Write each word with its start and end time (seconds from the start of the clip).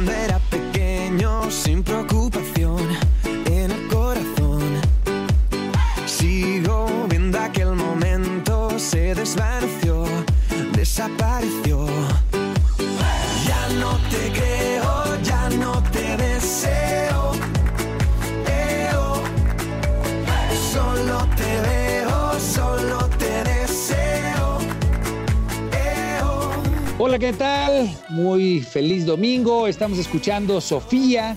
Cuando 0.00 0.12
era 0.12 0.38
pequeño 0.48 1.50
sin 1.50 1.82
preocupación 1.82 2.78
en 3.24 3.70
el 3.70 3.86
corazón. 3.88 4.80
Sigo 6.06 7.06
viendo 7.06 7.38
aquel 7.38 7.74
momento, 7.74 8.78
se 8.78 9.14
desvaneció, 9.14 10.06
desapareció. 10.72 11.69
Hola, 27.10 27.18
¿qué 27.18 27.32
tal? 27.32 27.90
Muy 28.10 28.60
feliz 28.60 29.04
domingo. 29.04 29.66
Estamos 29.66 29.98
escuchando 29.98 30.60
Sofía 30.60 31.36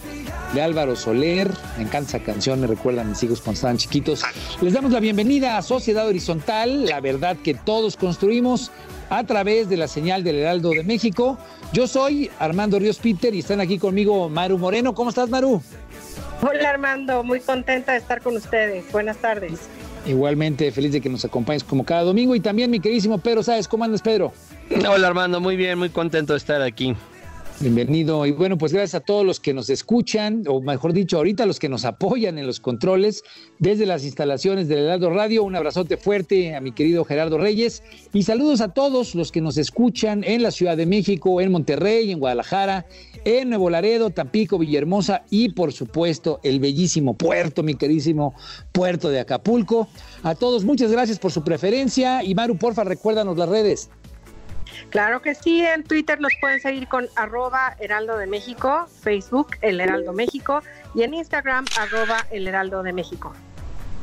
de 0.53 0.61
Álvaro 0.61 0.95
Soler. 0.95 1.49
Me 1.77 1.85
encanta 1.85 2.09
esa 2.15 2.19
canción, 2.19 2.61
me 2.61 2.67
recuerda 2.67 3.01
a 3.01 3.03
mis 3.03 3.23
hijos 3.23 3.41
cuando 3.41 3.55
estaban 3.55 3.77
chiquitos. 3.77 4.21
Les 4.61 4.73
damos 4.73 4.91
la 4.91 4.99
bienvenida 4.99 5.57
a 5.57 5.63
Sociedad 5.63 6.07
Horizontal, 6.07 6.85
la 6.85 7.01
verdad 7.01 7.37
que 7.43 7.55
todos 7.55 7.97
construimos 7.97 8.69
a 9.09 9.23
través 9.23 9.67
de 9.67 9.77
la 9.77 9.87
señal 9.87 10.23
del 10.23 10.35
Heraldo 10.35 10.69
de 10.69 10.83
México. 10.83 11.39
Yo 11.73 11.87
soy 11.87 12.29
Armando 12.37 12.77
Ríos 12.77 12.99
Peter 12.99 13.33
y 13.33 13.39
están 13.39 13.59
aquí 13.59 13.79
conmigo 13.79 14.29
Maru 14.29 14.59
Moreno. 14.59 14.93
¿Cómo 14.93 15.09
estás, 15.09 15.27
Maru? 15.31 15.59
Hola 16.43 16.69
Armando, 16.69 17.23
muy 17.23 17.39
contenta 17.39 17.93
de 17.93 17.97
estar 17.97 18.21
con 18.21 18.35
ustedes. 18.35 18.85
Buenas 18.91 19.17
tardes. 19.17 19.61
Igualmente 20.05 20.71
feliz 20.71 20.91
de 20.91 21.01
que 21.01 21.09
nos 21.09 21.25
acompañes 21.25 21.63
como 21.63 21.83
cada 21.83 22.03
domingo 22.03 22.35
y 22.35 22.41
también 22.41 22.69
mi 22.69 22.79
queridísimo 22.79 23.17
Pedro, 23.17 23.41
¿sabes 23.41 23.67
cómo 23.67 23.85
andas, 23.85 24.03
Pedro? 24.03 24.33
Hola 24.89 25.07
Armando, 25.07 25.39
muy 25.39 25.55
bien, 25.55 25.77
muy 25.77 25.89
contento 25.89 26.33
de 26.33 26.37
estar 26.37 26.61
aquí. 26.61 26.95
Bienvenido. 27.59 28.25
Y 28.25 28.31
bueno, 28.31 28.57
pues 28.57 28.73
gracias 28.73 28.95
a 28.95 29.05
todos 29.05 29.25
los 29.25 29.39
que 29.39 29.53
nos 29.53 29.69
escuchan, 29.69 30.43
o 30.47 30.61
mejor 30.61 30.91
dicho, 30.91 31.17
ahorita 31.17 31.45
los 31.45 31.59
que 31.59 31.69
nos 31.69 31.85
apoyan 31.85 32.37
en 32.37 32.47
los 32.47 32.59
controles 32.59 33.23
desde 33.59 33.85
las 33.85 34.03
instalaciones 34.03 34.67
del 34.67 34.79
Heraldo 34.79 35.11
Radio. 35.11 35.43
Un 35.43 35.55
abrazote 35.55 35.95
fuerte 35.95 36.55
a 36.55 36.61
mi 36.61 36.71
querido 36.71 37.05
Gerardo 37.05 37.37
Reyes. 37.37 37.83
Y 38.11 38.23
saludos 38.23 38.59
a 38.61 38.69
todos 38.69 39.15
los 39.15 39.31
que 39.31 39.39
nos 39.39 39.57
escuchan 39.57 40.23
en 40.25 40.41
la 40.41 40.51
Ciudad 40.51 40.75
de 40.75 40.87
México, 40.87 41.39
en 41.39 41.51
Monterrey, 41.51 42.11
en 42.11 42.19
Guadalajara, 42.19 42.85
en 43.23 43.49
Nuevo 43.49 43.69
Laredo, 43.69 44.09
Tampico, 44.09 44.57
Villahermosa 44.57 45.23
y 45.29 45.49
por 45.49 45.71
supuesto 45.71 46.39
el 46.43 46.59
bellísimo 46.59 47.13
puerto, 47.13 47.63
mi 47.63 47.75
queridísimo 47.75 48.33
puerto 48.71 49.09
de 49.09 49.19
Acapulco. 49.19 49.87
A 50.23 50.35
todos, 50.35 50.65
muchas 50.65 50.91
gracias 50.91 51.19
por 51.19 51.31
su 51.31 51.43
preferencia. 51.43 52.23
Y 52.23 52.33
Maru, 52.33 52.57
porfa, 52.57 52.83
recuérdanos 52.83 53.37
las 53.37 53.47
redes. 53.47 53.89
Claro 54.93 55.23
que 55.23 55.33
sí, 55.33 55.59
en 55.61 55.83
Twitter 55.83 56.21
los 56.21 56.31
pueden 56.39 56.59
seguir 56.59 56.87
con 56.87 57.07
arroba 57.15 57.75
Heraldo 57.79 58.15
de 58.15 58.27
México, 58.27 58.85
Facebook 59.01 59.47
El 59.61 59.81
Heraldo 59.81 60.13
México 60.13 60.61
y 60.93 61.01
en 61.01 61.15
Instagram 61.15 61.65
arroba 61.79 62.27
El 62.29 62.47
Heraldo 62.47 62.83
de 62.83 62.93
México. 62.93 63.33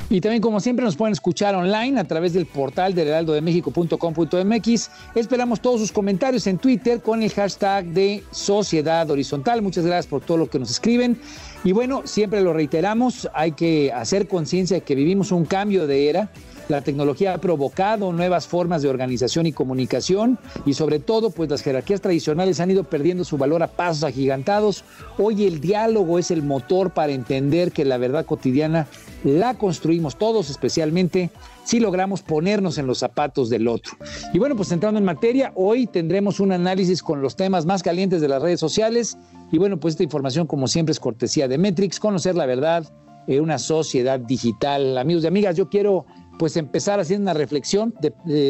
Y 0.08 0.20
también, 0.20 0.42
como 0.42 0.58
siempre, 0.58 0.84
nos 0.84 0.96
pueden 0.96 1.12
escuchar 1.12 1.54
online 1.54 2.00
a 2.00 2.02
través 2.02 2.32
del 2.32 2.44
portal 2.44 2.92
del 2.96 3.06
heraldodemexico.com.mx. 3.06 4.90
Esperamos 5.14 5.60
todos 5.60 5.80
sus 5.80 5.92
comentarios 5.92 6.48
en 6.48 6.58
Twitter 6.58 7.00
con 7.00 7.22
el 7.22 7.30
hashtag 7.30 7.84
de 7.84 8.24
Sociedad 8.32 9.08
Horizontal. 9.08 9.62
Muchas 9.62 9.86
gracias 9.86 10.08
por 10.08 10.22
todo 10.22 10.38
lo 10.38 10.50
que 10.50 10.58
nos 10.58 10.72
escriben. 10.72 11.20
Y 11.62 11.70
bueno, 11.70 12.02
siempre 12.04 12.40
lo 12.40 12.52
reiteramos, 12.52 13.30
hay 13.32 13.52
que 13.52 13.92
hacer 13.92 14.26
conciencia 14.26 14.78
de 14.78 14.80
que 14.80 14.96
vivimos 14.96 15.30
un 15.30 15.44
cambio 15.44 15.86
de 15.86 16.08
era. 16.08 16.32
La 16.70 16.82
tecnología 16.82 17.34
ha 17.34 17.38
provocado 17.38 18.12
nuevas 18.12 18.46
formas 18.46 18.80
de 18.80 18.88
organización 18.88 19.44
y 19.44 19.52
comunicación 19.52 20.38
y 20.64 20.74
sobre 20.74 21.00
todo 21.00 21.30
pues 21.30 21.50
las 21.50 21.62
jerarquías 21.62 22.00
tradicionales 22.00 22.60
han 22.60 22.70
ido 22.70 22.84
perdiendo 22.84 23.24
su 23.24 23.36
valor 23.36 23.64
a 23.64 23.66
pasos 23.66 24.04
agigantados. 24.04 24.84
Hoy 25.18 25.46
el 25.46 25.60
diálogo 25.60 26.16
es 26.20 26.30
el 26.30 26.44
motor 26.44 26.92
para 26.92 27.10
entender 27.10 27.72
que 27.72 27.84
la 27.84 27.98
verdad 27.98 28.24
cotidiana 28.24 28.86
la 29.24 29.54
construimos 29.54 30.16
todos, 30.16 30.48
especialmente 30.48 31.30
si 31.64 31.80
logramos 31.80 32.22
ponernos 32.22 32.78
en 32.78 32.86
los 32.86 32.98
zapatos 32.98 33.50
del 33.50 33.66
otro. 33.66 33.94
Y 34.32 34.38
bueno, 34.38 34.54
pues 34.54 34.70
entrando 34.70 34.98
en 34.98 35.04
materia, 35.04 35.50
hoy 35.56 35.88
tendremos 35.88 36.38
un 36.38 36.52
análisis 36.52 37.02
con 37.02 37.20
los 37.20 37.34
temas 37.34 37.66
más 37.66 37.82
calientes 37.82 38.20
de 38.20 38.28
las 38.28 38.40
redes 38.40 38.60
sociales 38.60 39.18
y 39.50 39.58
bueno, 39.58 39.80
pues 39.80 39.94
esta 39.94 40.04
información 40.04 40.46
como 40.46 40.68
siempre 40.68 40.92
es 40.92 41.00
cortesía 41.00 41.48
de 41.48 41.58
Metrix, 41.58 41.98
conocer 41.98 42.36
la 42.36 42.46
verdad 42.46 42.84
en 43.26 43.42
una 43.42 43.58
sociedad 43.58 44.20
digital. 44.20 44.96
Amigos 44.98 45.24
y 45.24 45.26
amigas, 45.26 45.56
yo 45.56 45.68
quiero 45.68 46.06
pues 46.40 46.56
empezar 46.56 46.98
haciendo 47.00 47.24
una 47.24 47.34
reflexión. 47.34 47.92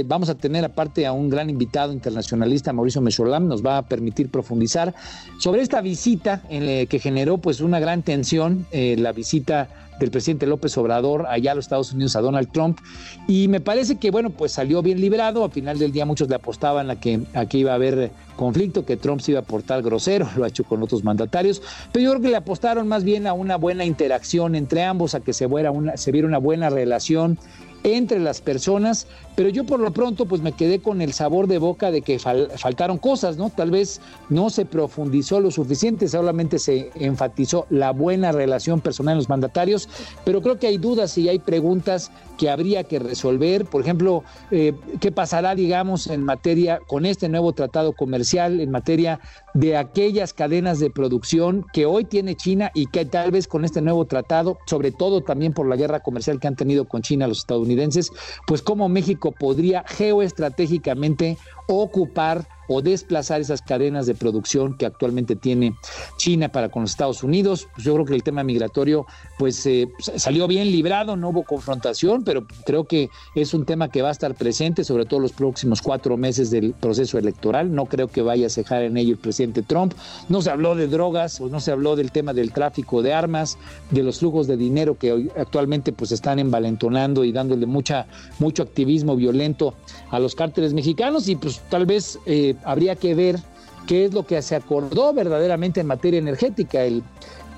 Vamos 0.05 0.29
a 0.29 0.37
tener 0.37 0.65
aparte 0.65 1.07
a 1.07 1.13
un 1.13 1.29
gran 1.29 1.51
invitado 1.51 1.93
internacionalista, 1.93 2.73
Mauricio 2.73 3.01
Mecholam, 3.01 3.49
nos 3.49 3.67
va 3.67 3.79
a 3.79 3.83
permitir 3.83 4.31
profundizar 4.31 4.95
sobre 5.41 5.61
esta 5.61 5.81
visita 5.81 6.41
en, 6.49 6.87
que 6.87 6.99
generó 7.01 7.39
pues 7.39 7.61
una 7.61 7.81
gran 7.81 8.05
tensión, 8.05 8.65
eh, 8.71 8.95
la 8.97 9.11
visita 9.11 9.69
del 9.99 10.13
presidente 10.13 10.47
López 10.47 10.79
Obrador 10.79 11.27
allá 11.29 11.51
a 11.51 11.55
los 11.57 11.65
Estados 11.65 11.93
Unidos 11.93 12.15
a 12.15 12.21
Donald 12.21 12.53
Trump 12.53 12.79
y 13.27 13.49
me 13.49 13.61
parece 13.61 13.97
que 13.97 14.11
bueno 14.11 14.31
pues 14.31 14.53
salió 14.53 14.83
bien 14.83 14.99
librado 14.99 15.45
al 15.45 15.51
final 15.51 15.79
del 15.79 15.93
día 15.93 16.07
muchos 16.07 16.29
le 16.31 16.37
apostaban 16.37 16.91
a 16.91 16.99
que 16.99 17.21
aquí 17.35 17.59
iba 17.59 17.73
a 17.73 17.75
haber 17.75 18.11
conflicto 18.35 18.87
que 18.87 18.97
Trump 18.97 19.21
se 19.21 19.33
iba 19.33 19.41
a 19.41 19.45
portar 19.45 19.83
grosero 19.83 20.27
lo 20.37 20.45
ha 20.45 20.49
hecho 20.49 20.65
con 20.65 20.83
otros 20.83 21.05
mandatarios 21.05 21.61
pero 21.93 22.03
yo 22.03 22.11
creo 22.13 22.23
que 22.23 22.29
le 22.29 22.37
apostaron 22.37 22.89
más 22.89 23.05
bien 23.05 23.27
a 23.27 23.35
una 23.35 23.57
buena 23.57 23.85
interacción 23.85 24.55
entre 24.55 24.85
ambos 24.85 25.15
a 25.15 25.21
que 25.21 25.35
se 25.35 25.47
viera 25.47 25.71
una 25.71 25.99
se 25.99 26.13
viera 26.13 26.27
una 26.27 26.39
buena 26.39 26.71
relación 26.71 27.39
entre 27.85 28.19
las 28.19 28.41
personas, 28.41 29.07
pero 29.37 29.49
yo 29.49 29.65
por 29.65 29.81
lo 29.81 29.93
pronto 29.93 30.27
pues 30.27 30.43
me 30.43 30.53
quedé 30.53 30.81
con 30.81 31.01
el 31.01 31.13
sabor 31.13 31.47
de 31.47 31.59
boca 31.59 31.91
de 31.91 32.03
que 32.03 32.19
fal 32.19 32.51
faltaron 32.57 32.99
cosas, 32.99 33.37
¿no? 33.37 33.51
Tal 33.51 33.71
vez 33.71 34.01
no 34.29 34.51
se 34.51 34.67
profundizó 34.67 35.41
lo 35.41 35.51
suficiente, 35.51 36.09
solamente 36.09 36.59
se 36.59 36.91
enfatizó 36.95 37.67
la 37.71 37.93
buena 37.93 38.33
relación 38.33 38.81
personal 38.81 39.13
en 39.13 39.19
los 39.19 39.29
mandatarios, 39.29 39.89
pero 40.25 40.43
creo 40.43 40.59
que 40.59 40.67
hay 40.67 40.79
dudas 40.79 41.17
y 41.17 41.29
hay 41.29 41.39
preguntas 41.39 42.11
que 42.41 42.49
habría 42.49 42.85
que 42.85 42.99
resolver, 42.99 43.67
por 43.67 43.83
ejemplo, 43.83 44.25
eh, 44.51 44.73
¿qué 44.99 45.13
pasará, 45.13 45.55
digamos, 45.55 46.07
en 46.07 46.25
materia 46.25 46.81
con 46.87 47.05
este 47.05 47.29
nuevo 47.29 47.53
tratado 47.53 47.93
comercial, 47.93 48.61
en 48.61 48.71
materia 48.71 49.21
de 49.53 49.77
aquellas 49.77 50.33
cadenas 50.33 50.81
de 50.81 50.89
producción 50.89 51.67
que 51.75 51.85
hoy 51.85 52.07
tiene 52.07 52.37
China 52.37 52.71
y 52.73 52.87
que 52.87 53.05
tal 53.05 53.31
vez 53.31 53.47
con 53.47 53.67
este 53.67 53.83
nuevo 53.83 54.07
tratado, 54.07 54.57
sobre 54.65 54.91
todo 54.91 55.21
también 55.21 55.53
por 55.53 55.69
la 55.69 55.77
guerra 55.77 56.01
comercial 56.01 56.41
que 56.41 56.49
han 56.49 56.57
tenido 56.57 56.89
con 56.89 57.03
China 57.03 57.27
los 57.27 57.41
estadounidenses, 57.41 58.11
pues 58.47 58.63
cómo 58.63 58.89
México 58.89 59.33
podría 59.33 59.85
geoestratégicamente 59.87 61.37
ocupar 61.75 62.47
o 62.73 62.81
desplazar 62.81 63.41
esas 63.41 63.63
cadenas 63.63 64.07
de 64.07 64.15
producción 64.15 64.77
que 64.77 64.87
actualmente 64.87 65.35
tiene 65.35 65.75
China 66.17 66.51
para 66.51 66.69
con 66.69 66.83
los 66.83 66.93
Estados 66.93 67.25
Unidos. 67.25 67.67
Pues 67.75 67.85
yo 67.85 67.95
creo 67.95 68.07
que 68.07 68.15
el 68.15 68.23
tema 68.23 68.45
migratorio 68.45 69.07
pues 69.39 69.67
eh, 69.67 69.89
salió 69.99 70.47
bien 70.47 70.71
librado, 70.71 71.17
no 71.17 71.31
hubo 71.31 71.43
confrontación, 71.43 72.23
pero 72.23 72.47
creo 72.65 72.85
que 72.85 73.11
es 73.35 73.55
un 73.55 73.67
tema 73.67 73.89
que 73.91 74.03
va 74.03 74.11
a 74.11 74.13
estar 74.13 74.37
presente, 74.37 74.85
sobre 74.85 75.05
todo 75.05 75.19
los 75.19 75.33
próximos 75.33 75.83
cuatro 75.83 76.17
meses 76.17 76.53
del 76.53 76.73
proceso 76.73 77.19
electoral. 77.19 77.75
No 77.75 77.87
creo 77.87 78.07
que 78.07 78.23
vaya 78.23 78.47
a 78.47 78.51
cejar 78.51 78.83
en 78.83 78.97
ello 78.97 79.15
el 79.15 79.19
presidente 79.19 79.63
Trump. 79.63 79.93
No 80.29 80.41
se 80.41 80.51
habló 80.51 80.77
de 80.77 80.87
drogas 80.87 81.41
o 81.41 81.49
no 81.49 81.59
se 81.59 81.73
habló 81.73 81.97
del 81.97 82.13
tema 82.13 82.35
del 82.35 82.53
tráfico 82.53 83.03
de 83.03 83.13
armas, 83.13 83.59
de 83.91 84.05
los 84.05 84.21
flujos 84.21 84.47
de 84.47 84.57
dinero 84.57 84.97
que 84.97 85.29
actualmente 85.37 85.91
pues 85.91 86.13
están 86.13 86.39
envalentonando 86.39 87.25
y 87.25 87.33
dándole 87.33 87.67
mucha, 87.67 88.07
mucho 88.39 88.63
activismo 88.63 89.17
violento 89.17 89.75
a 90.11 90.21
los 90.21 90.37
cárteles 90.37 90.73
mexicanos 90.73 91.29
y 91.29 91.35
pues 91.35 91.60
tal 91.69 91.87
vez 91.87 92.19
eh, 92.27 92.55
habría 92.65 92.97
que 92.97 93.15
ver 93.15 93.39
qué 93.87 94.05
es 94.05 94.13
lo 94.13 94.27
que 94.27 94.41
se 94.43 94.57
acordó 94.57 95.13
verdaderamente 95.13 95.81
en 95.81 95.87
materia 95.87 96.19
energética. 96.19 96.85
El, 96.85 97.03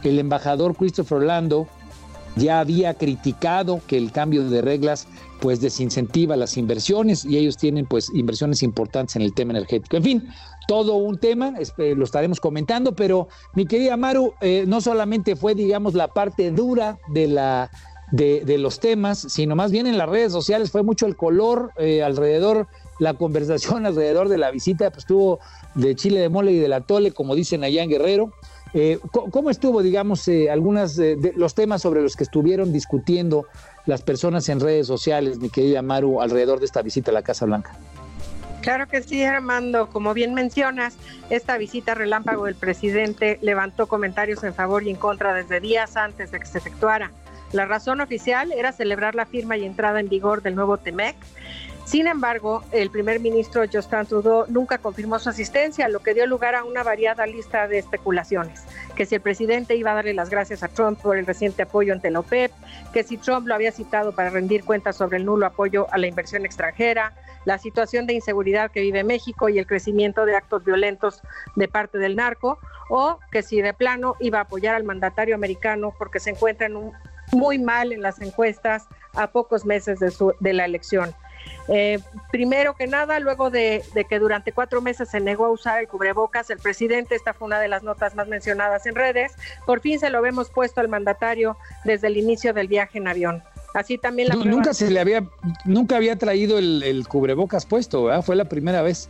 el 0.03 0.19
embajador 0.19 0.75
Christopher 0.75 1.19
Orlando 1.19 1.69
ya 2.37 2.61
había 2.61 2.95
criticado 2.95 3.81
que 3.87 3.99
el 3.99 4.11
cambio 4.11 4.49
de 4.49 4.63
reglas 4.63 5.07
pues 5.41 5.61
desincentiva 5.61 6.37
las 6.37 6.57
inversiones 6.57 7.25
y 7.25 7.37
ellos 7.37 7.57
tienen 7.57 7.85
pues 7.85 8.11
inversiones 8.15 8.63
importantes 8.63 9.17
en 9.17 9.23
el 9.23 9.35
tema 9.35 9.53
energético. 9.53 9.97
En 9.97 10.03
fin, 10.05 10.29
todo 10.69 10.95
un 10.95 11.19
tema, 11.19 11.55
lo 11.77 12.05
estaremos 12.05 12.41
comentando, 12.41 12.95
pero 12.95 13.29
mi 13.55 13.67
querida 13.67 13.97
Maru, 13.97 14.35
eh, 14.41 14.65
no 14.67 14.81
solamente 14.81 15.35
fue 15.37 15.55
digamos 15.55 15.95
la 15.95 16.09
parte 16.09 16.51
dura 16.53 16.99
de 17.09 17.27
la 17.27 17.71
de, 18.13 18.59
los 18.59 18.79
temas, 18.79 19.19
sino 19.19 19.57
más 19.57 19.73
bien 19.73 19.87
en 19.87 19.97
las 19.97 20.09
redes 20.09 20.33
sociales 20.33 20.71
fue 20.71 20.83
mucho 20.83 21.07
el 21.07 21.17
color 21.17 21.73
eh, 21.79 22.03
alrededor, 22.03 22.69
la 22.99 23.15
conversación 23.15 23.87
alrededor 23.87 24.29
de 24.29 24.39
la 24.39 24.51
visita, 24.51 24.91
pues 24.91 25.07
tuvo 25.07 25.41
de 25.75 25.95
Chile 25.95 26.21
de 26.21 26.29
Mole 26.29 26.53
y 26.53 26.59
de 26.59 26.69
la 26.69 26.81
Tole, 26.81 27.13
como 27.13 27.35
dicen 27.35 27.65
allá 27.65 27.83
en 27.83 27.91
Guerrero, 27.91 28.33
eh, 28.75 28.99
¿Cómo 29.11 29.51
estuvo, 29.51 29.83
digamos, 29.83 30.27
eh, 30.29 30.51
algunos 30.51 30.97
de 30.97 31.35
los 31.37 31.55
temas 31.55 31.83
sobre 31.83 32.01
los 32.01 32.17
que 32.17 32.25
estuvieron 32.25 32.73
discutiendo 32.73 33.47
las 33.85 34.01
personas 34.01 34.49
en 34.49 34.61
redes 34.61 34.87
sociales, 34.87 35.39
mi 35.39 35.51
querida 35.51 35.83
Maru, 35.83 36.23
alrededor 36.23 36.59
de 36.59 36.65
esta 36.65 36.81
visita 36.81 37.11
a 37.11 37.15
la 37.15 37.23
Casa 37.23 37.45
Blanca? 37.45 37.77
Claro 38.63 38.87
que 38.89 39.03
sí, 39.03 39.23
Armando. 39.25 39.89
Como 39.89 40.15
bien 40.15 40.35
mencionas, 40.35 40.95
esta 41.29 41.59
visita 41.59 41.95
relámpago 41.95 42.47
del 42.47 42.55
presidente 42.55 43.39
levantó 43.43 43.89
comentarios 43.89 44.43
en 44.45 44.55
favor 44.55 44.85
y 44.85 44.91
en 44.91 44.97
contra 44.97 45.35
desde 45.35 45.61
días 45.61 45.97
antes 45.97 46.31
de 46.31 46.39
que 46.39 46.47
se 46.47 46.59
efectuara. 46.59 47.11
La 47.53 47.67
razón 47.67 48.01
oficial 48.01 48.53
era 48.53 48.73
celebrar 48.73 49.15
la 49.15 49.27
firma 49.27 49.59
y 49.59 49.67
entrada 49.67 50.01
en 50.01 50.09
vigor 50.09 50.43
del 50.43 50.55
nuevo 50.55 50.79
TEMEC 50.79 51.17
sin 51.85 52.07
embargo, 52.07 52.63
el 52.71 52.91
primer 52.91 53.21
ministro 53.21 53.63
Justin 53.71 54.07
Trudeau 54.07 54.47
nunca 54.49 54.79
confirmó 54.79 55.19
su 55.19 55.29
asistencia, 55.29 55.89
lo 55.89 56.01
que 56.01 56.15
dio 56.15 56.27
lugar 56.27 56.55
a 56.55 56.65
una 56.65 56.83
variada 56.83 57.27
lista 57.27 57.67
de 57.67 57.79
especulaciones, 57.79 58.63
que 58.95 59.05
si 59.05 59.17
el 59.17 59.21
presidente 59.21 59.75
iba 59.75 59.91
a 59.91 59.95
darle 59.95 60.15
las 60.15 60.31
gracias 60.31 60.63
a 60.63 60.69
Trump 60.69 61.01
por 61.01 61.19
el 61.19 61.27
reciente 61.27 61.63
apoyo 61.63 61.93
ante 61.93 62.11
la 62.11 62.21
OPEP, 62.21 62.53
que 62.93 63.03
si 63.03 63.17
Trump 63.17 63.47
lo 63.47 63.55
había 63.55 63.73
citado 63.73 64.13
para 64.13 64.31
rendir 64.31 64.65
cuentas 64.65 64.97
sobre 64.97 65.19
el 65.19 65.27
nulo 65.27 65.45
apoyo 65.45 65.87
a 65.93 65.99
la 65.99 66.07
inversión 66.07 66.45
extranjera, 66.45 67.13
la 67.45 67.59
situación 67.59 68.07
de 68.07 68.15
inseguridad 68.15 68.71
que 68.71 68.81
vive 68.81 69.03
México 69.03 69.49
y 69.49 69.59
el 69.59 69.67
crecimiento 69.67 70.25
de 70.25 70.37
actos 70.37 70.65
violentos 70.65 71.21
de 71.57 71.69
parte 71.69 71.99
del 71.99 72.17
narco, 72.17 72.59
o 72.89 73.19
que 73.31 73.43
si 73.43 73.61
de 73.61 73.75
plano 73.75 74.15
iba 74.21 74.39
a 74.39 74.43
apoyar 74.43 74.77
al 74.77 74.85
mandatario 74.85 75.35
americano 75.35 75.93
porque 75.99 76.21
se 76.21 76.31
encuentra 76.31 76.69
muy 77.33 77.59
mal 77.59 77.93
en 77.93 78.03
las 78.03 78.21
encuestas 78.21 78.87
a 79.15 79.27
pocos 79.27 79.65
meses 79.65 79.99
de, 79.99 80.13
de 80.39 80.53
la 80.53 80.65
elección. 80.65 81.15
Eh, 81.69 82.01
primero 82.31 82.75
que 82.75 82.87
nada, 82.87 83.21
luego 83.21 83.51
de, 83.51 83.83
que 84.09 84.19
durante 84.19 84.53
cuatro 84.53 84.81
meses 84.81 85.09
se 85.09 85.21
negó 85.21 85.47
a 85.47 85.51
usar 85.51 85.81
el 85.81 85.89
cubrebocas, 85.89 86.51
el 86.51 86.59
presidente, 86.59 87.15
esta 87.15 87.33
fue 87.33 87.47
una 87.47 87.61
de 87.61 87.69
las 87.69 87.83
notas 87.83 88.15
más 88.15 88.29
mencionadas 88.29 88.87
en 88.87 88.95
redes, 88.95 89.33
por 89.65 89.81
fin 89.81 89.99
se 89.99 90.11
lo 90.11 90.23
vemos 90.23 90.51
puesto 90.51 90.81
al 90.81 90.89
mandatario 90.89 91.57
desde 91.85 92.09
el 92.09 92.17
inicio 92.17 92.53
del 92.53 92.69
viaje 92.69 92.99
en 92.99 93.09
avión. 93.09 93.43
Así 93.75 93.97
también 93.97 94.29
la 94.29 94.35
nunca 94.35 94.75
se 94.75 94.91
le 94.91 95.01
había 95.01 95.25
nunca 95.65 95.97
había 95.97 96.17
traído 96.17 96.59
el, 96.59 97.07
cubrebocas 97.09 97.65
puesto, 97.65 98.23
fue 98.23 98.37
la 98.37 98.45
primera 98.45 98.83
vez. 98.83 99.09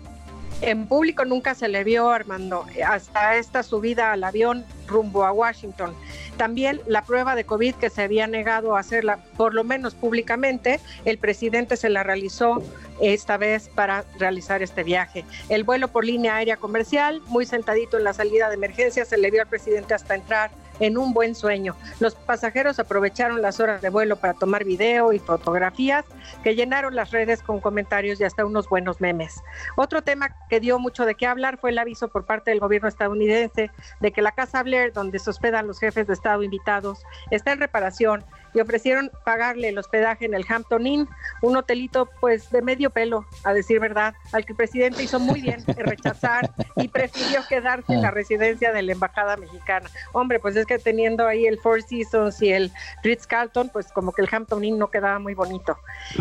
En 0.62 0.87
público 0.87 1.25
nunca 1.25 1.56
se 1.56 1.67
le 1.67 1.82
vio, 1.82 2.09
Armando, 2.11 2.64
hasta 2.87 3.37
esta 3.37 3.64
subida 3.64 4.12
al 4.12 4.23
avión 4.23 4.64
rumbo 4.87 5.25
a 5.25 5.32
Washington. 5.32 5.93
También 6.37 6.81
la 6.87 7.05
prueba 7.05 7.35
de 7.35 7.44
COVID 7.44 7.75
que 7.75 7.91
se 7.91 8.03
había 8.03 8.29
negado 8.29 8.76
a 8.76 8.81
hacerla, 8.81 9.19
por 9.37 9.55
lo 9.55 9.64
menos 9.64 9.94
públicamente, 9.94 10.79
el 11.05 11.19
presidente 11.19 11.76
se 11.76 11.88
la 11.88 12.05
realizó 12.05 12.62
esta 13.00 13.38
vez 13.38 13.69
para 13.70 14.05
realizar 14.20 14.62
este 14.62 14.85
viaje. 14.85 15.25
El 15.49 15.64
vuelo 15.64 15.88
por 15.88 16.05
línea 16.05 16.37
aérea 16.37 16.56
comercial, 16.56 17.20
muy 17.26 17.44
sentadito 17.44 17.99
en 17.99 18.05
la 18.05 18.12
salida 18.12 18.49
de 18.49 18.55
emergencia, 18.55 19.05
se 19.05 19.19
le 19.19 19.32
vio 19.32 19.43
al 19.43 19.49
presidente 19.49 19.94
hasta 19.94 20.14
entrar 20.14 20.53
en 20.80 20.98
un 20.98 21.12
buen 21.12 21.34
sueño. 21.34 21.76
Los 22.00 22.14
pasajeros 22.14 22.78
aprovecharon 22.78 23.42
las 23.42 23.60
horas 23.60 23.82
de 23.82 23.90
vuelo 23.90 24.16
para 24.16 24.34
tomar 24.34 24.64
video 24.64 25.12
y 25.12 25.19
fotografías 25.19 26.04
que 26.42 26.54
llenaron 26.54 26.94
las 26.94 27.10
redes 27.10 27.42
con 27.42 27.60
comentarios 27.60 28.20
y 28.20 28.24
hasta 28.24 28.44
unos 28.44 28.69
buenos 28.69 29.00
memes. 29.00 29.42
Otro 29.76 30.02
tema 30.02 30.34
que 30.48 30.60
dio 30.60 30.78
mucho 30.78 31.04
de 31.04 31.14
qué 31.14 31.26
hablar 31.26 31.58
fue 31.58 31.70
el 31.70 31.78
aviso 31.78 32.08
por 32.08 32.24
parte 32.24 32.50
del 32.50 32.60
gobierno 32.60 32.88
estadounidense 32.88 33.70
de 34.00 34.12
que 34.12 34.22
la 34.22 34.32
Casa 34.32 34.62
Blair, 34.62 34.92
donde 34.92 35.19
se 35.19 35.30
hospedan 35.30 35.66
los 35.66 35.78
jefes 35.78 36.06
de 36.06 36.14
Estado 36.14 36.42
invitados, 36.42 37.02
está 37.30 37.52
en 37.52 37.60
reparación 37.60 38.25
y 38.54 38.60
ofrecieron 38.60 39.10
pagarle 39.25 39.69
el 39.69 39.78
hospedaje 39.78 40.26
en 40.26 40.34
el 40.34 40.44
Hampton 40.49 40.87
Inn, 40.87 41.08
un 41.40 41.56
hotelito 41.56 42.08
pues 42.20 42.50
de 42.50 42.62
medio 42.62 42.90
pelo, 42.90 43.26
a 43.44 43.52
decir 43.52 43.81
verdad, 43.81 44.14
al 44.32 44.44
que 44.44 44.52
el 44.52 44.56
presidente 44.56 45.02
hizo 45.02 45.19
muy 45.19 45.40
bien 45.40 45.62
en 45.66 45.87
rechazar 45.87 46.50
y 46.76 46.88
prefirió 46.88 47.40
quedarse 47.49 47.93
en 47.94 48.02
la 48.02 48.10
residencia 48.10 48.72
de 48.72 48.82
la 48.82 48.93
embajada 48.93 49.37
mexicana. 49.37 49.88
Hombre, 50.12 50.38
pues 50.38 50.56
es 50.56 50.66
que 50.66 50.78
teniendo 50.78 51.26
ahí 51.26 51.46
el 51.46 51.58
Four 51.58 51.82
Seasons 51.82 52.40
y 52.43 52.52
el 52.52 52.72
Ritz 53.02 53.26
Carlton, 53.26 53.69
pues 53.69 53.93
como 53.93 54.12
que 54.12 54.22
el 54.22 54.28
Hampton 54.31 54.64
Inn 54.64 54.78
no 54.78 54.90
quedaba 54.90 55.19
muy 55.19 55.34
bonito. 55.34 55.76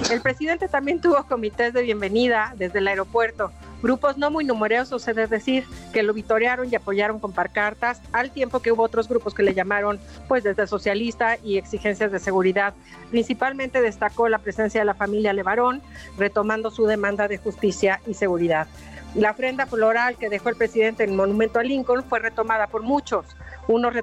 El 0.10 0.22
presidente 0.22 0.68
también 0.68 1.01
tuvo 1.01 1.24
comités 1.28 1.74
de 1.74 1.81
bienvenida 1.83 2.54
desde 2.57 2.80
el 2.80 2.88
aeropuerto 2.88 3.51
Grupos 3.81 4.18
no 4.18 4.30
muy 4.30 4.45
numerosos, 4.45 5.06
debe 5.06 5.28
decir, 5.28 5.66
que 5.92 6.04
lo 6.04 6.13
vitorearon 6.13 6.69
y 6.72 6.75
apoyaron 6.75 7.19
con 7.19 7.33
parcartas, 7.33 8.01
al 8.12 8.30
tiempo 8.31 8.60
que 8.60 8.72
hubo 8.72 8.83
otros 8.83 9.07
grupos 9.07 9.33
que 9.33 9.44
le 9.44 9.56
llamaron, 9.56 10.00
pues 10.28 10.44
desde 10.44 10.68
socialista 10.68 11.38
y 11.44 11.57
exigencias 11.57 12.12
de 12.12 12.19
seguridad. 12.19 12.74
Principalmente 13.10 13.81
destacó 13.81 14.30
la 14.30 14.38
presencia 14.38 14.81
de 14.81 14.86
la 14.86 14.94
familia 14.94 15.33
Levarón, 15.33 15.81
retomando 16.18 16.69
su 16.69 16.86
demanda 16.86 17.28
de 17.28 17.38
justicia 17.38 18.01
y 18.06 18.13
seguridad. 18.13 18.68
La 19.16 19.31
ofrenda 19.31 19.66
floral 19.66 20.16
que 20.16 20.30
dejó 20.30 20.50
el 20.50 20.56
presidente 20.56 21.04
en 21.04 21.10
el 21.10 21.16
monumento 21.18 21.60
a 21.60 21.63
Lincoln 21.63 22.04
fue 22.04 22.19
retomada 22.19 22.68
por 22.68 22.83
muchos, 22.83 23.25
unos 23.68 23.94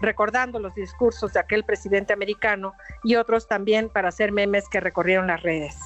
recordando 0.00 0.58
los 0.58 0.74
discursos 0.74 1.32
de 1.32 1.40
aquel 1.40 1.64
presidente 1.64 2.12
americano 2.12 2.72
y 3.04 3.16
otros 3.16 3.46
también 3.46 3.88
para 3.88 4.08
hacer 4.08 4.32
memes 4.32 4.68
que 4.68 4.80
recorrieron 4.80 5.28
las 5.28 5.42
redes. 5.42 5.76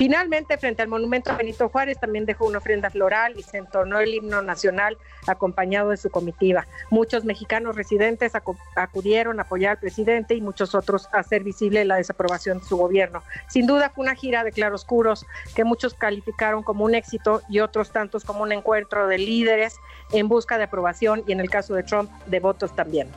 Finalmente, 0.00 0.56
frente 0.56 0.80
al 0.80 0.88
monumento 0.88 1.30
a 1.30 1.36
Benito 1.36 1.68
Juárez, 1.68 2.00
también 2.00 2.24
dejó 2.24 2.46
una 2.46 2.56
ofrenda 2.56 2.88
floral 2.88 3.34
y 3.36 3.42
se 3.42 3.58
entonó 3.58 3.98
el 4.00 4.14
himno 4.14 4.40
nacional 4.40 4.96
acompañado 5.26 5.90
de 5.90 5.98
su 5.98 6.08
comitiva. 6.08 6.66
Muchos 6.88 7.26
mexicanos 7.26 7.76
residentes 7.76 8.32
acudieron 8.76 9.38
a 9.38 9.42
apoyar 9.42 9.72
al 9.72 9.78
presidente 9.78 10.34
y 10.34 10.40
muchos 10.40 10.74
otros 10.74 11.06
a 11.12 11.18
hacer 11.18 11.44
visible 11.44 11.84
la 11.84 11.96
desaprobación 11.96 12.60
de 12.60 12.64
su 12.64 12.78
gobierno. 12.78 13.22
Sin 13.50 13.66
duda 13.66 13.90
fue 13.90 14.04
una 14.04 14.14
gira 14.14 14.42
de 14.42 14.52
claroscuros 14.52 15.26
que 15.54 15.64
muchos 15.64 15.92
calificaron 15.92 16.62
como 16.62 16.86
un 16.86 16.94
éxito 16.94 17.42
y 17.50 17.60
otros 17.60 17.92
tantos 17.92 18.24
como 18.24 18.42
un 18.42 18.52
encuentro 18.52 19.06
de 19.06 19.18
líderes 19.18 19.76
en 20.12 20.28
busca 20.28 20.56
de 20.56 20.64
aprobación 20.64 21.24
y 21.26 21.32
en 21.32 21.40
el 21.40 21.50
caso 21.50 21.74
de 21.74 21.82
Trump 21.82 22.10
de 22.24 22.40
votos 22.40 22.74
también. 22.74 23.10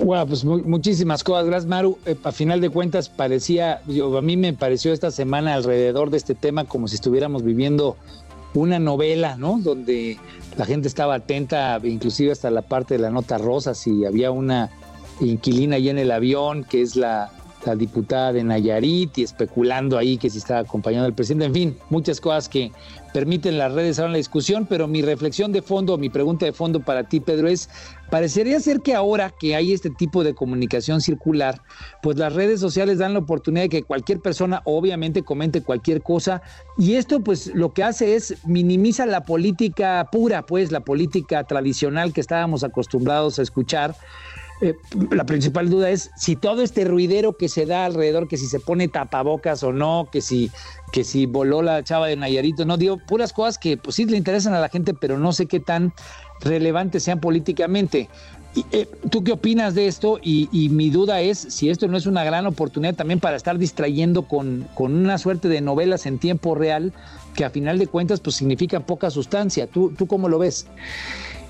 Wow, 0.00 0.26
pues 0.26 0.44
muchísimas 0.44 1.22
cosas. 1.22 1.46
Gracias, 1.46 1.68
Maru. 1.68 1.98
Eh, 2.04 2.16
a 2.24 2.32
final 2.32 2.60
de 2.60 2.68
cuentas, 2.68 3.08
parecía, 3.08 3.80
yo, 3.86 4.16
a 4.18 4.22
mí 4.22 4.36
me 4.36 4.52
pareció 4.52 4.92
esta 4.92 5.10
semana 5.10 5.54
alrededor 5.54 6.10
de 6.10 6.16
este 6.16 6.34
tema 6.34 6.64
como 6.64 6.88
si 6.88 6.96
estuviéramos 6.96 7.42
viviendo 7.42 7.96
una 8.54 8.78
novela, 8.78 9.36
¿no? 9.36 9.58
Donde 9.62 10.18
la 10.56 10.64
gente 10.64 10.88
estaba 10.88 11.14
atenta, 11.14 11.80
inclusive 11.82 12.32
hasta 12.32 12.50
la 12.50 12.62
parte 12.62 12.94
de 12.94 13.00
la 13.00 13.10
nota 13.10 13.38
rosa, 13.38 13.74
si 13.74 14.04
había 14.04 14.30
una 14.30 14.70
inquilina 15.20 15.76
ahí 15.76 15.88
en 15.88 15.98
el 15.98 16.10
avión, 16.10 16.64
que 16.64 16.82
es 16.82 16.96
la, 16.96 17.30
la 17.66 17.74
diputada 17.74 18.32
de 18.32 18.44
Nayarit, 18.44 19.18
y 19.18 19.22
especulando 19.22 19.98
ahí 19.98 20.16
que 20.16 20.30
si 20.30 20.38
estaba 20.38 20.60
acompañando 20.60 21.06
al 21.06 21.14
presidente. 21.14 21.46
En 21.46 21.54
fin, 21.54 21.76
muchas 21.90 22.20
cosas 22.20 22.48
que 22.48 22.72
permiten 23.14 23.58
las 23.58 23.72
redes 23.72 24.00
ahora 24.00 24.10
la 24.10 24.18
discusión, 24.18 24.66
pero 24.68 24.88
mi 24.88 25.00
reflexión 25.00 25.52
de 25.52 25.62
fondo, 25.62 25.96
mi 25.98 26.10
pregunta 26.10 26.46
de 26.46 26.52
fondo 26.52 26.80
para 26.80 27.04
ti, 27.04 27.20
Pedro, 27.20 27.46
es, 27.46 27.70
parecería 28.10 28.58
ser 28.58 28.80
que 28.80 28.94
ahora 28.94 29.32
que 29.38 29.54
hay 29.54 29.72
este 29.72 29.88
tipo 29.88 30.24
de 30.24 30.34
comunicación 30.34 31.00
circular, 31.00 31.62
pues 32.02 32.16
las 32.16 32.32
redes 32.32 32.58
sociales 32.58 32.98
dan 32.98 33.12
la 33.12 33.20
oportunidad 33.20 33.62
de 33.62 33.68
que 33.68 33.82
cualquier 33.84 34.18
persona 34.18 34.62
obviamente 34.64 35.22
comente 35.22 35.62
cualquier 35.62 36.02
cosa 36.02 36.42
y 36.76 36.94
esto 36.94 37.20
pues 37.20 37.54
lo 37.54 37.72
que 37.72 37.84
hace 37.84 38.16
es 38.16 38.34
minimiza 38.46 39.06
la 39.06 39.24
política 39.24 40.08
pura, 40.10 40.44
pues 40.44 40.72
la 40.72 40.80
política 40.80 41.44
tradicional 41.44 42.12
que 42.12 42.20
estábamos 42.20 42.64
acostumbrados 42.64 43.38
a 43.38 43.42
escuchar 43.42 43.94
eh, 44.60 44.76
la 45.10 45.26
principal 45.26 45.68
duda 45.68 45.90
es 45.90 46.10
si 46.16 46.36
todo 46.36 46.62
este 46.62 46.84
ruidero 46.84 47.36
que 47.36 47.48
se 47.48 47.66
da 47.66 47.84
alrededor, 47.84 48.28
que 48.28 48.36
si 48.36 48.46
se 48.46 48.60
pone 48.60 48.88
tapabocas 48.88 49.62
o 49.62 49.72
no, 49.72 50.08
que 50.10 50.20
si, 50.20 50.50
que 50.92 51.04
si 51.04 51.26
voló 51.26 51.62
la 51.62 51.82
chava 51.82 52.06
de 52.06 52.16
Nayarito, 52.16 52.64
no, 52.64 52.76
digo, 52.76 52.98
puras 52.98 53.32
cosas 53.32 53.58
que 53.58 53.76
pues 53.76 53.96
sí 53.96 54.04
le 54.04 54.16
interesan 54.16 54.54
a 54.54 54.60
la 54.60 54.68
gente, 54.68 54.94
pero 54.94 55.18
no 55.18 55.32
sé 55.32 55.46
qué 55.46 55.60
tan 55.60 55.92
relevantes 56.40 57.02
sean 57.02 57.20
políticamente. 57.20 58.08
Eh, 58.70 58.88
¿Tú 59.10 59.24
qué 59.24 59.32
opinas 59.32 59.74
de 59.74 59.88
esto? 59.88 60.20
Y, 60.22 60.68
mi 60.70 60.88
duda 60.90 61.20
es 61.20 61.38
si 61.38 61.70
esto 61.70 61.88
no 61.88 61.96
es 61.96 62.06
una 62.06 62.22
gran 62.22 62.46
oportunidad 62.46 62.94
también 62.94 63.18
para 63.18 63.36
estar 63.36 63.58
distrayendo 63.58 64.22
con, 64.28 64.68
con, 64.74 64.94
una 64.94 65.18
suerte 65.18 65.48
de 65.48 65.60
novelas 65.60 66.06
en 66.06 66.18
tiempo 66.18 66.54
real 66.54 66.92
que 67.34 67.44
a 67.44 67.50
final 67.50 67.80
de 67.80 67.88
cuentas 67.88 68.20
pues 68.20 68.36
significa 68.36 68.78
poca 68.78 69.10
sustancia. 69.10 69.66
¿Tú, 69.66 69.92
tú 69.96 70.06
cómo 70.06 70.28
lo 70.28 70.38
ves? 70.38 70.68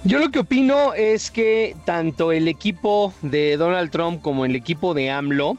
Yo 0.04 0.18
lo 0.18 0.30
que 0.30 0.40
opino 0.40 0.92
es 0.92 1.30
que 1.30 1.75
tanto 1.87 2.30
el 2.30 2.46
equipo 2.46 3.14
de 3.23 3.56
Donald 3.56 3.90
Trump 3.90 4.20
como 4.20 4.44
el 4.44 4.54
equipo 4.54 4.92
de 4.92 5.11
AMLO 5.11 5.56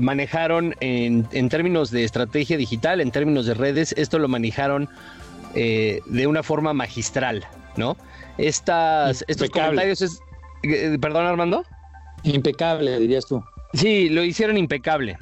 manejaron 0.00 0.74
en, 0.80 1.48
términos 1.48 1.92
de 1.92 2.02
estrategia 2.02 2.56
digital, 2.56 3.00
en 3.00 3.12
términos 3.12 3.46
de 3.46 3.54
redes, 3.54 3.94
esto 3.96 4.18
lo 4.18 4.26
manejaron 4.26 4.88
eh, 5.54 6.00
de 6.06 6.26
una 6.26 6.42
forma 6.42 6.72
magistral, 6.74 7.46
¿no? 7.76 7.96
Estas, 8.36 9.24
estos 9.28 9.50
comentarios 9.50 10.02
es... 10.02 10.18
Eh, 10.64 10.98
¿Perdón, 11.00 11.26
Armando? 11.26 11.64
Impecable, 12.24 12.98
dirías 12.98 13.26
tú. 13.26 13.44
Sí, 13.74 14.08
lo 14.08 14.24
hicieron 14.24 14.58
impecable. 14.58 15.18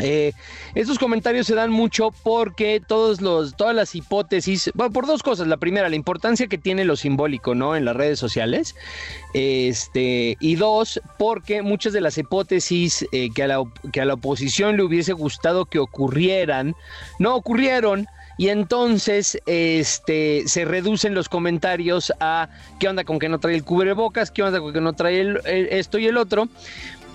Eh, 0.00 0.32
estos 0.74 0.98
comentarios 0.98 1.46
se 1.46 1.54
dan 1.54 1.70
mucho 1.70 2.10
porque 2.22 2.80
todos 2.84 3.20
los, 3.20 3.56
todas 3.56 3.74
las 3.74 3.94
hipótesis, 3.94 4.70
bueno, 4.74 4.92
por 4.92 5.06
dos 5.06 5.22
cosas. 5.22 5.46
La 5.46 5.58
primera, 5.58 5.88
la 5.88 5.96
importancia 5.96 6.46
que 6.46 6.58
tiene 6.58 6.84
lo 6.84 6.96
simbólico, 6.96 7.54
¿no? 7.54 7.76
En 7.76 7.84
las 7.84 7.96
redes 7.96 8.18
sociales. 8.18 8.74
Este, 9.34 10.36
y 10.40 10.54
dos, 10.56 11.00
porque 11.18 11.62
muchas 11.62 11.92
de 11.92 12.00
las 12.00 12.16
hipótesis 12.16 13.06
eh, 13.12 13.30
que, 13.34 13.42
a 13.42 13.46
la, 13.48 13.64
que 13.92 14.00
a 14.00 14.04
la 14.04 14.14
oposición 14.14 14.76
le 14.76 14.82
hubiese 14.82 15.12
gustado 15.12 15.66
que 15.66 15.78
ocurrieran, 15.78 16.74
no 17.18 17.34
ocurrieron. 17.34 18.06
Y 18.38 18.48
entonces 18.48 19.38
este, 19.44 20.44
se 20.46 20.64
reducen 20.64 21.14
los 21.14 21.28
comentarios 21.28 22.12
a 22.18 22.48
qué 22.80 22.88
onda 22.88 23.04
con 23.04 23.18
que 23.18 23.28
no 23.28 23.38
trae 23.38 23.54
el 23.54 23.62
cubrebocas, 23.62 24.30
qué 24.30 24.42
onda 24.42 24.58
con 24.58 24.72
que 24.72 24.80
no 24.80 24.94
trae 24.94 25.38
esto 25.44 25.98
y 25.98 26.06
el 26.06 26.16
otro 26.16 26.48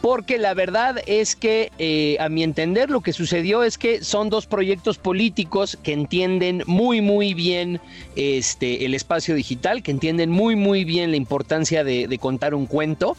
porque 0.02 0.38
la 0.38 0.54
verdad 0.54 0.98
es 1.06 1.36
que, 1.36 1.72
eh, 1.80 2.18
a 2.20 2.30
mi 2.30 2.44
entender, 2.44 2.90
lo 2.90 3.02
que 3.02 3.14
sucedió 3.14 3.64
es 3.64 3.78
que 3.78 4.04
son 4.04 4.30
dos 4.30 4.46
proyectos 4.46 4.98
políticos 4.98 5.78
que 5.84 5.94
entienden 5.94 6.64
muy, 6.68 7.02
muy 7.02 7.34
bien 7.34 7.82
este, 8.16 8.86
el 8.86 8.94
espacio 8.94 9.36
digital, 9.36 9.84
que 9.84 9.92
entienden 9.92 10.30
muy, 10.30 10.56
muy 10.56 10.84
bien 10.84 11.12
la 11.12 11.18
importancia 11.18 11.84
de, 11.84 12.18
contar 12.20 12.56
un 12.56 12.66
cuento 12.66 13.16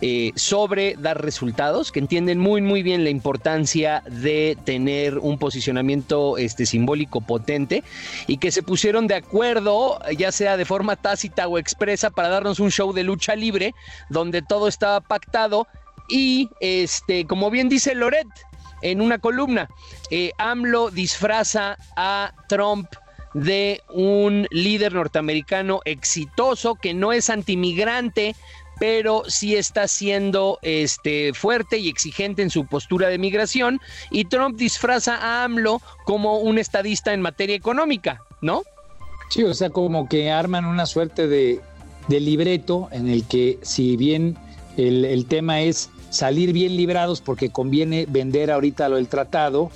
eh, 0.00 0.32
sobre 0.34 0.96
dar 0.98 1.22
resultados, 1.22 1.92
que 1.92 2.00
entienden 2.00 2.38
muy, 2.38 2.60
muy 2.60 2.82
bien 2.82 3.04
la 3.04 3.10
importancia 3.10 4.02
de 4.10 4.58
tener 4.64 5.18
un 5.18 5.38
posicionamiento 5.38 6.36
este, 6.36 6.66
simbólico 6.66 7.20
potente 7.20 7.84
y 8.26 8.38
que 8.38 8.50
se 8.50 8.62
pusieron 8.62 9.06
de 9.06 9.14
acuerdo, 9.14 10.00
ya 10.16 10.32
sea 10.32 10.56
de 10.56 10.64
forma 10.64 10.96
tácita 10.96 11.46
o 11.46 11.58
expresa, 11.58 12.10
para 12.10 12.28
darnos 12.28 12.60
un 12.60 12.70
show 12.70 12.92
de 12.92 13.04
lucha 13.04 13.36
libre 13.36 13.74
donde 14.08 14.42
todo 14.42 14.68
estaba 14.68 15.00
pactado 15.00 15.66
y 16.10 16.50
este, 16.60 17.24
como 17.26 17.50
bien 17.50 17.68
dice 17.68 17.94
Loret 17.94 18.26
en 18.82 19.00
una 19.00 19.18
columna, 19.18 19.68
eh, 20.10 20.32
AMLO 20.38 20.90
disfraza 20.90 21.76
a 21.96 22.32
Trump 22.48 22.88
de 23.34 23.80
un 23.92 24.46
líder 24.50 24.94
norteamericano 24.94 25.80
exitoso 25.84 26.74
que 26.74 26.94
no 26.94 27.12
es 27.12 27.30
antimigrante, 27.30 28.34
pero 28.78 29.22
sí 29.28 29.54
está 29.54 29.86
siendo 29.86 30.58
este, 30.62 31.32
fuerte 31.34 31.78
y 31.78 31.88
exigente 31.88 32.42
en 32.42 32.50
su 32.50 32.66
postura 32.66 33.08
de 33.08 33.18
migración. 33.18 33.78
Y 34.10 34.24
Trump 34.24 34.56
disfraza 34.56 35.16
a 35.16 35.44
AMLO 35.44 35.82
como 36.04 36.38
un 36.38 36.58
estadista 36.58 37.12
en 37.12 37.20
materia 37.20 37.54
económica, 37.54 38.22
¿no? 38.40 38.62
Sí, 39.28 39.44
o 39.44 39.54
sea, 39.54 39.70
como 39.70 40.08
que 40.08 40.30
arman 40.32 40.64
una 40.64 40.86
suerte 40.86 41.28
de, 41.28 41.60
libreto 42.08 42.88
en 42.90 43.08
el 43.08 43.24
que 43.24 43.60
si 43.62 43.96
bien 43.96 44.36
el, 44.76 45.04
el 45.04 45.26
tema 45.26 45.60
es 45.60 45.90
salir 46.10 46.52
bien 46.52 46.76
librados 46.76 47.20
porque 47.20 47.50
conviene 47.50 48.06
vender 48.08 48.50
ahorita 48.50 48.88
lo 48.88 48.96
del 48.96 49.08
tratado, 49.08 49.70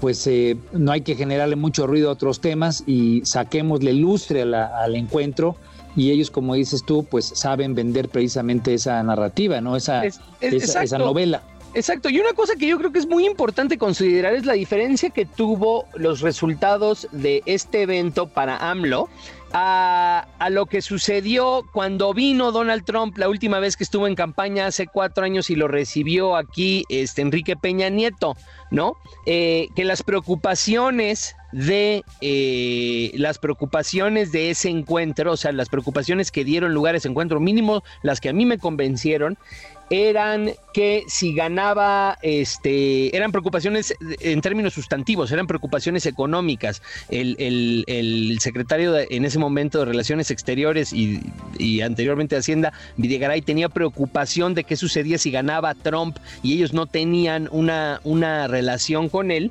pues 0.00 0.26
eh, 0.26 0.56
no 0.72 0.92
hay 0.92 1.02
que 1.02 1.14
generarle 1.14 1.56
mucho 1.56 1.86
ruido 1.86 2.08
a 2.08 2.12
otros 2.12 2.40
temas 2.40 2.82
y 2.86 3.20
saquémosle 3.24 3.92
lustre 3.92 4.42
al 4.42 4.96
encuentro 4.96 5.56
y 5.96 6.10
ellos, 6.10 6.30
como 6.30 6.54
dices 6.54 6.84
tú, 6.84 7.04
pues 7.04 7.26
saben 7.26 7.74
vender 7.74 8.08
precisamente 8.08 8.74
esa 8.74 9.02
narrativa, 9.02 9.60
¿no? 9.60 9.76
Esa, 9.76 10.04
esa, 10.40 10.98
novela. 10.98 11.42
Exacto, 11.74 12.08
y 12.08 12.18
una 12.18 12.32
cosa 12.32 12.54
que 12.56 12.66
yo 12.66 12.78
creo 12.78 12.92
que 12.92 12.98
es 12.98 13.06
muy 13.06 13.26
importante 13.26 13.78
considerar 13.78 14.34
es 14.34 14.44
la 14.44 14.54
diferencia 14.54 15.10
que 15.10 15.24
tuvo 15.24 15.84
los 15.94 16.20
resultados 16.20 17.06
de 17.12 17.42
este 17.46 17.82
evento 17.82 18.26
para 18.26 18.70
AMLO 18.70 19.08
a, 19.52 20.26
lo 20.50 20.66
que 20.66 20.82
sucedió 20.82 21.64
cuando 21.72 22.14
vino 22.14 22.52
Donald 22.52 22.84
Trump 22.84 23.16
la 23.18 23.28
última 23.28 23.58
vez 23.60 23.76
que 23.76 23.84
estuvo 23.84 24.06
en 24.06 24.14
campaña 24.14 24.66
hace 24.66 24.86
cuatro 24.86 25.24
años 25.24 25.50
y 25.50 25.56
lo 25.56 25.68
recibió 25.68 26.36
aquí 26.36 26.84
este, 26.88 27.22
Enrique 27.22 27.56
Peña 27.56 27.88
Nieto, 27.88 28.36
¿no? 28.70 28.96
Eh, 29.26 29.68
que 29.74 29.84
las 29.84 30.02
preocupaciones 30.02 31.36
de 31.52 32.04
eh, 32.20 33.12
las 33.14 33.38
preocupaciones 33.38 34.32
de 34.32 34.50
ese 34.50 34.68
encuentro, 34.68 35.32
o 35.32 35.36
sea, 35.36 35.52
las 35.52 35.68
preocupaciones 35.68 36.30
que 36.30 36.44
dieron 36.44 36.74
lugar 36.74 36.94
a 36.94 36.98
ese 36.98 37.08
encuentro, 37.08 37.40
mínimo 37.40 37.82
las 38.02 38.20
que 38.20 38.28
a 38.28 38.32
mí 38.32 38.46
me 38.46 38.58
convencieron, 38.58 39.38
eran 39.90 40.52
que 40.72 41.02
si 41.08 41.34
ganaba, 41.34 42.16
este, 42.22 43.14
eran 43.14 43.32
preocupaciones 43.32 43.92
en 44.20 44.40
términos 44.40 44.72
sustantivos, 44.72 45.32
eran 45.32 45.48
preocupaciones 45.48 46.06
económicas. 46.06 46.80
El, 47.08 47.34
el, 47.38 48.38
secretario 48.40 48.94
en 48.96 49.24
ese 49.24 49.40
momento 49.40 49.80
de 49.80 49.86
Relaciones 49.86 50.30
Exteriores 50.30 50.92
y, 50.92 51.80
anteriormente 51.82 52.36
de 52.36 52.38
Hacienda, 52.38 52.72
Videgaray, 52.96 53.42
tenía 53.42 53.68
preocupación 53.68 54.54
de 54.54 54.62
qué 54.62 54.76
sucedía 54.76 55.18
si 55.18 55.32
ganaba 55.32 55.74
Trump 55.74 56.16
y 56.42 56.54
ellos 56.54 56.72
no 56.72 56.86
tenían 56.86 57.48
una, 57.50 58.00
una 58.04 58.46
relación 58.46 59.08
con 59.08 59.32
él. 59.32 59.50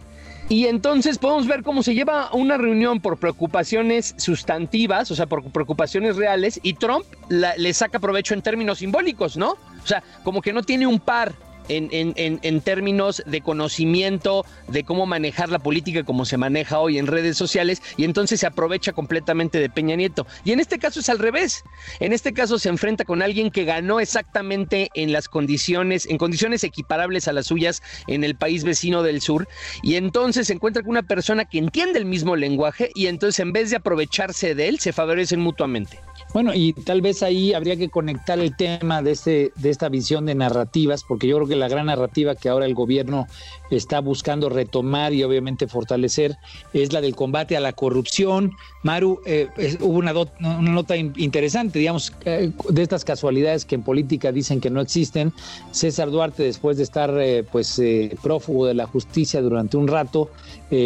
Y 0.50 0.66
entonces 0.66 1.20
podemos 1.20 1.46
ver 1.46 1.62
cómo 1.62 1.84
se 1.84 1.94
lleva 1.94 2.34
una 2.34 2.58
reunión 2.58 3.00
por 3.02 3.20
preocupaciones 3.20 4.16
sustantivas, 4.18 5.12
o 5.12 5.16
sea, 5.16 5.28
por 5.28 5.44
preocupaciones 5.52 6.16
reales, 6.16 6.60
y 6.64 6.74
Trump 6.74 7.06
le 7.30 7.74
saca 7.74 8.00
provecho 8.00 8.34
en 8.34 8.42
términos 8.42 8.80
simbólicos, 8.80 9.38
¿no? 9.38 9.52
O 9.52 9.88
sea, 9.88 10.02
como 10.24 10.42
que 10.42 10.52
no 10.52 10.64
tiene 10.64 10.88
un 10.88 11.00
par 11.00 11.36
en, 11.70 12.62
términos 12.62 13.24
de 13.26 13.42
conocimiento 13.42 14.46
de 14.68 14.84
cómo 14.84 15.06
manejar 15.06 15.50
la 15.50 15.60
política 15.60 16.04
como 16.04 16.26
se 16.26 16.38
maneja 16.38 16.80
hoy 16.80 16.98
en 16.98 17.08
redes 17.08 17.38
sociales 17.38 17.82
y 17.98 18.04
entonces 18.04 18.40
se 18.40 18.48
aprovecha 18.48 18.92
completamente 18.92 19.60
de 19.60 19.70
Peña 19.70 19.96
Nieto. 19.96 20.28
Y 20.44 20.52
en 20.52 20.60
este 20.60 20.80
caso 20.80 21.00
es 21.00 21.10
al 21.10 21.20
revés. 21.20 21.64
En 22.00 22.14
este 22.14 22.34
caso 22.34 22.60
se 22.60 22.70
enfrenta 22.70 23.06
con 23.06 23.22
alguien 23.22 23.52
que 23.52 23.64
ganó 23.64 24.00
exactamente 24.00 24.90
en 24.94 25.12
las 25.12 25.30
condiciones, 25.30 26.06
en 26.06 26.18
condiciones 26.18 26.64
equiparables 26.64 27.28
a 27.28 27.34
las 27.34 27.48
suyas 27.48 27.82
en 28.08 28.24
el 28.24 28.36
país 28.36 28.64
vecino 28.64 29.04
del 29.04 29.22
sur 29.22 29.48
y 29.84 29.96
entonces 29.96 30.48
se 30.48 30.54
encuentra 30.54 30.84
con 30.84 30.92
una 30.92 31.04
persona 31.04 31.46
que 31.46 31.60
entiende 31.60 32.00
el 32.00 32.06
mismo 32.06 32.36
lenguaje 32.36 32.92
y 32.96 33.08
entonces 33.08 33.40
en 33.40 33.54
vez 33.54 33.70
de 33.70 33.78
aprovecharse 33.78 34.56
de 34.56 34.68
él 34.68 34.80
se 34.80 34.94
favorecen 34.94 35.40
mutuamente. 35.40 36.00
Bueno, 36.34 36.54
y 36.54 36.74
tal 36.74 37.02
vez 37.02 37.24
ahí 37.24 37.54
habría 37.54 37.76
que 37.76 37.90
conectar 37.90 38.40
el 38.40 38.56
tema 38.56 39.02
de, 39.02 39.12
este, 39.12 39.52
de 39.56 39.70
esta 39.70 39.90
visión 39.90 40.26
de 40.26 40.36
narrativas, 40.36 41.04
porque 41.04 41.28
yo 41.28 41.38
creo 41.38 41.48
que 41.48 41.56
la 41.60 41.68
gran 41.68 41.86
narrativa 41.88 42.36
que 42.36 42.50
ahora 42.50 42.66
el 42.66 42.74
gobierno 42.74 43.28
está 43.70 44.00
buscando 44.00 44.50
retomar 44.50 45.14
y 45.14 45.24
obviamente 45.24 45.68
fortalecer 45.68 46.38
es 46.74 46.94
la 46.94 47.02
del 47.02 47.16
combate 47.16 47.56
a 47.56 47.60
la 47.60 47.74
corrupción. 47.74 48.54
Maru, 48.84 49.22
eh, 49.26 49.48
hubo 49.82 49.98
una, 49.98 50.14
una, 50.14 50.72
nota 50.72 50.96
interesante, 50.96 51.80
digamos, 51.80 52.14
eh, 52.26 52.52
de 52.70 52.82
estas 52.82 53.06
casualidades 53.06 53.66
que 53.66 53.76
en 53.76 53.84
política 53.84 54.32
dicen 54.32 54.60
que 54.60 54.70
no 54.70 54.82
existen. 54.82 55.34
César 55.72 56.10
Duarte, 56.10 56.44
después 56.44 56.78
de 56.78 56.84
estar 56.84 57.14
eh, 57.20 57.44
pues 57.52 57.82
prófugo 58.22 58.66
de 58.66 58.74
la 58.74 58.88
justicia 58.88 59.42
durante 59.42 59.78
un 59.78 59.88
rato, 59.88 60.30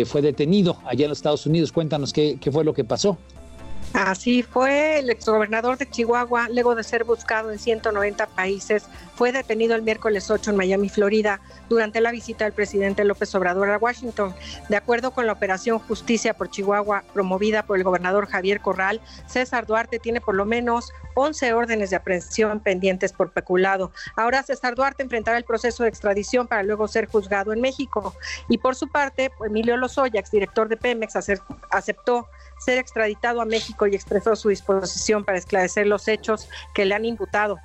fue 0.06 0.22
detenido 0.22 0.78
allá 0.86 1.06
en 1.06 1.10
los 1.10 1.18
Estados 1.18 1.46
Unidos. 1.46 1.72
Cuéntanos 1.72 2.14
qué, 2.14 2.38
qué 2.40 2.52
fue 2.52 2.64
lo 2.64 2.74
que 2.74 2.84
pasó. 2.84 3.18
Así 3.94 4.42
fue, 4.42 4.98
el 5.00 5.12
exgobernador 5.12 5.78
de 5.78 5.88
Chihuahua, 5.88 6.48
luego 6.50 6.74
de 6.74 6.84
ser 6.84 7.04
buscado 7.04 7.52
en 7.52 7.60
190 7.60 8.26
países, 8.26 8.86
fue 9.16 9.32
detenido 9.32 9.76
el 9.76 9.84
miércoles 9.84 10.32
8 10.32 10.50
en 10.50 10.58
Miami, 10.58 10.90
Florida, 10.90 11.40
durante 11.70 12.02
la 12.02 12.10
visita 12.10 12.46
del 12.46 12.54
presidente 12.54 13.04
López 13.04 13.34
Obrador 13.36 13.70
a 13.70 13.78
Washington. 13.78 14.34
De 14.68 14.78
acuerdo 14.78 15.12
con 15.12 15.28
la 15.28 15.34
operación 15.34 15.78
Justicia 15.78 16.34
por 16.34 16.50
Chihuahua, 16.50 17.04
promovida 17.14 17.68
por 17.68 17.78
el 17.78 17.84
gobernador 17.84 18.28
Javier 18.28 18.62
Corral, 18.62 19.00
César 19.28 19.68
Duarte 19.68 20.00
tiene 20.00 20.22
por 20.22 20.34
lo 20.34 20.46
menos 20.46 20.92
11 21.14 21.54
órdenes 21.54 21.92
de 21.92 21.98
aprehensión 21.98 22.62
pendientes 22.62 23.14
por 23.14 23.32
peculado. 23.32 23.92
Ahora 24.16 24.42
César 24.42 24.74
Duarte 24.74 25.04
enfrentará 25.04 25.38
el 25.38 25.44
proceso 25.44 25.84
de 25.84 25.90
extradición 25.90 26.48
para 26.48 26.64
luego 26.64 26.88
ser 26.88 27.06
juzgado 27.06 27.54
en 27.54 27.62
México. 27.62 28.16
Y 28.50 28.58
por 28.58 28.76
su 28.76 28.88
parte, 28.88 29.32
Emilio 29.46 29.78
Lozoya, 29.78 30.20
exdirector 30.20 30.68
de 30.68 30.78
Pemex, 30.78 31.16
aceptó 31.70 32.28
ser 32.64 32.78
extraditado 32.78 33.42
a 33.42 33.46
México 33.46 33.88
y 33.88 33.96
expresó 33.96 34.36
su 34.36 34.50
disposición 34.50 35.24
para 35.24 35.38
esclarecer 35.38 35.88
los 35.88 36.08
hechos 36.08 36.48
que 36.74 36.86
le 36.86 36.96
han 36.96 37.06
imputado. 37.06 37.60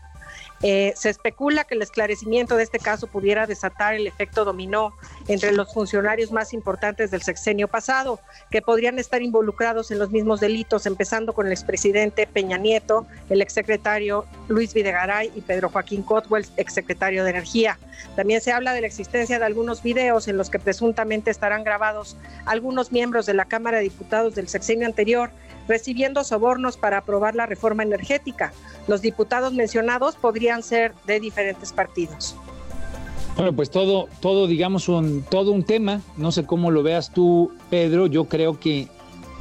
Eh, 0.62 0.92
se 0.96 1.10
especula 1.10 1.64
que 1.64 1.74
el 1.74 1.82
esclarecimiento 1.82 2.56
de 2.56 2.64
este 2.64 2.78
caso 2.78 3.06
pudiera 3.06 3.46
desatar 3.46 3.94
el 3.94 4.06
efecto 4.06 4.44
dominó 4.44 4.92
entre 5.28 5.52
los 5.52 5.72
funcionarios 5.72 6.32
más 6.32 6.52
importantes 6.52 7.10
del 7.10 7.22
sexenio 7.22 7.68
pasado, 7.68 8.20
que 8.50 8.62
podrían 8.62 8.98
estar 8.98 9.22
involucrados 9.22 9.90
en 9.90 9.98
los 9.98 10.10
mismos 10.10 10.40
delitos, 10.40 10.86
empezando 10.86 11.32
con 11.32 11.46
el 11.46 11.52
expresidente 11.52 12.26
Peña 12.26 12.58
Nieto, 12.58 13.06
el 13.30 13.40
exsecretario 13.42 14.24
Luis 14.48 14.74
Videgaray 14.74 15.30
y 15.34 15.40
Pedro 15.42 15.68
Joaquín 15.68 16.02
Cotwell, 16.02 16.46
exsecretario 16.56 17.24
de 17.24 17.30
Energía. 17.30 17.78
También 18.16 18.40
se 18.40 18.52
habla 18.52 18.72
de 18.72 18.80
la 18.80 18.86
existencia 18.86 19.38
de 19.38 19.44
algunos 19.44 19.82
videos 19.82 20.28
en 20.28 20.36
los 20.36 20.50
que 20.50 20.58
presuntamente 20.58 21.30
estarán 21.30 21.64
grabados 21.64 22.16
algunos 22.46 22.92
miembros 22.92 23.26
de 23.26 23.34
la 23.34 23.44
Cámara 23.44 23.78
de 23.78 23.84
Diputados 23.84 24.34
del 24.34 24.48
sexenio 24.48 24.86
anterior 24.86 25.30
recibiendo 25.68 26.24
sobornos 26.24 26.76
para 26.76 26.98
aprobar 26.98 27.34
la 27.34 27.46
reforma 27.46 27.82
energética. 27.82 28.52
Los 28.88 29.02
diputados 29.02 29.52
mencionados 29.52 30.16
podrían 30.16 30.62
ser 30.62 30.94
de 31.06 31.20
diferentes 31.20 31.72
partidos. 31.72 32.34
Bueno, 33.36 33.52
pues 33.52 33.70
todo, 33.70 34.08
todo, 34.20 34.48
digamos, 34.48 34.88
un, 34.88 35.22
todo 35.22 35.52
un 35.52 35.62
tema. 35.62 36.00
No 36.16 36.32
sé 36.32 36.44
cómo 36.44 36.72
lo 36.72 36.82
veas 36.82 37.12
tú, 37.12 37.52
Pedro. 37.70 38.08
Yo 38.08 38.24
creo 38.24 38.58
que, 38.58 38.88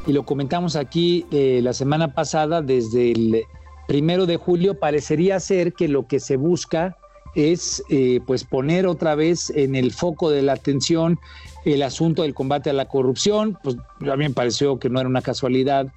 y 0.06 0.14
lo 0.14 0.24
comentamos 0.24 0.76
aquí 0.76 1.26
eh, 1.32 1.62
la 1.64 1.74
semana 1.74 2.14
pasada, 2.14 2.62
desde 2.62 3.14
el 3.14 3.44
primero 3.88 4.28
de 4.28 4.38
julio, 4.38 4.78
parecería 4.78 5.40
ser 5.40 5.74
que 5.74 5.88
lo 5.88 6.06
que 6.06 6.20
se 6.20 6.38
busca 6.38 6.96
es 7.34 7.84
eh, 7.90 8.20
pues 8.26 8.44
poner 8.44 8.88
otra 8.88 9.16
vez 9.16 9.52
en 9.52 9.76
el 9.76 9.92
foco 9.92 10.30
de 10.30 10.42
la 10.42 10.54
atención 10.54 11.20
el 11.66 11.84
asunto 11.84 12.24
del 12.24 12.34
combate 12.34 12.70
a 12.70 12.74
la 12.74 12.86
corrupción. 12.86 13.58
Pues 13.64 13.78
a 14.02 14.16
mí 14.16 14.26
me 14.28 14.34
pareció 14.34 14.80
que 14.80 14.90
no 14.90 15.00
era 15.00 15.10
una 15.10 15.22
casualidad 15.22 15.88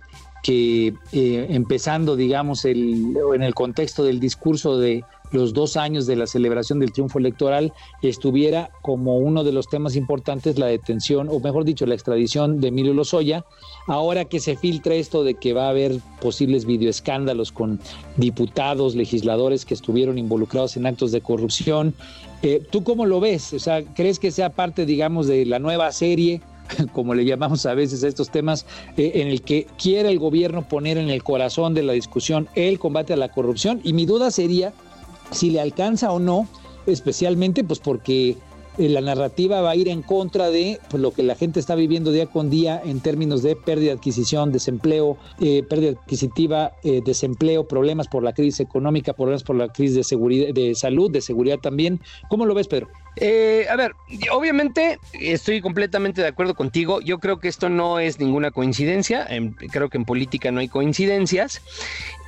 que 0.43 0.95
eh, 1.13 1.47
empezando, 1.51 2.17
digamos, 2.17 2.65
el, 2.65 3.17
en 3.35 3.43
el 3.43 3.55
contexto 3.55 4.05
del 4.05 4.21
discurso 4.21 4.79
de 4.79 5.05
los 5.33 5.55
dos 5.55 5.77
años 5.77 6.07
de 6.07 6.17
la 6.17 6.27
celebración 6.27 6.81
del 6.81 6.93
triunfo 6.93 7.19
electoral 7.19 7.73
estuviera 8.03 8.71
como 8.83 9.19
uno 9.19 9.45
de 9.45 9.53
los 9.53 9.69
temas 9.69 9.97
importantes 9.97 10.59
la 10.59 10.67
detención, 10.67 11.29
o 11.31 11.39
mejor 11.41 11.65
dicho, 11.65 11.87
la 11.87 11.95
extradición 11.95 12.61
de 12.61 12.69
Emilio 12.69 12.95
Lozoya. 12.95 13.45
Ahora 13.87 14.25
que 14.25 14.41
se 14.41 14.57
filtra 14.57 14.95
esto 14.95 15.23
de 15.23 15.35
que 15.35 15.53
va 15.53 15.67
a 15.67 15.71
haber 15.71 15.99
posibles 16.21 16.65
videoescándalos 16.65 17.53
con 17.53 17.81
diputados, 18.17 18.97
legisladores 18.97 19.65
que 19.65 19.75
estuvieron 19.75 20.19
involucrados 20.19 20.77
en 20.77 20.87
actos 20.87 21.13
de 21.13 21.21
corrupción, 21.21 21.95
eh, 22.43 22.63
¿tú 22.71 22.83
cómo 22.83 23.07
lo 23.07 23.21
ves? 23.21 23.53
O 23.53 23.59
sea, 23.59 23.83
¿crees 23.83 24.19
que 24.19 24.31
sea 24.31 24.51
parte, 24.51 24.87
digamos, 24.87 25.27
de 25.27 25.45
la 25.47 25.59
nueva 25.59 25.93
serie? 25.93 26.41
como 26.93 27.15
le 27.15 27.25
llamamos 27.25 27.67
a 27.67 27.75
veces 27.75 28.05
a 28.05 28.09
estos 28.09 28.31
temas, 28.31 28.67
eh, 28.97 29.13
en 29.17 29.29
el 29.29 29.43
que 29.43 29.67
quiere 29.79 30.11
el 30.11 30.19
gobierno 30.19 30.67
poner 30.69 30.99
en 30.99 31.11
el 31.11 31.23
corazón 31.23 31.75
de 31.75 31.83
la 31.83 31.93
discusión 31.93 32.49
el 32.55 32.79
combate 32.79 33.13
a 33.13 33.17
la 33.17 33.29
corrupción. 33.29 33.81
Y 33.85 33.93
mi 33.93 34.07
duda 34.07 34.31
sería 34.31 34.73
si 35.31 35.51
le 35.51 35.61
alcanza 35.61 36.13
o 36.13 36.19
no, 36.19 36.49
especialmente 36.87 37.63
pues 37.65 37.79
porque 37.79 38.37
eh, 38.79 38.89
la 38.89 39.01
narrativa 39.01 39.61
va 39.61 39.71
a 39.71 39.77
ir 39.77 39.89
en 39.89 40.03
contra 40.03 40.51
de 40.51 40.81
pues, 40.89 41.03
lo 41.03 41.13
que 41.13 41.23
la 41.23 41.35
gente 41.35 41.61
está 41.61 41.75
viviendo 41.75 42.13
día 42.13 42.27
con 42.27 42.51
día 42.51 42.81
en 42.85 43.01
términos 43.01 43.43
de 43.43 43.57
pérdida 43.57 43.93
de 43.93 43.99
adquisición, 43.99 44.53
desempleo, 44.53 45.17
eh, 45.41 45.63
pérdida 45.69 45.91
adquisitiva, 45.91 46.73
desempleo, 46.83 47.67
problemas 47.67 48.09
por 48.09 48.23
la 48.23 48.33
crisis 48.33 48.61
económica, 48.61 49.13
problemas 49.13 49.43
por 49.43 49.57
la 49.57 49.69
crisis 49.69 49.97
de 49.97 50.05
seguridad, 50.05 50.55
de 50.55 50.75
salud, 50.75 51.11
de 51.11 51.21
seguridad 51.21 51.59
también. 51.59 52.01
¿Cómo 52.29 52.47
lo 52.47 52.55
ves, 52.55 52.69
Pedro? 52.69 52.89
A 53.21 53.77
ver, 53.77 53.95
obviamente 54.33 54.99
estoy 55.13 55.61
completamente 55.61 56.23
de 56.23 56.29
acuerdo 56.29 56.55
contigo. 56.55 57.01
Yo 57.01 57.19
creo 57.19 57.39
que 57.39 57.49
esto 57.49 57.69
no 57.69 57.99
es 57.99 58.19
ninguna 58.19 58.51
coincidencia. 58.51 59.29
creo 59.71 59.89
que 59.91 59.99
en 59.99 60.05
política 60.05 60.51
no 60.51 60.61
hay 60.61 60.69
coincidencias. 60.69 61.63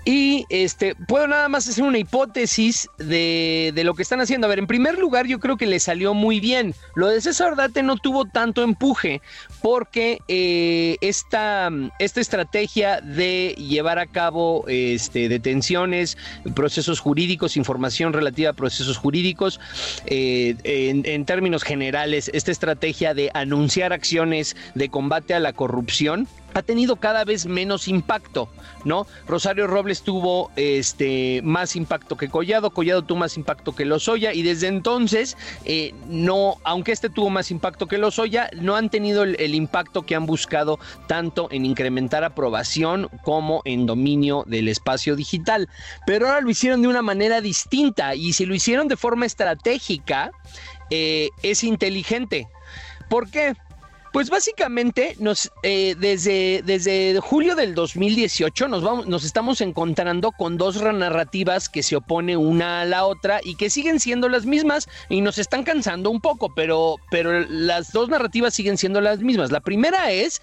Y 0.05 0.47
este, 0.49 0.97
puedo 0.97 1.29
nada 1.29 1.49
más 1.49 1.69
hacer 1.69 1.85
una 1.85 1.99
hipótesis 1.99 2.89
de, 2.99 3.73
lo 3.85 3.95
que 3.95 4.03
están 4.03 4.21
haciendo. 4.21 4.47
A 4.47 4.51
ver, 4.51 4.59
en 4.59 4.67
primer 4.67 4.99
lugar, 4.99 5.27
yo 5.27 5.39
creo 5.39 5.57
que 5.57 5.67
le 5.67 5.79
salió 5.79 6.13
muy 6.13 6.41
bien. 6.41 6.75
Lo 6.97 7.09
de 7.09 7.21
César 7.21 7.55
Date 7.55 7.83
no 7.85 7.97
tuvo 7.97 8.25
tanto 8.25 8.65
empuje 8.65 9.21
porque 9.63 10.19
eh, 10.27 10.97
esta, 11.01 11.71
esta, 12.01 12.21
estrategia 12.21 13.01
de 13.01 13.55
llevar 13.57 13.99
a 14.01 14.07
cabo 14.07 14.65
este, 14.67 15.29
detenciones, 15.29 16.19
procesos 16.55 16.99
jurídicos, 16.99 17.57
información 17.57 18.13
relativa 18.13 18.51
a 18.51 18.55
procesos 18.55 18.97
jurídicos, 18.97 19.61
eh, 20.07 20.57
en 20.65 21.25
términos 21.25 21.63
generales, 21.63 22.31
esta 22.35 22.51
estrategia 22.51 23.15
de 23.15 23.31
anunciar 23.35 23.93
acciones 23.93 24.57
de 24.75 24.89
combate 24.89 25.35
a 25.35 25.41
la 25.41 25.53
corrupción, 25.53 26.27
ha 26.55 26.63
tenido 26.63 26.97
cada 26.97 27.25
vez 27.25 27.47
menos 27.47 27.89
impacto, 27.89 28.49
¿no? 28.85 29.07
Rosario 29.27 29.67
Robles 29.67 30.03
tuvo 30.03 30.51
este 30.57 31.41
más 31.43 31.77
impacto 31.77 32.17
que 32.17 32.29
Collado, 32.29 32.71
Collado 32.71 33.03
tuvo 33.03 33.19
más 33.19 33.37
impacto 33.37 33.75
que 33.75 33.85
Lozoya 33.85 34.33
y 34.33 34.43
desde 34.43 34.69
entonces 34.69 35.37
eh, 35.65 35.95
no, 36.09 36.57
aunque 36.65 36.93
este 36.93 37.11
tuvo 37.11 37.31
más 37.31 37.51
impacto 37.51 37.87
que 37.87 37.99
Lozoya, 37.99 38.51
no 38.61 38.77
han 38.77 38.91
tenido 38.91 39.23
el, 39.23 39.55
impacto 39.55 40.03
que 40.03 40.15
han 40.15 40.27
buscado 40.27 40.79
tanto 41.07 41.49
en 41.51 41.67
incrementar 41.67 42.25
aprobación 42.25 43.09
como 43.23 43.63
en 43.65 43.87
dominio 43.87 44.45
del 44.47 44.69
espacio 44.69 45.15
digital. 45.15 45.69
Pero 46.07 46.27
ahora 46.27 46.41
lo 46.41 46.51
hicieron 46.51 46.83
de 46.83 46.89
una 46.89 47.03
manera 47.03 47.41
distinta 47.41 48.15
y 48.15 48.33
si 48.33 48.47
lo 48.47 48.55
hicieron 48.55 48.89
de 48.89 48.97
forma 48.97 49.27
estratégica, 49.27 50.33
eh, 50.91 51.29
es 51.43 51.65
inteligente. 51.65 52.49
¿Por 53.09 53.31
qué? 53.31 53.55
Pues 54.13 54.29
básicamente 54.29 55.17
nos 55.19 55.51
eh, 55.63 55.97
desde, 55.99 56.63
desde 56.65 57.19
julio 57.21 57.55
del 57.55 57.75
2018 57.75 58.69
nos 58.69 58.83
vamos, 58.83 59.07
nos 59.07 59.25
estamos 59.25 59.63
encontrando 59.63 60.33
con 60.33 60.59
dos 60.59 60.83
narrativas 60.83 61.71
que 61.71 61.83
se 61.83 61.97
oponen 61.97 62.37
una 62.39 62.83
a 62.83 62.85
la 62.85 63.07
otra 63.07 63.41
y 63.43 63.55
que 63.57 63.71
siguen 63.71 64.01
siendo 64.01 64.29
las 64.29 64.45
mismas 64.45 64.87
y 65.09 65.23
nos 65.23 65.39
están 65.39 65.65
cansando 65.65 66.11
un 66.11 66.21
poco, 66.21 66.55
pero, 66.55 66.97
pero 67.11 67.41
las 67.49 67.93
dos 67.93 68.11
narrativas 68.11 68.53
siguen 68.53 68.77
siendo 68.77 69.01
las 69.01 69.21
mismas. 69.21 69.51
La 69.51 69.61
primera 69.61 70.11
es 70.11 70.43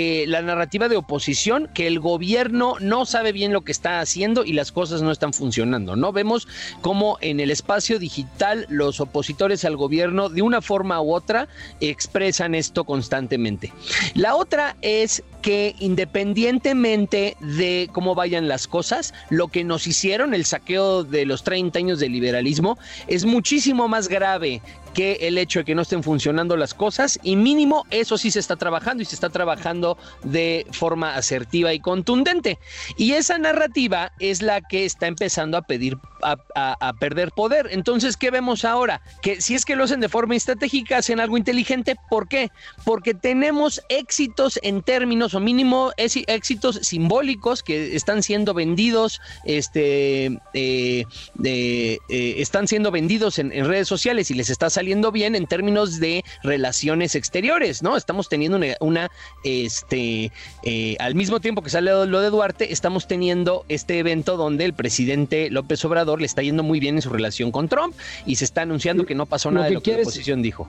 eh, 0.00 0.26
la 0.28 0.42
narrativa 0.42 0.88
de 0.88 0.96
oposición, 0.96 1.68
que 1.74 1.88
el 1.88 1.98
gobierno 1.98 2.76
no 2.78 3.04
sabe 3.04 3.32
bien 3.32 3.52
lo 3.52 3.62
que 3.62 3.72
está 3.72 3.98
haciendo 3.98 4.44
y 4.44 4.52
las 4.52 4.70
cosas 4.70 5.02
no 5.02 5.10
están 5.10 5.32
funcionando, 5.32 5.96
¿no? 5.96 6.12
Vemos 6.12 6.46
cómo 6.82 7.18
en 7.20 7.40
el 7.40 7.50
espacio 7.50 7.98
digital 7.98 8.64
los 8.68 9.00
opositores 9.00 9.64
al 9.64 9.76
gobierno 9.76 10.28
de 10.28 10.42
una 10.42 10.62
forma 10.62 11.02
u 11.02 11.12
otra 11.12 11.48
expresan 11.80 12.54
esto 12.54 12.84
constantemente. 12.84 13.72
La 14.14 14.36
otra 14.36 14.76
es 14.82 15.24
que 15.42 15.74
independientemente 15.78 17.36
de 17.40 17.88
cómo 17.92 18.14
vayan 18.14 18.48
las 18.48 18.66
cosas, 18.66 19.14
lo 19.30 19.48
que 19.48 19.64
nos 19.64 19.86
hicieron, 19.86 20.34
el 20.34 20.44
saqueo 20.44 21.04
de 21.04 21.26
los 21.26 21.44
30 21.44 21.78
años 21.78 22.00
de 22.00 22.08
liberalismo, 22.08 22.78
es 23.06 23.24
muchísimo 23.24 23.88
más 23.88 24.08
grave 24.08 24.60
que 24.94 25.18
el 25.28 25.38
hecho 25.38 25.60
de 25.60 25.64
que 25.64 25.74
no 25.74 25.82
estén 25.82 26.02
funcionando 26.02 26.56
las 26.56 26.74
cosas 26.74 27.18
y 27.22 27.36
mínimo 27.36 27.86
eso 27.90 28.18
sí 28.18 28.30
se 28.30 28.40
está 28.40 28.56
trabajando 28.56 29.02
y 29.02 29.06
se 29.06 29.14
está 29.14 29.30
trabajando 29.30 29.96
de 30.24 30.66
forma 30.72 31.14
asertiva 31.14 31.72
y 31.72 31.80
contundente. 31.80 32.58
Y 32.96 33.12
esa 33.12 33.38
narrativa 33.38 34.12
es 34.18 34.42
la 34.42 34.60
que 34.60 34.84
está 34.84 35.06
empezando 35.06 35.56
a 35.56 35.62
pedir 35.62 35.98
a, 36.22 36.92
perder 36.98 37.30
poder. 37.30 37.68
Entonces, 37.70 38.16
¿qué 38.16 38.30
vemos 38.30 38.64
ahora? 38.64 39.00
Que 39.22 39.40
si 39.40 39.54
es 39.54 39.64
que 39.64 39.76
lo 39.76 39.84
hacen 39.84 40.00
de 40.00 40.08
forma 40.08 40.34
estratégica, 40.34 40.98
hacen 40.98 41.20
algo 41.20 41.36
inteligente. 41.36 41.96
¿Por 42.10 42.28
qué? 42.28 42.50
Porque 42.84 43.14
tenemos 43.14 43.80
éxitos 43.88 44.58
en 44.62 44.82
términos 44.82 45.27
o 45.34 45.40
mínimo 45.40 45.92
éxitos 45.96 46.80
simbólicos 46.82 47.62
que 47.62 47.96
están 47.96 48.22
siendo 48.22 48.54
vendidos, 48.54 49.20
este, 49.44 50.38
eh, 50.54 51.04
eh, 51.44 51.98
están 52.38 52.68
siendo 52.68 52.90
vendidos 52.90 53.38
en, 53.38 53.52
en 53.52 53.66
redes 53.66 53.88
sociales 53.88 54.30
y 54.30 54.34
les 54.34 54.50
está 54.50 54.70
saliendo 54.70 55.12
bien 55.12 55.34
en 55.34 55.46
términos 55.46 56.00
de 56.00 56.24
relaciones 56.42 57.14
exteriores, 57.14 57.82
¿no? 57.82 57.96
Estamos 57.96 58.28
teniendo 58.28 58.58
una, 58.80 59.10
este, 59.44 60.32
eh, 60.62 60.96
al 60.98 61.14
mismo 61.14 61.40
tiempo 61.40 61.62
que 61.62 61.70
sale 61.70 61.90
lo 62.06 62.20
de 62.20 62.30
Duarte, 62.30 62.72
estamos 62.72 63.06
teniendo 63.06 63.64
este 63.68 63.98
evento 63.98 64.36
donde 64.36 64.64
el 64.64 64.74
presidente 64.74 65.50
López 65.50 65.84
Obrador 65.84 66.20
le 66.20 66.26
está 66.26 66.42
yendo 66.42 66.62
muy 66.62 66.80
bien 66.80 66.96
en 66.96 67.02
su 67.02 67.10
relación 67.10 67.50
con 67.50 67.68
Trump 67.68 67.94
y 68.26 68.36
se 68.36 68.44
está 68.44 68.62
anunciando 68.62 69.06
que 69.06 69.14
no 69.14 69.26
pasó 69.26 69.50
nada 69.50 69.66
de 69.66 69.72
lo 69.72 69.82
que 69.82 69.92
la 69.92 70.02
oposición 70.02 70.42
dijo. 70.42 70.68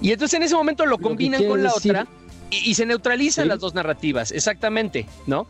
Y 0.00 0.12
entonces 0.12 0.36
en 0.36 0.44
ese 0.44 0.54
momento 0.54 0.86
lo 0.86 0.98
combinan 0.98 1.44
con 1.44 1.62
la 1.62 1.72
otra 1.72 2.06
y, 2.50 2.74
se 2.74 2.86
neutralizan 2.86 3.48
las 3.48 3.60
dos 3.60 3.74
narrativas, 3.74 4.32
exactamente, 4.32 5.06
¿no? 5.26 5.46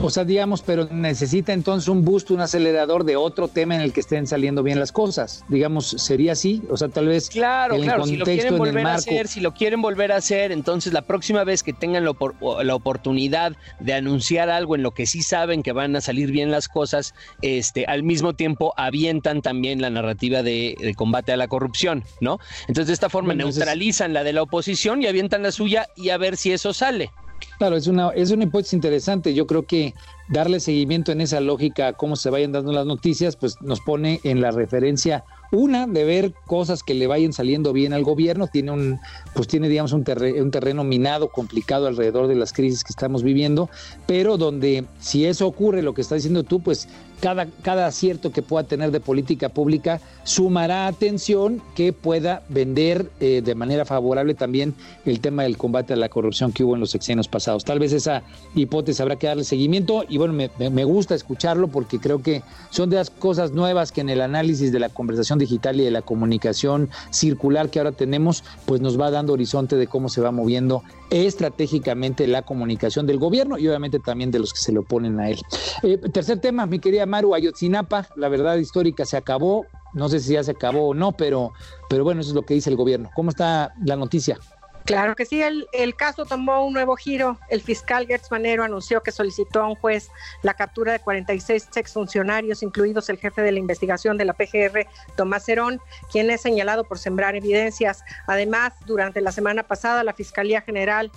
O 0.00 0.10
sea, 0.10 0.24
digamos, 0.24 0.62
pero 0.62 0.88
necesita 0.90 1.52
entonces 1.52 1.88
un 1.88 2.04
boost, 2.04 2.30
un 2.30 2.40
acelerador 2.40 3.04
de 3.04 3.16
otro 3.16 3.48
tema 3.48 3.74
en 3.74 3.80
el 3.80 3.92
que 3.92 4.00
estén 4.00 4.26
saliendo 4.26 4.62
bien 4.62 4.78
las 4.78 4.92
cosas. 4.92 5.44
Digamos, 5.48 5.88
sería 5.88 6.32
así. 6.32 6.62
O 6.70 6.76
sea, 6.76 6.88
tal 6.88 7.08
vez. 7.08 7.28
Claro, 7.28 7.76
claro. 7.76 8.04
Si 8.04 8.16
lo 8.16 8.24
quieren 8.24 8.58
volver 8.58 8.86
a 8.86 8.94
hacer, 8.94 9.28
si 9.28 9.40
lo 9.40 9.54
quieren 9.54 9.82
volver 9.82 10.12
a 10.12 10.16
hacer, 10.16 10.52
entonces 10.52 10.92
la 10.92 11.02
próxima 11.02 11.42
vez 11.44 11.62
que 11.62 11.72
tengan 11.72 12.04
la, 12.04 12.74
oportunidad 12.74 13.56
de 13.80 13.94
anunciar 13.94 14.50
algo 14.50 14.76
en 14.76 14.82
lo 14.82 14.92
que 14.92 15.06
sí 15.06 15.22
saben 15.22 15.62
que 15.62 15.72
van 15.72 15.96
a 15.96 16.00
salir 16.00 16.30
bien 16.30 16.50
las 16.50 16.68
cosas, 16.68 17.14
este, 17.42 17.84
al 17.86 18.02
mismo 18.02 18.34
tiempo 18.34 18.74
avientan 18.76 19.42
también 19.42 19.82
la 19.82 19.90
narrativa 19.90 20.42
de, 20.42 20.76
combate 20.96 21.32
a 21.32 21.36
la 21.36 21.48
corrupción, 21.48 22.04
¿no? 22.20 22.38
Entonces, 22.62 22.86
de 22.86 22.92
esta 22.92 23.08
forma 23.08 23.34
neutralizan 23.34 24.12
la 24.12 24.22
de 24.22 24.32
la 24.32 24.42
oposición 24.42 25.02
y 25.02 25.06
avientan 25.06 25.42
la 25.42 25.52
suya 25.52 25.88
y 25.96 26.10
a 26.10 26.18
ver 26.18 26.36
si 26.36 26.52
eso 26.52 26.72
sale. 26.72 27.10
Claro, 27.58 27.76
es 27.76 27.86
una, 27.86 28.10
es 28.10 28.30
una 28.30 28.44
hipótesis 28.44 28.74
interesante. 28.74 29.34
Yo 29.34 29.46
creo 29.46 29.64
que 29.64 29.94
darle 30.28 30.60
seguimiento 30.60 31.12
en 31.12 31.20
esa 31.20 31.40
lógica 31.40 31.88
a 31.88 31.92
cómo 31.94 32.16
se 32.16 32.30
vayan 32.30 32.52
dando 32.52 32.72
las 32.72 32.86
noticias, 32.86 33.36
pues 33.36 33.60
nos 33.62 33.80
pone 33.80 34.20
en 34.24 34.40
la 34.40 34.50
referencia 34.50 35.24
una 35.50 35.86
de 35.86 36.04
ver 36.04 36.34
cosas 36.46 36.82
que 36.82 36.94
le 36.94 37.06
vayan 37.06 37.32
saliendo 37.32 37.72
bien 37.72 37.94
al 37.94 38.04
gobierno, 38.04 38.46
tiene 38.48 38.70
un, 38.70 39.00
pues 39.34 39.48
tiene 39.48 39.68
digamos 39.68 39.92
un, 39.92 40.04
un 40.40 40.50
terreno 40.50 40.84
minado, 40.84 41.28
complicado 41.30 41.86
alrededor 41.86 42.26
de 42.26 42.34
las 42.34 42.52
crisis 42.52 42.84
que 42.84 42.92
estamos 42.92 43.22
viviendo, 43.22 43.70
pero 44.06 44.36
donde 44.36 44.84
si 45.00 45.24
eso 45.24 45.46
ocurre, 45.46 45.82
lo 45.82 45.94
que 45.94 46.02
estás 46.02 46.16
diciendo 46.16 46.42
tú, 46.44 46.60
pues 46.60 46.88
cada, 47.20 47.46
cada 47.62 47.86
acierto 47.86 48.30
que 48.32 48.42
pueda 48.42 48.64
tener 48.66 48.90
de 48.90 49.00
política 49.00 49.48
pública 49.48 50.00
sumará 50.24 50.86
atención 50.86 51.62
que 51.74 51.92
pueda 51.92 52.42
vender 52.48 53.10
eh, 53.20 53.40
de 53.42 53.54
manera 53.54 53.84
favorable 53.84 54.34
también 54.34 54.74
el 55.06 55.20
tema 55.20 55.42
del 55.42 55.56
combate 55.56 55.94
a 55.94 55.96
la 55.96 56.08
corrupción 56.08 56.52
que 56.52 56.64
hubo 56.64 56.74
en 56.74 56.80
los 56.80 56.90
sexenios 56.90 57.28
pasados. 57.28 57.64
Tal 57.64 57.78
vez 57.78 57.92
esa 57.92 58.22
hipótesis 58.54 59.00
habrá 59.00 59.16
que 59.16 59.26
darle 59.26 59.44
seguimiento 59.44 60.04
y 60.08 60.18
bueno, 60.18 60.34
me, 60.34 60.50
me, 60.70 60.84
gusta 60.84 61.14
escucharlo 61.14 61.68
porque 61.68 61.98
creo 61.98 62.22
que 62.22 62.42
son 62.70 62.90
de 62.90 62.96
las 62.96 63.10
cosas 63.10 63.52
nuevas 63.52 63.90
que 63.90 64.00
en 64.02 64.10
el 64.10 64.20
análisis 64.20 64.70
de 64.70 64.80
la 64.80 64.88
conversación 64.88 65.38
digital 65.38 65.80
y 65.80 65.84
de 65.84 65.90
la 65.90 66.02
comunicación 66.02 66.90
circular 67.10 67.70
que 67.70 67.78
ahora 67.78 67.92
tenemos, 67.92 68.44
pues 68.66 68.80
nos 68.80 69.00
va 69.00 69.10
dando 69.10 69.32
horizonte 69.32 69.76
de 69.76 69.86
cómo 69.86 70.08
se 70.08 70.20
va 70.20 70.30
moviendo 70.30 70.82
estratégicamente 71.10 72.26
la 72.26 72.42
comunicación 72.42 73.06
del 73.06 73.18
gobierno 73.18 73.58
y 73.58 73.66
obviamente 73.66 73.98
también 73.98 74.30
de 74.30 74.40
los 74.40 74.52
que 74.52 74.60
se 74.60 74.72
le 74.72 74.80
oponen 74.80 75.18
a 75.20 75.30
él. 75.30 75.40
Eh, 75.82 75.96
tercer 76.12 76.38
tema, 76.38 76.66
mi 76.66 76.78
querida 76.78 77.06
Maru 77.08 77.34
Ayotzinapa, 77.34 78.08
la 78.16 78.28
verdad 78.28 78.56
histórica 78.56 79.04
se 79.04 79.16
acabó, 79.16 79.66
no 79.94 80.08
sé 80.08 80.20
si 80.20 80.34
ya 80.34 80.44
se 80.44 80.52
acabó 80.52 80.88
o 80.88 80.94
no, 80.94 81.12
pero, 81.12 81.52
pero 81.88 82.04
bueno, 82.04 82.20
eso 82.20 82.30
es 82.30 82.34
lo 82.34 82.42
que 82.42 82.54
dice 82.54 82.70
el 82.70 82.76
gobierno. 82.76 83.10
¿Cómo 83.14 83.30
está 83.30 83.72
la 83.84 83.96
noticia? 83.96 84.38
Claro 84.88 85.14
que 85.14 85.26
sí, 85.26 85.42
el, 85.42 85.66
caso 85.96 86.24
tomó 86.24 86.64
un 86.64 86.72
nuevo 86.72 86.96
giro. 86.96 87.38
El 87.50 87.60
fiscal 87.60 88.06
Gertz 88.06 88.30
Manero 88.30 88.64
anunció 88.64 89.02
que 89.02 89.12
solicitó 89.12 89.60
a 89.60 89.68
un 89.68 89.74
juez 89.74 90.10
la 90.42 90.54
captura 90.54 90.92
de 90.92 91.00
46 91.00 91.68
exfuncionarios, 91.76 92.62
incluidos 92.62 93.10
el 93.10 93.18
jefe 93.18 93.42
de 93.42 93.52
la 93.52 93.58
investigación 93.58 94.16
de 94.16 94.24
la 94.24 94.32
PGR, 94.32 94.86
Tomás 95.14 95.46
Herón, 95.46 95.78
quien 96.10 96.30
es 96.30 96.40
señalado 96.40 96.84
por 96.84 96.98
sembrar 96.98 97.36
evidencias. 97.36 98.02
Además, 98.26 98.72
durante 98.86 99.20
la 99.20 99.30
semana 99.30 99.62
pasada, 99.62 100.02
la 100.04 100.14
Fiscalía 100.14 100.62
General 100.62 101.12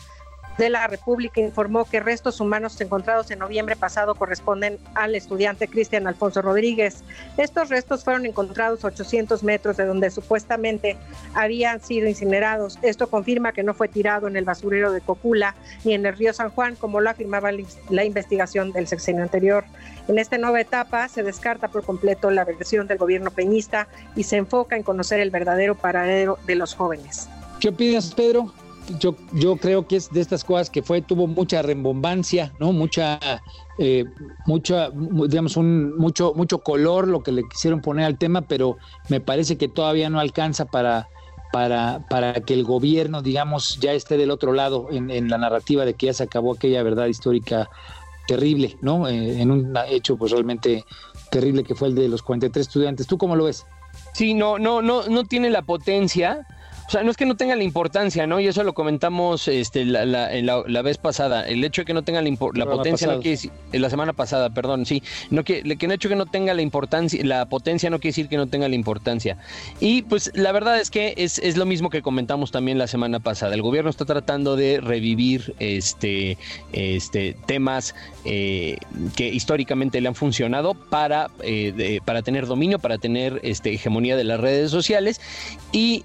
de 0.61 0.69
la 0.69 0.85
República 0.85 1.41
informó 1.41 1.85
que 1.85 1.99
restos 1.99 2.39
humanos 2.39 2.79
encontrados 2.79 3.31
en 3.31 3.39
noviembre 3.39 3.75
pasado 3.75 4.13
corresponden 4.13 4.77
al 4.93 5.15
estudiante 5.15 5.67
Cristian 5.67 6.05
Alfonso 6.05 6.43
Rodríguez. 6.43 7.03
Estos 7.35 7.69
restos 7.69 8.03
fueron 8.03 8.27
encontrados 8.27 8.85
a 8.85 8.89
800 8.89 9.41
metros 9.41 9.77
de 9.77 9.87
donde 9.87 10.11
supuestamente 10.11 10.97
habían 11.33 11.81
sido 11.81 12.07
incinerados. 12.07 12.77
Esto 12.83 13.09
confirma 13.09 13.53
que 13.53 13.63
no 13.63 13.73
fue 13.73 13.87
tirado 13.87 14.27
en 14.27 14.37
el 14.37 14.45
basurero 14.45 14.91
de 14.91 15.01
Cocula 15.01 15.55
ni 15.83 15.95
en 15.95 16.05
el 16.05 16.15
río 16.15 16.31
San 16.31 16.51
Juan, 16.51 16.75
como 16.75 17.01
lo 17.01 17.09
afirmaba 17.09 17.49
la 17.89 18.05
investigación 18.05 18.71
del 18.71 18.85
sexenio 18.85 19.23
anterior. 19.23 19.63
En 20.07 20.19
esta 20.19 20.37
nueva 20.37 20.61
etapa 20.61 21.09
se 21.09 21.23
descarta 21.23 21.69
por 21.69 21.83
completo 21.83 22.29
la 22.29 22.45
versión 22.45 22.85
del 22.85 22.99
gobierno 22.99 23.31
peñista 23.31 23.87
y 24.15 24.25
se 24.25 24.37
enfoca 24.37 24.75
en 24.75 24.83
conocer 24.83 25.21
el 25.21 25.31
verdadero 25.31 25.73
paradero 25.73 26.37
de 26.45 26.53
los 26.53 26.75
jóvenes. 26.75 27.27
¿Qué 27.59 27.69
opinas, 27.69 28.13
Pedro? 28.13 28.53
Yo, 28.99 29.15
yo 29.33 29.57
creo 29.57 29.87
que 29.87 29.95
es 29.95 30.11
de 30.11 30.21
estas 30.21 30.43
cosas 30.43 30.69
que 30.69 30.81
fue, 30.81 31.01
tuvo 31.01 31.27
mucha 31.27 31.61
rembombancia, 31.61 32.53
¿no? 32.59 32.71
Mucha, 32.73 33.19
eh, 33.77 34.05
mucha, 34.45 34.89
digamos, 34.91 35.57
un, 35.57 35.97
mucho, 35.97 36.33
mucho 36.35 36.59
color 36.59 37.07
lo 37.07 37.23
que 37.23 37.31
le 37.31 37.47
quisieron 37.47 37.81
poner 37.81 38.05
al 38.05 38.17
tema, 38.17 38.41
pero 38.41 38.77
me 39.09 39.19
parece 39.19 39.57
que 39.57 39.67
todavía 39.67 40.09
no 40.09 40.19
alcanza 40.19 40.65
para, 40.65 41.07
para, 41.51 42.05
para 42.09 42.33
que 42.41 42.53
el 42.53 42.63
gobierno, 42.63 43.21
digamos, 43.21 43.79
ya 43.79 43.93
esté 43.93 44.17
del 44.17 44.31
otro 44.31 44.53
lado 44.53 44.87
en, 44.91 45.29
la 45.29 45.37
narrativa 45.37 45.85
de 45.85 45.93
que 45.93 46.07
ya 46.07 46.13
se 46.13 46.23
acabó 46.23 46.53
aquella 46.53 46.83
verdad 46.83 47.07
histórica 47.07 47.69
terrible, 48.27 48.77
¿no? 48.81 49.07
Eh, 49.07 49.41
en 49.41 49.51
un 49.51 49.75
hecho 49.89 50.17
pues 50.17 50.31
realmente 50.31 50.85
terrible 51.29 51.63
que 51.63 51.75
fue 51.75 51.89
el 51.89 51.95
de 51.95 52.07
los 52.07 52.21
43 52.21 52.67
estudiantes. 52.67 53.07
¿Tú 53.07 53.17
cómo 53.17 53.35
lo 53.35 53.45
ves? 53.45 53.65
Sí, 54.13 54.33
no, 54.33 54.59
no, 54.59 54.81
no, 54.81 55.07
no 55.07 55.25
tiene 55.25 55.49
la 55.49 55.61
potencia 55.63 56.47
o 56.91 56.93
sea, 56.93 57.03
no 57.03 57.11
es 57.11 57.15
que 57.15 57.25
no 57.25 57.37
tenga 57.37 57.55
la 57.55 57.63
importancia, 57.63 58.27
¿no? 58.27 58.41
Y 58.41 58.47
eso 58.47 58.65
lo 58.65 58.73
comentamos 58.73 59.47
este, 59.47 59.85
la, 59.85 60.03
la, 60.05 60.81
vez 60.81 60.97
pasada. 60.97 61.47
El 61.47 61.63
hecho 61.63 61.83
de 61.83 61.85
que 61.85 61.93
no 61.93 62.03
tenga 62.03 62.21
la, 62.21 62.65
potencia 62.65 63.07
no 63.07 63.21
quiere 63.21 63.29
decir, 63.29 63.51
la 63.71 63.89
semana 63.89 64.11
pasada, 64.11 64.49
perdón, 64.49 64.85
sí, 64.85 65.01
no 65.29 65.45
que, 65.45 65.63
que 65.77 65.85
el 65.85 65.91
hecho 65.93 66.09
de 66.09 66.15
que 66.15 66.17
no 66.17 66.25
tenga 66.25 66.53
la 66.53 66.61
importancia, 66.61 67.23
la 67.23 67.45
potencia 67.45 67.89
no 67.89 67.99
quiere 67.99 68.09
decir 68.09 68.27
que 68.27 68.35
no 68.35 68.47
tenga 68.47 68.67
la 68.67 68.75
importancia. 68.75 69.37
Y 69.79 70.01
pues 70.01 70.31
la 70.33 70.51
verdad 70.51 70.81
es 70.81 70.91
que 70.91 71.13
es, 71.15 71.39
es 71.39 71.55
lo 71.55 71.65
mismo 71.65 71.89
que 71.89 72.01
comentamos 72.01 72.51
también 72.51 72.77
la 72.77 72.87
semana 72.87 73.21
pasada. 73.21 73.53
El 73.53 73.61
gobierno 73.61 73.89
está 73.89 74.03
tratando 74.03 74.57
de 74.57 74.81
revivir 74.81 75.55
este, 75.59 76.37
este 76.73 77.37
temas 77.45 77.95
eh, 78.25 78.75
que 79.15 79.29
históricamente 79.29 80.01
le 80.01 80.09
han 80.09 80.15
funcionado 80.15 80.73
para, 80.73 81.29
eh, 81.41 82.01
para 82.03 82.21
tener 82.21 82.47
dominio, 82.47 82.79
para 82.79 82.97
tener 82.97 83.39
este, 83.43 83.73
hegemonía 83.73 84.17
de 84.17 84.25
las 84.25 84.41
redes 84.41 84.71
sociales 84.71 85.21
y 85.71 86.03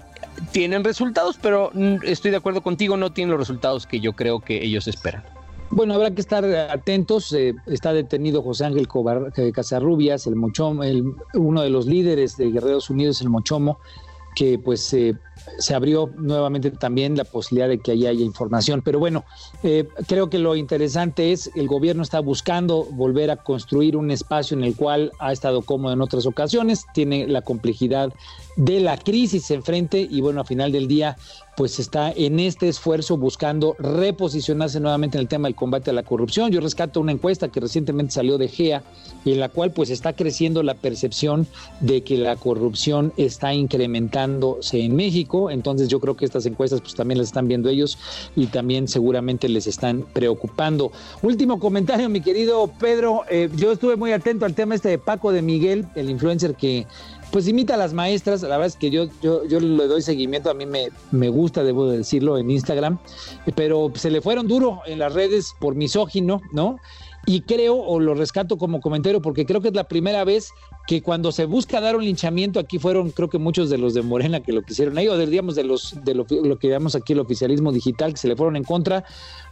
tienen 0.51 0.83
resultados, 0.83 1.37
pero 1.41 1.71
estoy 2.03 2.31
de 2.31 2.37
acuerdo 2.37 2.61
contigo, 2.61 2.97
no 2.97 3.11
tienen 3.11 3.31
los 3.31 3.39
resultados 3.39 3.85
que 3.87 3.99
yo 3.99 4.13
creo 4.13 4.39
que 4.39 4.63
ellos 4.63 4.87
esperan. 4.87 5.23
Bueno, 5.69 5.93
habrá 5.93 6.11
que 6.11 6.21
estar 6.21 6.45
atentos. 6.45 7.33
Eh, 7.33 7.53
está 7.65 7.91
detenido 7.91 8.41
José 8.41 8.65
Ángel 8.65 8.87
eh, 9.35 9.51
Casarrubias, 9.51 10.25
el 10.27 10.35
Mochomo, 10.35 10.83
el, 10.83 11.03
uno 11.33 11.61
de 11.61 11.69
los 11.69 11.85
líderes 11.85 12.37
de 12.37 12.51
Guerreros 12.51 12.89
Unidos, 12.89 13.21
el 13.21 13.29
Mochomo, 13.29 13.79
que 14.37 14.59
pues 14.59 14.93
eh, 14.93 15.15
se 15.57 15.73
abrió 15.73 16.11
nuevamente 16.15 16.69
también 16.69 17.17
la 17.17 17.23
posibilidad 17.23 17.67
de 17.67 17.79
que 17.79 17.93
ahí 17.93 18.05
haya 18.05 18.23
información. 18.23 18.83
Pero 18.83 18.99
bueno, 18.99 19.25
eh, 19.63 19.87
creo 20.07 20.29
que 20.29 20.37
lo 20.37 20.55
interesante 20.55 21.31
es 21.31 21.49
el 21.55 21.67
gobierno 21.67 22.03
está 22.03 22.19
buscando 22.19 22.83
volver 22.83 23.31
a 23.31 23.37
construir 23.37 23.97
un 23.97 24.11
espacio 24.11 24.55
en 24.55 24.63
el 24.63 24.75
cual 24.75 25.11
ha 25.17 25.31
estado 25.31 25.63
cómodo 25.63 25.91
en 25.93 26.01
otras 26.01 26.27
ocasiones, 26.27 26.85
tiene 26.93 27.27
la 27.27 27.41
complejidad 27.41 28.13
de 28.57 28.79
la 28.79 28.95
crisis 28.95 29.49
enfrente 29.49 30.07
y 30.07 30.21
bueno, 30.21 30.41
a 30.41 30.43
final 30.43 30.71
del 30.71 30.87
día 30.87 31.17
pues 31.57 31.79
está 31.79 32.11
en 32.11 32.39
este 32.39 32.69
esfuerzo 32.69 33.17
buscando 33.17 33.75
reposicionarse 33.79 34.79
nuevamente 34.79 35.17
en 35.17 35.23
el 35.23 35.27
tema 35.27 35.47
del 35.47 35.55
combate 35.55 35.89
a 35.89 35.93
la 35.93 36.03
corrupción. 36.03 36.51
Yo 36.51 36.61
rescato 36.61 37.01
una 37.01 37.11
encuesta 37.11 37.47
que 37.47 37.59
recientemente 37.59 38.13
salió 38.13 38.37
de 38.37 38.47
GEA, 38.47 38.83
en 39.25 39.39
la 39.39 39.49
cual 39.49 39.71
pues 39.71 39.89
está 39.89 40.13
creciendo 40.13 40.61
la 40.61 40.75
percepción 40.75 41.47
de 41.79 42.03
que 42.03 42.19
la 42.19 42.35
corrupción 42.35 43.11
está 43.17 43.55
incrementándose 43.55 44.81
en 44.81 44.95
México. 44.95 45.49
Entonces 45.49 45.87
yo 45.87 45.99
creo 45.99 46.15
que 46.15 46.25
estas 46.25 46.45
encuestas 46.45 46.79
pues 46.81 46.93
también 46.93 47.17
las 47.17 47.29
están 47.29 47.47
viendo 47.47 47.69
ellos 47.69 47.97
y 48.35 48.45
también 48.45 48.87
seguramente 48.87 49.49
les 49.49 49.65
están 49.65 50.05
preocupando. 50.13 50.91
Último 51.23 51.59
comentario, 51.59 52.07
mi 52.07 52.21
querido 52.21 52.71
Pedro. 52.79 53.23
Eh, 53.31 53.49
yo 53.55 53.71
estuve 53.71 53.95
muy 53.95 54.11
atento 54.11 54.45
al 54.45 54.53
tema 54.53 54.75
este 54.75 54.89
de 54.89 54.99
Paco 54.99 55.31
de 55.31 55.41
Miguel, 55.41 55.87
el 55.95 56.11
influencer 56.11 56.53
que 56.53 56.85
pues 57.31 57.47
imita 57.47 57.75
a 57.75 57.77
las 57.77 57.93
maestras, 57.93 58.41
la 58.41 58.49
verdad 58.49 58.67
es 58.67 58.75
que 58.75 58.89
yo, 58.89 59.07
yo, 59.21 59.45
yo 59.45 59.59
le 59.59 59.87
doy 59.87 60.01
seguimiento, 60.01 60.49
a 60.49 60.53
mí 60.53 60.65
me, 60.65 60.89
me 61.11 61.29
gusta, 61.29 61.63
debo 61.63 61.87
decirlo, 61.87 62.37
en 62.37 62.49
Instagram, 62.49 62.99
pero 63.55 63.91
se 63.95 64.11
le 64.11 64.21
fueron 64.21 64.47
duro 64.47 64.81
en 64.85 64.99
las 64.99 65.13
redes 65.13 65.53
por 65.59 65.75
misógino, 65.75 66.41
¿no? 66.51 66.77
Y 67.29 67.41
creo, 67.41 67.75
o 67.75 67.99
lo 67.99 68.13
rescato 68.13 68.57
como 68.57 68.79
comentario, 68.79 69.21
porque 69.21 69.45
creo 69.45 69.59
que 69.59 69.67
es 69.67 69.73
la 69.73 69.89
primera 69.89 70.23
vez 70.23 70.53
que 70.87 71.01
cuando 71.01 71.33
se 71.33 71.43
busca 71.43 71.81
dar 71.81 71.97
un 71.97 72.05
linchamiento, 72.05 72.57
aquí 72.57 72.79
fueron 72.79 73.11
creo 73.11 73.29
que 73.29 73.37
muchos 73.37 73.69
de 73.69 73.77
los 73.77 73.93
de 73.93 74.01
Morena 74.01 74.39
que 74.39 74.53
lo 74.53 74.61
quisieron 74.61 74.97
ahí, 74.97 75.09
o 75.09 75.17
digamos 75.17 75.55
de 75.55 75.65
los 75.65 75.93
de 76.05 76.15
lo, 76.15 76.25
lo 76.29 76.57
que 76.57 76.69
llamamos 76.69 76.95
aquí 76.95 77.11
el 77.11 77.19
oficialismo 77.19 77.73
digital, 77.73 78.13
que 78.13 78.19
se 78.19 78.29
le 78.29 78.37
fueron 78.37 78.55
en 78.55 78.63
contra, 78.63 79.03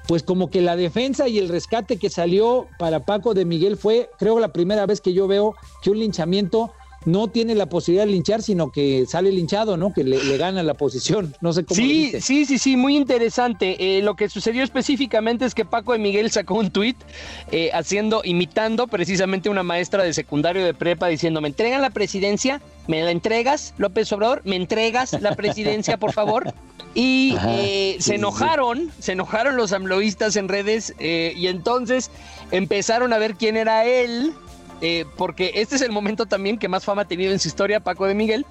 pues 0.07 0.23
como 0.23 0.49
que 0.49 0.61
la 0.61 0.77
defensa 0.77 1.27
y 1.27 1.38
el 1.38 1.49
rescate 1.49 1.97
que 1.97 2.09
salió 2.09 2.67
para 2.79 3.01
Paco 3.01 3.33
de 3.33 3.43
Miguel 3.43 3.75
fue, 3.75 4.09
creo, 4.17 4.39
la 4.39 4.53
primera 4.53 4.85
vez 4.85 5.01
que 5.01 5.11
yo 5.11 5.27
veo 5.27 5.53
que 5.81 5.89
un 5.89 5.99
linchamiento 5.99 6.71
no 7.05 7.27
tiene 7.27 7.55
la 7.55 7.67
posibilidad 7.67 8.05
de 8.05 8.11
linchar, 8.11 8.41
sino 8.41 8.71
que 8.71 9.05
sale 9.07 9.31
linchado, 9.31 9.77
¿no? 9.77 9.93
Que 9.93 10.03
le, 10.03 10.37
gana 10.37 10.63
la 10.63 10.73
posición. 10.73 11.35
No 11.39 11.53
sé 11.53 11.63
cómo. 11.63 11.75
Sí, 11.75 12.13
sí, 12.19 12.45
sí, 12.45 12.57
sí, 12.57 12.75
muy 12.75 12.95
interesante. 12.95 13.97
Eh, 13.97 14.01
lo 14.01 14.15
que 14.15 14.27
sucedió 14.27 14.63
específicamente 14.63 15.45
es 15.45 15.53
que 15.53 15.65
Paco 15.65 15.93
de 15.93 15.99
Miguel 15.99 16.31
sacó 16.31 16.55
un 16.55 16.71
tuit 16.71 16.97
eh, 17.51 17.69
haciendo, 17.73 18.21
imitando 18.23 18.87
precisamente 18.87 19.49
una 19.49 19.63
maestra 19.63 20.03
de 20.03 20.13
secundario 20.13 20.65
de 20.65 20.73
prepa 20.73 21.07
diciendo: 21.07 21.41
¿Me 21.41 21.47
entregan 21.47 21.81
la 21.81 21.91
presidencia? 21.91 22.61
¿Me 22.87 23.01
la 23.03 23.11
entregas, 23.11 23.73
López 23.77 24.11
Obrador? 24.11 24.41
¿Me 24.43 24.55
entregas 24.55 25.19
la 25.21 25.35
presidencia, 25.35 25.97
por 25.97 26.11
favor? 26.11 26.53
Y 26.97 27.35
eh, 27.45 27.97
se 27.99 28.15
enojaron, 28.15 28.89
se 28.99 29.11
enojaron 29.11 29.57
los 29.57 29.73
amloístas 29.73 30.37
en 30.37 30.47
redes 30.47 30.93
y 30.97 31.47
entonces 31.47 32.09
empezaron 32.51 33.11
a 33.11 33.17
ver 33.17 33.35
quién 33.35 33.57
era 33.57 33.83
él 33.83 34.33
eh, 34.81 35.05
porque 35.17 35.51
este 35.55 35.75
es 35.75 35.81
el 35.81 35.91
momento 35.91 36.25
también 36.25 36.57
que 36.57 36.67
más 36.67 36.83
fama 36.85 37.03
ha 37.03 37.07
tenido 37.07 37.31
en 37.31 37.39
su 37.39 37.47
historia 37.47 37.79
Paco 37.79 38.05
de 38.05 38.15
Miguel. 38.15 38.45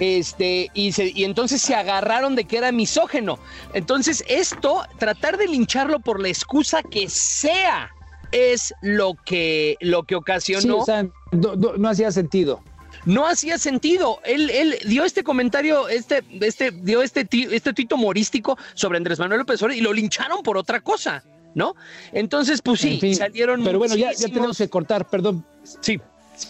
Este, 0.00 0.70
y, 0.74 0.92
y 1.00 1.24
entonces 1.24 1.62
se 1.62 1.74
agarraron 1.74 2.34
de 2.34 2.44
que 2.44 2.58
era 2.58 2.72
misógeno. 2.72 3.38
Entonces, 3.72 4.24
esto, 4.28 4.82
tratar 4.98 5.36
de 5.36 5.46
lincharlo 5.46 6.00
por 6.00 6.20
la 6.20 6.28
excusa 6.28 6.82
que 6.82 7.08
sea, 7.08 7.90
es 8.32 8.74
lo 8.80 9.14
que, 9.24 9.76
lo 9.80 10.02
que 10.02 10.16
ocasionó. 10.16 10.84
no, 11.30 11.88
hacía 11.88 12.10
sentido 12.10 12.62
no 13.04 13.26
hacía 13.26 13.58
sentido. 13.58 14.20
Él, 14.24 14.48
él 14.50 14.78
dio 14.86 15.04
este 15.04 15.24
comentario, 15.24 15.88
este, 15.88 16.22
este, 16.40 16.70
dio 16.70 17.02
este, 17.02 17.26
este 17.30 17.72
tuit 17.72 17.92
humorístico 17.92 18.56
sobre 18.74 18.96
Andrés 18.96 19.18
Manuel 19.18 19.40
López 19.40 19.60
Obrador 19.60 19.76
y 19.76 19.80
lo 19.80 19.92
lincharon 19.92 20.42
por 20.44 20.56
otra 20.56 20.80
cosa. 20.80 21.24
¿No? 21.54 21.74
Entonces, 22.12 22.62
pues 22.62 22.80
sí, 22.80 23.14
salieron. 23.14 23.64
Pero 23.64 23.78
bueno, 23.78 23.94
ya, 23.94 24.12
ya 24.12 24.28
tenemos 24.28 24.58
que 24.58 24.68
cortar, 24.68 25.08
perdón. 25.08 25.44
Sí. 25.80 26.00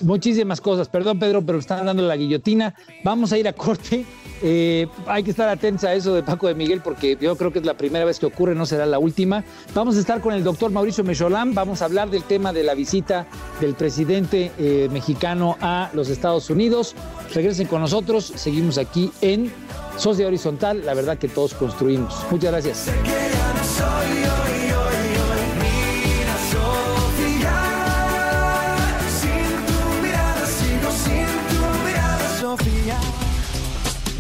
Muchísimas 0.01 0.61
cosas, 0.61 0.89
perdón 0.89 1.19
Pedro, 1.19 1.43
pero 1.45 1.59
están 1.59 1.87
dando 1.87 2.03
la 2.03 2.17
guillotina. 2.17 2.75
Vamos 3.05 3.33
a 3.33 3.39
ir 3.39 3.47
a 3.49 3.53
corte. 3.53 4.07
Eh, 4.45 4.89
hay 5.07 5.23
que 5.23 5.31
estar 5.31 5.49
atentos 5.49 5.85
a 5.85 5.95
eso 5.95 6.15
de 6.15 6.23
Paco 6.23 6.49
de 6.49 6.55
Miguel 6.55 6.81
porque 6.83 7.17
yo 7.21 7.37
creo 7.37 7.53
que 7.53 7.61
es 7.61 7.65
la 7.65 7.77
primera 7.77 8.05
vez 8.05 8.19
que 8.19 8.27
ocurre, 8.27 8.55
no 8.55 8.67
será 8.67 8.87
la 8.87 8.99
última. 8.99 9.45
Vamos 9.75 9.97
a 9.97 10.01
estar 10.01 10.21
con 10.21 10.35
el 10.35 10.43
doctor 10.43 10.71
Mauricio 10.71 11.05
Mecholán, 11.05 11.55
vamos 11.55 11.83
a 11.83 11.85
hablar 11.85 12.11
del 12.11 12.25
tema 12.25 12.53
de 12.53 12.65
la 12.65 12.75
visita 12.75 13.27
del 13.61 13.75
presidente 13.75 14.51
eh, 14.59 14.89
mexicano 14.91 15.57
a 15.61 15.91
los 15.93 16.09
Estados 16.09 16.51
Unidos. 16.51 16.95
Regresen 17.35 17.67
con 17.67 17.81
nosotros, 17.81 18.33
seguimos 18.35 18.79
aquí 18.79 19.11
en 19.21 19.53
Sociedad 19.97 20.29
Horizontal, 20.29 20.85
la 20.85 20.95
verdad 20.95 21.19
que 21.19 21.29
todos 21.29 21.55
construimos. 21.55 22.15
Muchas 22.31 22.51
gracias. 22.51 22.89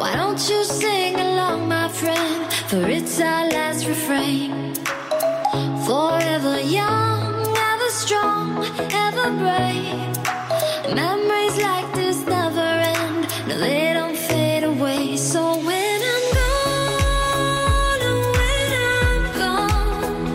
Why 0.00 0.16
don't 0.16 0.40
you 0.48 0.64
sing 0.64 1.14
along, 1.14 1.68
my 1.68 1.86
friend? 1.90 2.50
For 2.70 2.88
it's 2.88 3.20
our 3.20 3.46
last 3.50 3.86
refrain. 3.86 4.72
Forever 5.86 6.58
young, 6.58 7.44
ever 7.70 7.90
strong, 7.90 8.64
ever 9.06 9.28
brave. 9.42 10.16
Memories 10.96 11.56
like 11.60 11.88
this 11.92 12.24
never 12.24 12.68
end. 12.96 13.28
No, 13.46 13.58
they 13.58 13.92
don't 13.92 14.16
fade 14.16 14.64
away. 14.64 15.18
So 15.18 15.42
when 15.68 15.98
I'm 16.14 16.26
gone, 16.40 18.00
oh, 18.08 18.22
when 18.38 18.72
I'm 18.96 19.22
gone, 19.42 20.32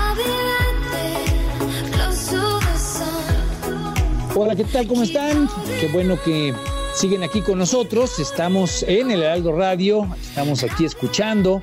I'll 0.00 0.16
be 0.16 0.32
right 0.54 0.78
there, 0.94 1.92
close 1.92 2.20
to 2.32 2.40
the 2.66 2.76
sun. 2.78 4.34
Hola, 4.34 4.56
¿qué 4.56 4.64
tal? 4.64 4.86
¿Cómo 4.86 5.02
están? 5.02 5.46
Qué 5.78 5.88
bueno 5.92 6.16
que 6.24 6.54
siguen 6.98 7.22
aquí 7.22 7.42
con 7.42 7.58
nosotros. 7.58 8.18
Estamos 8.18 8.82
en 8.88 9.12
el 9.12 9.22
Heraldo 9.22 9.52
Radio, 9.52 10.08
estamos 10.20 10.64
aquí 10.64 10.84
escuchando 10.84 11.62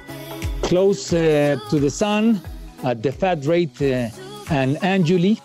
Close 0.69 1.13
eh, 1.13 1.57
to 1.69 1.77
the 1.77 1.89
Sun, 1.89 2.41
at 2.83 2.99
The 2.99 3.11
Fat 3.11 3.43
Rate 3.43 3.73
eh, 3.81 4.11
and 4.47 4.81
Angeli, 4.81 5.37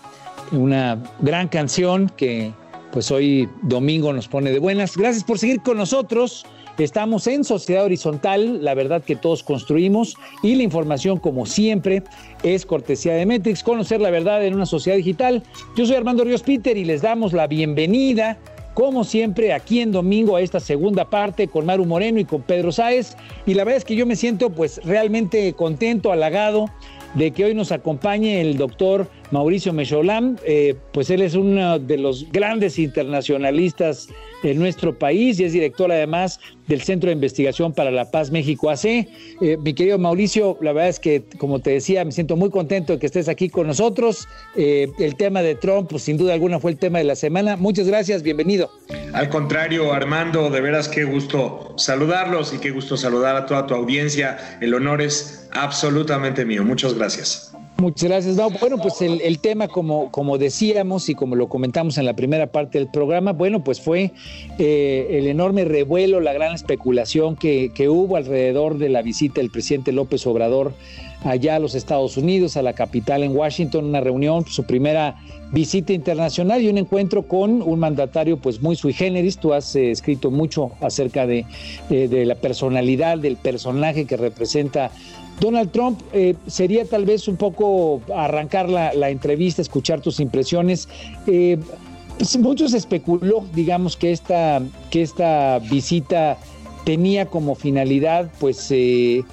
una 0.53 0.97
gran 1.19 1.49
canción 1.49 2.09
que 2.15 2.53
pues 2.93 3.11
hoy 3.11 3.49
domingo 3.63 4.13
nos 4.13 4.29
pone 4.29 4.51
de 4.51 4.59
buenas. 4.59 4.95
Gracias 4.95 5.25
por 5.25 5.37
seguir 5.37 5.61
con 5.61 5.75
nosotros. 5.75 6.45
Estamos 6.77 7.27
en 7.27 7.43
Sociedad 7.43 7.83
Horizontal, 7.83 8.63
la 8.63 8.73
verdad 8.73 9.03
que 9.03 9.17
todos 9.17 9.43
construimos 9.43 10.15
y 10.41 10.55
la 10.55 10.63
información 10.63 11.19
como 11.19 11.45
siempre 11.45 12.01
es 12.43 12.65
cortesía 12.65 13.13
de 13.13 13.25
Metrix, 13.25 13.61
conocer 13.61 13.99
la 13.99 14.09
verdad 14.09 14.45
en 14.45 14.55
una 14.55 14.65
sociedad 14.65 14.95
digital. 14.95 15.43
Yo 15.75 15.85
soy 15.85 15.97
Armando 15.97 16.23
Ríos 16.23 16.43
Peter 16.43 16.77
y 16.77 16.85
les 16.85 17.01
damos 17.01 17.33
la 17.33 17.47
bienvenida 17.47 18.39
como 18.73 19.03
siempre, 19.03 19.53
aquí 19.53 19.81
en 19.81 19.91
domingo 19.91 20.35
a 20.35 20.41
esta 20.41 20.59
segunda 20.59 21.09
parte 21.09 21.47
con 21.47 21.65
Maru 21.65 21.85
Moreno 21.85 22.19
y 22.19 22.25
con 22.25 22.41
Pedro 22.41 22.71
Sáez. 22.71 23.17
Y 23.45 23.53
la 23.53 23.63
verdad 23.63 23.77
es 23.77 23.85
que 23.85 23.95
yo 23.95 24.05
me 24.05 24.15
siento 24.15 24.49
pues 24.49 24.79
realmente 24.83 25.53
contento, 25.53 26.11
halagado 26.11 26.69
de 27.15 27.31
que 27.31 27.45
hoy 27.45 27.53
nos 27.53 27.71
acompañe 27.71 28.41
el 28.41 28.57
doctor 28.57 29.07
Mauricio 29.31 29.73
Mecholam, 29.73 30.37
eh, 30.45 30.75
pues 30.93 31.09
él 31.09 31.21
es 31.21 31.35
uno 31.35 31.79
de 31.79 31.97
los 31.97 32.31
grandes 32.31 32.79
internacionalistas 32.79 34.07
de 34.43 34.53
nuestro 34.55 34.97
país 34.97 35.39
y 35.39 35.43
es 35.43 35.53
director 35.53 35.91
además 35.91 36.39
del 36.67 36.81
Centro 36.81 37.07
de 37.07 37.13
Investigación 37.13 37.73
para 37.73 37.91
la 37.91 38.09
Paz 38.11 38.31
México 38.31 38.69
AC. 38.69 38.85
Eh, 38.85 39.07
mi 39.61 39.73
querido 39.73 39.97
Mauricio, 39.99 40.57
la 40.61 40.73
verdad 40.73 40.89
es 40.89 40.99
que, 40.99 41.23
como 41.37 41.59
te 41.59 41.71
decía, 41.71 42.03
me 42.05 42.11
siento 42.11 42.35
muy 42.35 42.49
contento 42.49 42.93
de 42.93 42.99
que 42.99 43.05
estés 43.05 43.27
aquí 43.27 43.49
con 43.49 43.67
nosotros. 43.67 44.27
Eh, 44.55 44.87
el 44.99 45.15
tema 45.15 45.41
de 45.41 45.55
Trump, 45.55 45.89
pues 45.89 46.03
sin 46.03 46.17
duda 46.17 46.33
alguna 46.33 46.59
fue 46.59 46.71
el 46.71 46.77
tema 46.77 46.97
de 46.97 47.05
la 47.05 47.15
semana. 47.15 47.57
Muchas 47.57 47.87
gracias, 47.87 48.23
bienvenido. 48.23 48.69
Al 49.13 49.29
contrario, 49.29 49.93
Armando, 49.93 50.49
de 50.49 50.61
veras 50.61 50.87
qué 50.87 51.03
gusto 51.03 51.73
saludarlos 51.77 52.53
y 52.53 52.59
qué 52.59 52.71
gusto 52.71 52.95
saludar 52.95 53.35
a 53.35 53.45
toda 53.45 53.67
tu 53.67 53.73
audiencia. 53.73 54.57
El 54.61 54.73
honor 54.73 55.01
es 55.01 55.47
absolutamente 55.51 56.45
mío. 56.45 56.63
Muchas 56.63 56.93
gracias. 56.93 57.50
Muchas 57.81 58.09
gracias. 58.09 58.35
No, 58.35 58.51
bueno, 58.51 58.77
pues 58.77 59.01
el, 59.01 59.39
tema, 59.39 59.67
como, 59.67 60.11
como 60.11 60.37
decíamos 60.37 61.09
y 61.09 61.15
como 61.15 61.35
lo 61.35 61.49
comentamos 61.49 61.97
en 61.97 62.05
la 62.05 62.13
primera 62.13 62.51
parte 62.51 62.77
del 62.77 62.87
programa, 62.87 63.33
bueno, 63.33 63.63
pues 63.63 63.81
fue 63.81 64.11
eh, 64.59 65.07
el 65.09 65.25
enorme 65.25 65.65
revuelo, 65.65 66.19
la 66.19 66.31
gran 66.31 66.53
especulación 66.53 67.35
que, 67.35 67.71
que 67.73 67.89
hubo 67.89 68.17
alrededor 68.17 68.77
de 68.77 68.89
la 68.89 69.01
visita 69.01 69.41
del 69.41 69.49
presidente 69.49 69.91
López 69.93 70.27
Obrador 70.27 70.73
allá 71.23 71.55
a 71.55 71.59
los 71.59 71.73
Estados 71.73 72.17
Unidos, 72.17 72.55
a 72.55 72.61
la 72.61 72.73
capital 72.73 73.23
en 73.23 73.35
Washington, 73.35 73.85
una 73.85 73.99
reunión, 73.99 74.45
su 74.45 74.63
primera 74.63 75.15
visita 75.51 75.91
internacional 75.91 76.61
y 76.61 76.69
un 76.69 76.77
encuentro 76.77 77.23
con 77.23 77.63
un 77.63 77.79
mandatario 77.79 78.37
pues 78.37 78.61
muy 78.61 78.75
sui 78.75 78.93
generis. 78.93 79.39
Tú 79.39 79.53
has 79.53 79.75
eh, 79.75 79.89
escrito 79.89 80.29
mucho 80.29 80.71
acerca 80.81 81.25
de, 81.25 81.47
de, 81.89 82.07
de, 82.07 82.25
la 82.25 82.35
personalidad, 82.35 83.17
del 83.17 83.37
personaje 83.37 84.05
que 84.05 84.17
representa 84.17 84.91
Donald 85.41 85.71
Trump, 85.71 85.99
eh, 86.13 86.35
sería 86.45 86.85
tal 86.85 87.03
vez 87.03 87.27
un 87.27 87.35
poco 87.35 87.99
arrancar 88.15 88.69
la, 88.69 89.09
entrevista, 89.09 89.63
escuchar 89.63 89.99
tus 89.99 90.19
impresiones. 90.19 90.87
Eh, 91.25 91.57
pues 92.17 92.37
muchos 92.37 92.75
especuló, 92.75 93.43
digamos, 93.55 93.97
que 93.97 94.11
esta, 94.11 94.61
que 94.91 95.01
esta 95.01 95.57
visita 95.57 96.37
tenía 96.85 97.25
como 97.25 97.55
finalidad, 97.55 98.29
pues, 98.39 98.67
eh, 98.69 99.23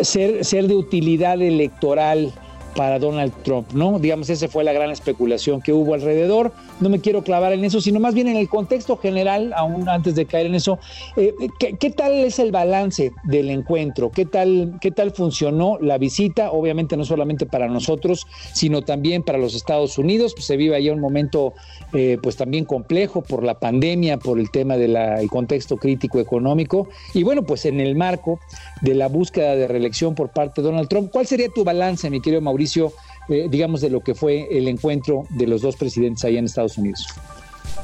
ser, 0.00 0.42
ser 0.42 0.68
de 0.68 0.74
utilidad 0.74 1.42
electoral 1.42 2.32
para 2.74 2.98
Donald 2.98 3.34
Trump, 3.42 3.72
¿no? 3.74 3.98
Digamos, 3.98 4.30
esa 4.30 4.48
fue 4.48 4.64
la 4.64 4.72
gran 4.72 4.90
especulación 4.90 5.60
que 5.60 5.74
hubo 5.74 5.92
alrededor. 5.92 6.52
No 6.78 6.88
me 6.90 7.00
quiero 7.00 7.22
clavar 7.22 7.52
en 7.52 7.64
eso, 7.64 7.80
sino 7.80 8.00
más 8.00 8.14
bien 8.14 8.28
en 8.28 8.36
el 8.36 8.48
contexto 8.48 8.98
general, 8.98 9.52
aún 9.56 9.88
antes 9.88 10.14
de 10.14 10.26
caer 10.26 10.46
en 10.46 10.54
eso. 10.54 10.78
Eh, 11.16 11.34
¿qué, 11.58 11.74
¿qué, 11.74 11.90
tal 11.90 12.12
es 12.12 12.38
el 12.38 12.52
balance 12.52 13.12
del 13.24 13.50
encuentro? 13.50 14.10
¿Qué 14.10 14.26
tal, 14.26 14.76
¿Qué 14.80 14.90
tal 14.90 15.12
funcionó 15.12 15.78
la 15.80 15.96
visita? 15.96 16.50
Obviamente 16.50 16.96
no 16.96 17.04
solamente 17.04 17.46
para 17.46 17.68
nosotros, 17.68 18.26
sino 18.52 18.82
también 18.82 19.22
para 19.22 19.38
los 19.38 19.54
Estados 19.54 19.96
Unidos. 19.96 20.34
Pues 20.34 20.44
se 20.44 20.56
vive 20.56 20.76
allá 20.76 20.92
un 20.92 21.00
momento, 21.00 21.54
eh, 21.94 22.18
pues 22.22 22.36
también 22.36 22.66
complejo 22.66 23.22
por 23.22 23.42
la 23.42 23.58
pandemia, 23.58 24.18
por 24.18 24.38
el 24.38 24.50
tema 24.50 24.76
del 24.76 24.96
contexto 25.30 25.78
crítico 25.78 26.20
económico. 26.20 26.88
Y 27.14 27.22
bueno, 27.22 27.42
pues 27.44 27.64
en 27.64 27.80
el 27.80 27.96
marco 27.96 28.38
de 28.82 28.94
la 28.94 29.08
búsqueda 29.08 29.56
de 29.56 29.66
reelección 29.66 30.14
por 30.14 30.30
parte 30.30 30.60
de 30.60 30.68
Donald 30.68 30.88
Trump, 30.88 31.10
¿cuál 31.10 31.26
sería 31.26 31.48
tu 31.48 31.64
balance, 31.64 32.10
mi 32.10 32.20
querido 32.20 32.42
Mauricio? 32.42 32.92
Eh, 33.28 33.48
digamos, 33.50 33.80
de 33.80 33.90
lo 33.90 34.00
que 34.00 34.14
fue 34.14 34.46
el 34.50 34.68
encuentro 34.68 35.24
de 35.30 35.46
los 35.46 35.62
dos 35.62 35.76
presidentes 35.76 36.24
allá 36.24 36.38
en 36.38 36.44
Estados 36.44 36.78
Unidos? 36.78 37.06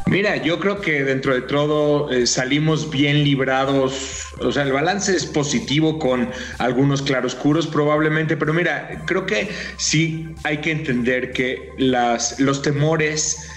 Mira, 0.07 0.37
yo 0.37 0.59
creo 0.59 0.81
que 0.81 1.05
dentro 1.05 1.35
de 1.35 1.43
todo 1.43 2.11
eh, 2.11 2.27
salimos 2.27 2.91
bien 2.91 3.23
librados, 3.25 4.27
o 4.41 4.51
sea, 4.51 4.65
el 4.65 4.73
balance 4.73 5.15
es 5.15 5.27
positivo 5.27 5.99
con 5.99 6.29
algunos 6.59 7.03
claroscuros 7.03 7.67
probablemente, 7.67 8.37
pero 8.37 8.53
mira, 8.53 9.05
creo 9.07 9.27
que 9.27 9.49
sí 9.77 10.29
hay 10.45 10.59
que 10.59 10.73
entender 10.73 11.33
que 11.33 11.71
las, 11.79 12.39
los 12.41 12.63
temores 12.63 13.49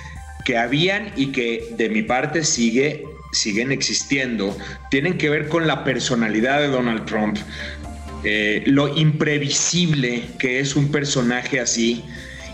que 0.45 0.57
habían 0.57 1.11
y 1.15 1.31
que 1.31 1.73
de 1.77 1.89
mi 1.89 2.03
parte 2.03 2.43
sigue 2.43 3.03
siguen 3.31 3.71
existiendo, 3.71 4.57
tienen 4.89 5.17
que 5.17 5.29
ver 5.29 5.49
con 5.49 5.67
la 5.67 5.83
personalidad 5.83 6.61
de 6.61 6.67
Donald 6.67 7.05
Trump, 7.05 7.37
lo 8.65 8.95
imprevisible 8.97 10.23
que 10.39 10.59
es 10.59 10.75
un 10.75 10.91
personaje 10.91 11.59
así 11.59 12.03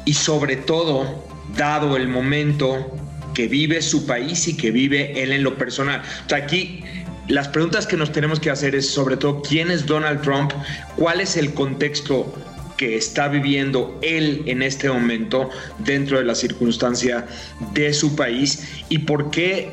y 0.06 0.14
sobre 0.14 0.56
todo 0.56 1.26
dado 1.56 1.96
el 1.98 2.08
momento 2.08 2.96
que 3.34 3.48
vive 3.48 3.82
su 3.82 4.06
país 4.06 4.48
y 4.48 4.58
que 4.58 4.72
vive 4.72 5.22
él 5.22 5.32
en 5.32 5.44
lo 5.44 5.58
personal. 5.58 6.02
Aquí 6.34 6.84
las 7.28 7.48
preguntas 7.48 7.88
que 7.88 7.98
nos 7.98 8.12
tenemos 8.12 8.40
que 8.40 8.50
hacer 8.50 8.76
es 8.76 8.90
sobre 8.90 9.18
todo 9.18 9.42
quién 9.42 9.72
es 9.72 9.86
Donald 9.86 10.22
Trump, 10.22 10.52
cuál 10.98 11.22
es 11.22 11.38
el 11.38 11.54
contexto 11.54 12.34
que 12.78 12.98
está 12.98 13.28
viviendo 13.28 13.98
él 14.02 14.42
en 14.48 14.64
este 14.64 14.90
momento 14.90 15.50
dentro 15.80 16.18
de 16.18 16.26
la 16.26 16.36
circunstancia 16.36 17.28
de 17.74 17.94
su 17.94 18.16
país 18.16 18.84
y 18.90 19.00
por 19.00 19.30
qué 19.30 19.72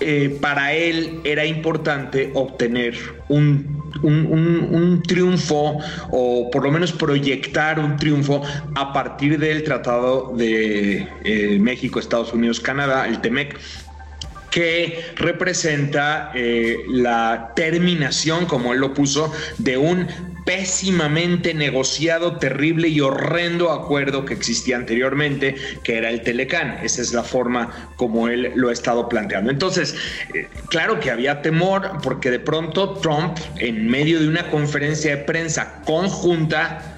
eh, 0.00 0.36
para 0.40 0.72
él 0.72 1.20
era 1.24 1.44
importante 1.44 2.30
obtener 2.34 2.96
un, 3.28 3.82
un, 4.02 4.26
un, 4.26 4.68
un, 4.74 5.02
triunfo 5.02 5.78
o 6.10 6.50
por 6.50 6.62
lo 6.62 6.70
menos 6.70 6.92
proyectar 6.92 7.78
un 7.78 7.96
triunfo 7.96 8.42
a 8.74 8.92
partir 8.92 9.38
del 9.38 9.64
Tratado 9.64 10.32
de 10.36 11.08
eh, 11.24 11.58
México, 11.60 11.98
Estados 11.98 12.32
Unidos, 12.32 12.60
Canadá, 12.60 13.08
el 13.08 13.20
TEMEC, 13.20 13.58
que 14.50 15.12
representa 15.16 16.30
eh, 16.34 16.78
la 16.88 17.52
terminación, 17.54 18.46
como 18.46 18.72
él 18.72 18.80
lo 18.80 18.94
puso, 18.94 19.32
de 19.58 19.76
un 19.76 20.06
pésimamente 20.44 21.52
negociado, 21.52 22.38
terrible 22.38 22.88
y 22.88 23.02
horrendo 23.02 23.70
acuerdo 23.70 24.24
que 24.24 24.32
existía 24.32 24.76
anteriormente, 24.76 25.54
que 25.82 25.98
era 25.98 26.08
el 26.08 26.22
Telecán. 26.22 26.78
Esa 26.82 27.02
es 27.02 27.12
la 27.12 27.22
forma 27.22 27.90
como 27.96 28.28
él 28.28 28.52
lo 28.54 28.70
ha 28.70 28.72
estado 28.72 29.10
planteando. 29.10 29.50
Entonces, 29.50 29.94
eh, 30.34 30.48
claro 30.70 31.00
que 31.00 31.10
había 31.10 31.42
temor 31.42 31.98
porque 32.02 32.30
de 32.30 32.40
pronto 32.40 32.94
Trump, 32.94 33.36
en 33.56 33.86
medio 33.88 34.20
de 34.20 34.28
una 34.28 34.50
conferencia 34.50 35.16
de 35.16 35.22
prensa 35.24 35.82
conjunta, 35.84 36.97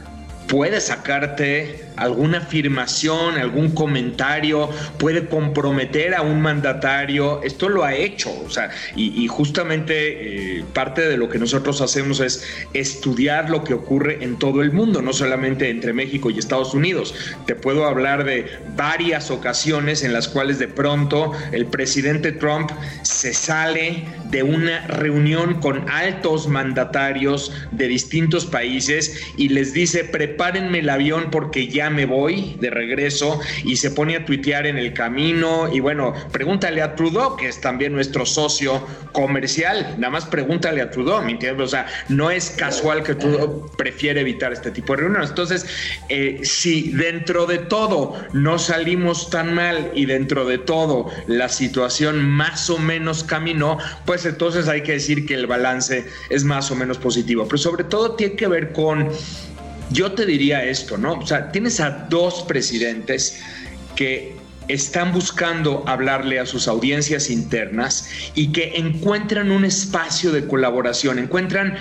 puede 0.50 0.80
sacarte 0.80 1.84
alguna 1.94 2.38
afirmación, 2.38 3.38
algún 3.38 3.70
comentario, 3.70 4.68
puede 4.98 5.28
comprometer 5.28 6.14
a 6.14 6.22
un 6.22 6.42
mandatario. 6.42 7.40
Esto 7.44 7.68
lo 7.68 7.84
ha 7.84 7.94
hecho, 7.94 8.30
o 8.44 8.50
sea, 8.50 8.70
y, 8.96 9.28
justamente 9.28 10.58
eh, 10.58 10.64
parte 10.72 11.08
de 11.08 11.16
lo 11.16 11.28
que 11.28 11.38
nosotros 11.38 11.80
hacemos 11.80 12.18
es 12.18 12.44
estudiar 12.74 13.48
lo 13.48 13.62
que 13.62 13.74
ocurre 13.74 14.24
en 14.24 14.38
todo 14.38 14.60
el 14.62 14.72
mundo, 14.72 15.02
no 15.02 15.12
solamente 15.12 15.70
entre 15.70 15.92
México 15.92 16.30
y 16.30 16.38
Estados 16.38 16.74
Unidos. 16.74 17.14
Te 17.46 17.54
puedo 17.54 17.86
hablar 17.86 18.24
de 18.24 18.46
varias 18.76 19.30
ocasiones 19.30 20.02
en 20.02 20.12
las 20.12 20.26
cuales 20.26 20.58
de 20.58 20.66
pronto 20.66 21.30
el 21.52 21.66
presidente 21.66 22.32
Trump 22.32 22.72
se 23.02 23.32
sale 23.34 24.04
de 24.30 24.42
una 24.42 24.86
reunión 24.86 25.60
con 25.60 25.88
altos 25.88 26.48
mandatarios 26.48 27.52
de 27.72 27.88
distintos 27.88 28.46
países 28.46 29.20
y 29.36 29.48
les 29.48 29.72
dice, 29.72 30.04
prepárenme 30.04 30.80
el 30.80 30.88
avión 30.88 31.28
porque 31.30 31.68
ya 31.68 31.90
me 31.90 32.06
voy 32.06 32.56
de 32.60 32.70
regreso 32.70 33.40
y 33.64 33.76
se 33.76 33.90
pone 33.90 34.16
a 34.16 34.24
tuitear 34.24 34.66
en 34.66 34.78
el 34.78 34.92
camino 34.92 35.72
y 35.72 35.80
bueno, 35.80 36.14
pregúntale 36.32 36.82
a 36.82 36.94
Trudeau, 36.94 37.36
que 37.36 37.48
es 37.48 37.60
también 37.60 37.92
nuestro 37.92 38.26
socio 38.26 38.86
comercial, 39.12 39.94
nada 39.98 40.10
más 40.10 40.26
pregúntale 40.26 40.80
a 40.80 40.90
Trudeau, 40.90 41.22
¿me 41.22 41.32
entiendes? 41.32 41.66
O 41.66 41.70
sea, 41.70 41.86
no 42.08 42.30
es 42.30 42.50
casual 42.50 43.02
que 43.02 43.14
Trudeau 43.14 43.70
prefiere 43.76 44.20
evitar 44.20 44.52
este 44.52 44.70
tipo 44.70 44.94
de 44.94 45.02
reuniones. 45.02 45.30
Entonces, 45.30 45.66
eh, 46.08 46.40
si 46.42 46.92
dentro 46.92 47.46
de 47.46 47.58
todo 47.58 48.14
no 48.32 48.58
salimos 48.58 49.30
tan 49.30 49.54
mal 49.54 49.90
y 49.94 50.06
dentro 50.06 50.44
de 50.44 50.58
todo 50.58 51.10
la 51.26 51.48
situación 51.48 52.28
más 52.28 52.70
o 52.70 52.78
menos 52.78 53.24
caminó, 53.24 53.78
pues 54.04 54.19
entonces 54.24 54.68
hay 54.68 54.82
que 54.82 54.92
decir 54.92 55.26
que 55.26 55.34
el 55.34 55.46
balance 55.46 56.06
es 56.28 56.44
más 56.44 56.70
o 56.70 56.76
menos 56.76 56.98
positivo. 56.98 57.46
Pero 57.46 57.58
sobre 57.58 57.84
todo 57.84 58.12
tiene 58.12 58.34
que 58.34 58.48
ver 58.48 58.72
con 58.72 59.08
yo 59.90 60.12
te 60.12 60.24
diría 60.24 60.64
esto, 60.64 60.96
¿no? 60.96 61.14
O 61.14 61.26
sea, 61.26 61.50
tienes 61.50 61.80
a 61.80 62.06
dos 62.08 62.44
presidentes 62.46 63.40
que 63.96 64.36
están 64.68 65.12
buscando 65.12 65.82
hablarle 65.86 66.38
a 66.38 66.46
sus 66.46 66.68
audiencias 66.68 67.28
internas 67.28 68.08
y 68.34 68.52
que 68.52 68.76
encuentran 68.76 69.50
un 69.50 69.64
espacio 69.64 70.30
de 70.30 70.46
colaboración, 70.46 71.18
encuentran 71.18 71.76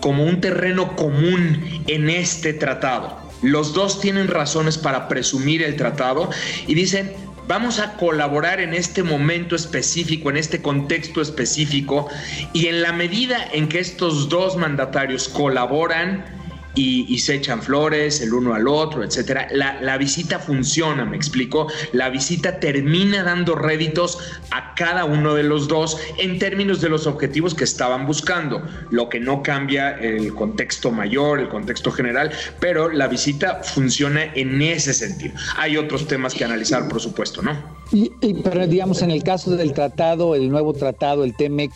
como 0.00 0.24
un 0.24 0.40
terreno 0.40 0.96
común 0.96 1.84
en 1.86 2.10
este 2.10 2.52
tratado. 2.52 3.22
Los 3.42 3.72
dos 3.72 4.00
tienen 4.00 4.28
razones 4.28 4.78
para 4.78 5.06
presumir 5.06 5.62
el 5.62 5.76
tratado 5.76 6.30
y 6.66 6.74
dicen, 6.74 7.12
vamos 7.46 7.78
a 7.78 7.96
colaborar 7.96 8.60
en 8.60 8.74
este 8.74 9.02
momento 9.02 9.56
específico, 9.56 10.30
en 10.30 10.36
este 10.36 10.62
contexto 10.62 11.20
específico, 11.20 12.08
y 12.52 12.66
en 12.66 12.82
la 12.82 12.92
medida 12.92 13.38
en 13.52 13.68
que 13.68 13.80
estos 13.80 14.28
dos 14.28 14.56
mandatarios 14.56 15.28
colaboran, 15.28 16.24
y, 16.74 17.18
se 17.18 17.34
echan 17.36 17.62
flores 17.62 18.20
el 18.20 18.34
uno 18.34 18.54
al 18.54 18.68
otro, 18.68 19.02
etcétera. 19.02 19.48
La, 19.52 19.96
visita 19.96 20.38
funciona, 20.38 21.04
me 21.04 21.16
explico. 21.16 21.68
La 21.92 22.10
visita 22.10 22.58
termina 22.60 23.22
dando 23.22 23.54
réditos 23.54 24.18
a 24.50 24.74
cada 24.74 25.04
uno 25.04 25.34
de 25.34 25.44
los 25.44 25.68
dos 25.68 25.98
en 26.18 26.38
términos 26.38 26.80
de 26.80 26.88
los 26.88 27.06
objetivos 27.06 27.54
que 27.54 27.64
estaban 27.64 28.06
buscando, 28.06 28.62
lo 28.90 29.08
que 29.08 29.20
no 29.20 29.42
cambia 29.42 29.92
el 29.92 30.34
contexto 30.34 30.90
mayor, 30.90 31.40
el 31.40 31.48
contexto 31.48 31.90
general, 31.90 32.30
pero 32.60 32.90
la 32.90 33.06
visita 33.08 33.62
funciona 33.62 34.24
en 34.34 34.60
ese 34.60 34.92
sentido. 34.92 35.34
Hay 35.56 35.76
otros 35.76 36.06
temas 36.06 36.34
que 36.34 36.44
analizar, 36.44 36.88
por 36.88 37.00
supuesto, 37.00 37.42
¿no? 37.42 37.52
Y, 37.92 38.10
pero 38.42 38.66
digamos, 38.66 39.02
en 39.02 39.10
el 39.10 39.22
caso 39.22 39.56
del 39.56 39.72
tratado, 39.72 40.34
el 40.34 40.48
nuevo 40.48 40.72
tratado, 40.72 41.24
el 41.24 41.34
TEMEC, 41.36 41.70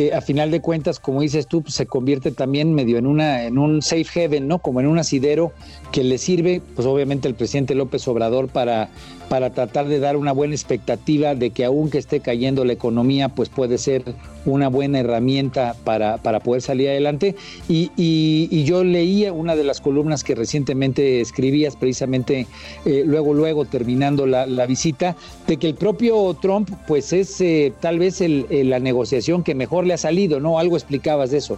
eh, 0.00 0.14
a 0.14 0.20
final 0.20 0.50
de 0.50 0.60
cuentas, 0.60 0.98
como 0.98 1.20
dices 1.20 1.46
tú, 1.46 1.62
pues, 1.62 1.74
se 1.74 1.86
convierte 1.86 2.30
también 2.30 2.74
medio 2.74 2.96
en 2.96 3.06
una 3.06 3.44
en 3.44 3.58
un 3.58 3.82
safe 3.82 4.24
haven, 4.24 4.48
¿no? 4.48 4.58
Como 4.58 4.80
en 4.80 4.86
un 4.86 4.98
asidero 4.98 5.52
que 5.92 6.02
le 6.04 6.16
sirve, 6.18 6.62
pues 6.74 6.86
obviamente 6.86 7.28
al 7.28 7.34
presidente 7.34 7.74
López 7.74 8.06
Obrador 8.08 8.48
para 8.48 8.88
para 9.30 9.50
tratar 9.50 9.86
de 9.86 10.00
dar 10.00 10.16
una 10.16 10.32
buena 10.32 10.56
expectativa 10.56 11.36
de 11.36 11.50
que 11.50 11.64
aunque 11.64 11.98
esté 11.98 12.18
cayendo 12.18 12.64
la 12.64 12.72
economía, 12.72 13.28
pues 13.28 13.48
puede 13.48 13.78
ser 13.78 14.02
una 14.44 14.66
buena 14.66 14.98
herramienta 14.98 15.76
para, 15.84 16.16
para 16.16 16.40
poder 16.40 16.62
salir 16.62 16.88
adelante. 16.88 17.36
Y, 17.68 17.92
y, 17.96 18.64
yo 18.64 18.82
leía 18.82 19.32
una 19.32 19.54
de 19.54 19.62
las 19.62 19.80
columnas 19.80 20.24
que 20.24 20.34
recientemente 20.34 21.20
escribías, 21.20 21.76
precisamente 21.76 22.48
eh, 22.84 23.04
luego, 23.06 23.32
luego 23.32 23.66
terminando 23.66 24.26
la, 24.26 24.46
la, 24.46 24.66
visita, 24.66 25.14
de 25.46 25.58
que 25.58 25.68
el 25.68 25.76
propio 25.76 26.34
Trump, 26.34 26.68
pues 26.88 27.12
es 27.12 27.40
eh, 27.40 27.72
tal 27.78 28.00
vez 28.00 28.20
el, 28.20 28.46
la 28.68 28.80
negociación 28.80 29.44
que 29.44 29.54
mejor 29.54 29.86
le 29.86 29.94
ha 29.94 29.98
salido, 29.98 30.40
¿no? 30.40 30.58
Algo 30.58 30.76
explicabas 30.76 31.30
de 31.30 31.38
eso. 31.38 31.56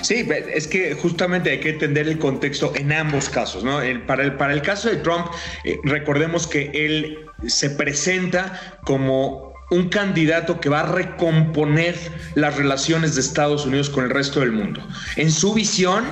Sí, 0.00 0.26
es 0.52 0.66
que 0.66 0.94
justamente 0.94 1.50
hay 1.50 1.60
que 1.60 1.70
entender 1.70 2.08
el 2.08 2.18
contexto 2.18 2.72
en 2.74 2.92
ambos 2.92 3.28
casos, 3.28 3.64
¿no? 3.64 3.80
para, 4.06 4.24
el, 4.24 4.34
para 4.34 4.52
el 4.52 4.62
caso 4.62 4.88
de 4.88 4.96
Trump, 4.96 5.26
eh, 5.64 5.78
recordemos 5.84 6.46
que 6.46 6.70
él 6.74 7.18
se 7.46 7.70
presenta 7.70 8.78
como 8.84 9.54
un 9.70 9.88
candidato 9.88 10.60
que 10.60 10.68
va 10.68 10.80
a 10.80 10.92
recomponer 10.92 11.96
las 12.34 12.56
relaciones 12.56 13.14
de 13.14 13.20
Estados 13.20 13.66
Unidos 13.66 13.88
con 13.88 14.04
el 14.04 14.10
resto 14.10 14.40
del 14.40 14.52
mundo. 14.52 14.86
En 15.16 15.30
su 15.30 15.54
visión, 15.54 16.04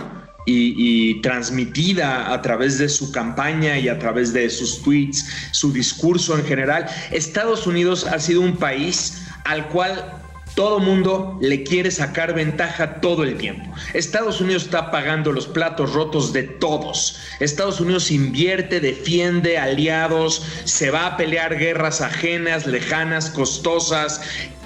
y, 0.46 0.74
y, 0.78 1.20
transmitida 1.20 2.32
a 2.32 2.40
través 2.40 2.78
de 2.78 2.88
su 2.88 3.12
campaña 3.12 3.78
y 3.78 3.88
a 3.90 3.98
través 3.98 4.32
de 4.32 4.48
sus 4.48 4.82
tweets, 4.82 5.26
su 5.52 5.74
discurso 5.74 6.38
en 6.38 6.44
general, 6.46 6.86
Estados 7.10 7.66
Unidos 7.66 8.06
ha 8.06 8.18
sido 8.18 8.40
un 8.40 8.56
país 8.56 9.26
al 9.44 9.68
cual 9.68 10.17
todo 10.58 10.80
mundo 10.80 11.38
le 11.40 11.62
quiere 11.62 11.88
sacar 11.92 12.34
ventaja 12.34 13.00
todo 13.00 13.22
el 13.22 13.36
tiempo. 13.36 13.72
Estados 13.94 14.40
Unidos 14.40 14.64
está 14.64 14.90
pagando 14.90 15.30
los 15.30 15.46
platos 15.46 15.92
rotos 15.92 16.32
de 16.32 16.42
todos. 16.42 17.20
Estados 17.38 17.80
Unidos 17.80 18.10
invierte, 18.10 18.80
defiende 18.80 19.56
aliados, 19.56 20.44
se 20.64 20.90
va 20.90 21.06
a 21.06 21.16
pelear 21.16 21.56
guerras 21.56 22.00
ajenas, 22.00 22.66
lejanas, 22.66 23.30
costosas, 23.30 24.20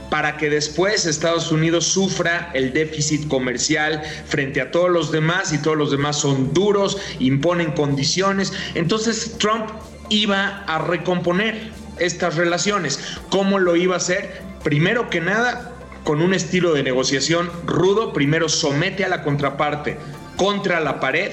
para 0.08 0.38
que 0.38 0.48
después 0.48 1.04
Estados 1.04 1.52
Unidos 1.52 1.84
sufra 1.88 2.50
el 2.54 2.72
déficit 2.72 3.28
comercial 3.28 4.02
frente 4.26 4.62
a 4.62 4.70
todos 4.70 4.88
los 4.88 5.12
demás 5.12 5.52
y 5.52 5.58
todos 5.58 5.76
los 5.76 5.90
demás 5.90 6.16
son 6.16 6.54
duros, 6.54 6.96
imponen 7.18 7.72
condiciones. 7.72 8.54
Entonces 8.74 9.36
Trump 9.36 9.68
iba 10.08 10.64
a 10.66 10.78
recomponer 10.78 11.70
estas 11.98 12.36
relaciones. 12.36 12.98
¿Cómo 13.28 13.58
lo 13.58 13.76
iba 13.76 13.92
a 13.92 13.98
hacer? 13.98 14.40
Primero 14.64 15.10
que 15.10 15.20
nada, 15.20 15.71
con 16.04 16.20
un 16.20 16.34
estilo 16.34 16.72
de 16.74 16.82
negociación 16.82 17.50
rudo, 17.66 18.12
primero 18.12 18.48
somete 18.48 19.04
a 19.04 19.08
la 19.08 19.22
contraparte 19.22 19.96
contra 20.36 20.80
la 20.80 21.00
pared, 21.00 21.30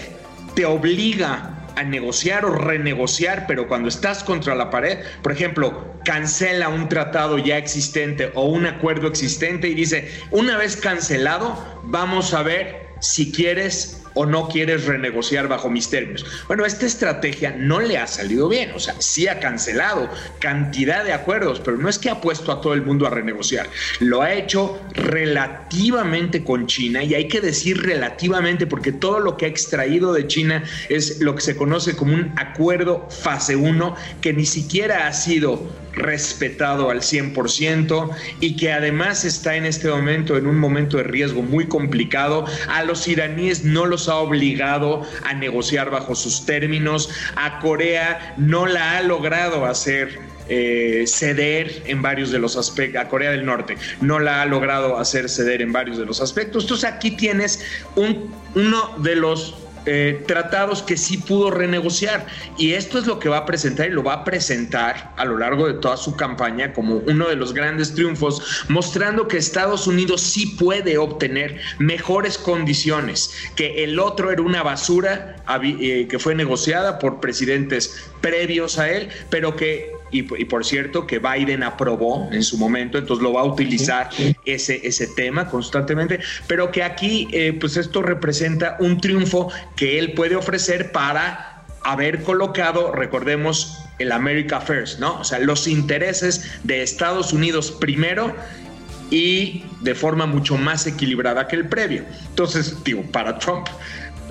te 0.56 0.66
obliga 0.66 1.56
a 1.76 1.84
negociar 1.84 2.46
o 2.46 2.56
renegociar, 2.56 3.46
pero 3.48 3.68
cuando 3.68 3.90
estás 3.90 4.24
contra 4.24 4.56
la 4.56 4.70
pared, 4.70 5.00
por 5.22 5.32
ejemplo, 5.32 5.94
cancela 6.04 6.70
un 6.70 6.90
tratado 6.90 7.38
ya 7.38 7.58
existente 7.58 8.32
o 8.36 8.46
un 8.46 8.66
acuerdo 8.66 9.08
existente 9.08 9.70
y 9.70 9.76
dice, 9.76 10.12
una 10.32 10.58
vez 10.58 10.76
cancelado, 10.76 11.82
vamos 11.84 12.34
a 12.34 12.44
ver 12.44 12.90
si 13.00 13.32
quieres 13.32 13.99
o 14.20 14.26
no 14.26 14.50
quieres 14.50 14.84
renegociar 14.84 15.48
bajo 15.48 15.70
mis 15.70 15.90
términos. 15.90 16.26
Bueno, 16.50 16.66
esta 16.66 16.86
estrategia 16.86 17.56
no 17.58 17.80
le 17.80 17.98
ha 17.98 18.06
salido 18.06 18.50
bien, 18.50 18.72
o 18.76 18.80
sea, 18.80 18.94
sí 19.00 19.30
ha 19.30 19.40
cancelado 19.40 20.10
cantidad 20.40 21.06
de 21.06 21.14
acuerdos, 21.14 21.62
pero 21.62 21.78
no 21.78 21.88
es 21.88 21.98
que 21.98 22.10
ha 22.10 22.20
puesto 22.20 22.52
a 22.52 22.60
todo 22.60 22.74
el 22.74 22.82
mundo 22.82 23.08
a 23.08 23.12
renegociar, 23.12 23.70
lo 24.02 24.22
ha 24.22 24.34
hecho 24.34 24.78
relativamente 24.92 26.44
con 26.44 26.68
China 26.68 27.02
y 27.02 27.14
hay 27.14 27.30
que 27.30 27.40
decir 27.40 27.82
relativamente 27.82 28.68
porque 28.68 28.92
todo 28.92 29.22
lo 29.22 29.38
que 29.38 29.46
ha 29.46 29.48
extraído 29.50 30.12
de 30.12 30.28
China 30.28 30.66
es 30.90 31.22
lo 31.22 31.34
que 31.34 31.42
se 31.42 31.56
conoce 31.56 31.96
como 31.96 32.14
un 32.14 32.34
acuerdo 32.36 33.08
fase 33.10 33.56
1 33.56 33.96
que 34.20 34.34
ni 34.34 34.46
siquiera 34.46 35.08
ha 35.08 35.14
sido 35.14 35.66
respetado 36.00 36.90
al 36.90 37.02
100% 37.02 38.10
y 38.40 38.56
que 38.56 38.72
además 38.72 39.26
está 39.26 39.56
en 39.56 39.66
este 39.66 39.90
momento 39.90 40.38
en 40.38 40.48
un 40.48 40.58
momento 40.58 40.98
de 40.98 41.04
riesgo 41.04 41.42
muy 41.42 41.68
complicado. 41.68 42.46
A 42.68 42.84
los 42.84 43.08
iraníes 43.08 43.64
no 43.64 43.86
los 43.86 44.10
ha 44.10 44.16
obligado 44.16 45.04
a 45.24 45.34
negociar 45.34 45.90
bajo 45.92 46.16
sus 46.16 46.46
términos. 46.46 47.10
A 47.36 47.60
Corea 47.60 48.34
no 48.38 48.66
la 48.66 48.98
ha 48.98 49.02
logrado 49.02 49.66
hacer 49.66 50.20
eh, 50.52 51.04
ceder 51.06 51.84
en 51.86 52.02
varios 52.02 52.32
de 52.32 52.40
los 52.40 52.58
aspectos, 52.58 53.00
a 53.00 53.08
Corea 53.08 53.30
del 53.30 53.46
Norte 53.46 53.78
no 54.02 54.18
la 54.18 54.42
ha 54.42 54.46
logrado 54.48 54.98
hacer 54.98 55.30
ceder 55.30 55.62
en 55.62 55.72
varios 55.72 56.00
de 56.00 56.08
los 56.08 56.22
aspectos. 56.22 56.64
Entonces 56.64 56.90
aquí 56.90 57.12
tienes 57.12 57.64
un, 57.96 58.34
uno 58.56 58.98
de 58.98 59.16
los 59.16 59.56
eh, 59.92 60.24
tratados 60.28 60.84
que 60.84 60.98
sí 60.98 61.18
pudo 61.18 61.50
renegociar. 61.50 62.28
Y 62.60 62.74
esto 62.74 63.00
es 63.00 63.08
lo 63.08 63.18
que 63.18 63.28
va 63.28 63.38
a 63.38 63.46
presentar 63.48 63.88
y 63.88 63.92
lo 63.92 64.04
va 64.04 64.14
a 64.14 64.24
presentar 64.24 65.16
a 65.18 65.26
lo 65.26 65.40
largo 65.40 65.66
de 65.66 65.74
toda 65.74 65.98
su 65.98 66.16
campaña 66.16 66.74
como 66.74 66.98
uno 66.98 67.28
de 67.28 67.36
los 67.36 67.56
grandes 67.56 67.96
triunfos, 67.96 68.66
mostrando 68.68 69.28
que 69.28 69.38
Estados 69.38 69.88
Unidos 69.88 70.22
sí 70.22 70.46
puede 70.60 71.00
obtener 71.00 71.60
mejores 71.80 72.38
condiciones, 72.38 73.34
que 73.56 73.84
el 73.84 73.98
otro 73.98 74.30
era 74.30 74.44
una 74.44 74.62
basura 74.62 75.38
eh, 75.64 76.08
que 76.08 76.20
fue 76.20 76.36
negociada 76.36 77.00
por 77.00 77.20
presidentes 77.20 78.12
previos 78.22 78.78
a 78.78 78.92
él, 78.92 79.10
pero 79.32 79.56
que 79.56 79.92
y, 80.12 80.24
por 80.24 80.66
cierto 80.66 81.06
que 81.06 81.20
Biden 81.20 81.64
aprobó 81.64 82.30
en 82.32 82.44
su 82.44 82.58
momento, 82.58 82.98
entonces 82.98 83.24
lo 83.24 83.34
va 83.34 83.42
a 83.42 83.46
utilizar 83.46 84.10
ese, 84.46 84.86
ese 84.88 85.08
tema 85.08 85.48
constantemente, 85.50 86.20
pero 86.48 86.72
que 86.72 86.84
aquí 86.84 87.28
eh, 87.32 87.54
pues 87.60 87.78
esto 87.78 88.02
representa 88.02 88.78
un 88.80 89.00
triunfo 89.00 89.52
que 89.76 90.00
él 90.00 90.14
puede 90.14 90.36
ofrecer 90.36 90.92
para 90.92 91.66
haber 91.84 92.24
colocado, 92.24 92.92
recordemos, 92.92 93.78
el 94.00 94.12
America 94.12 94.62
First, 94.62 95.00
¿no? 95.00 95.20
O 95.20 95.24
sea, 95.24 95.40
los 95.40 95.68
intereses 95.68 96.60
de 96.64 96.82
Estados 96.82 97.34
Unidos 97.34 97.72
primero 97.72 98.34
y 99.12 99.66
de 99.82 99.96
forma 99.96 100.26
mucho 100.26 100.58
más 100.58 100.88
equilibrada 100.88 101.48
que 101.48 101.56
el 101.56 101.68
previo. 101.68 102.06
Entonces, 102.30 102.76
digo, 102.84 103.02
para 103.12 103.38
Trump, 103.40 103.68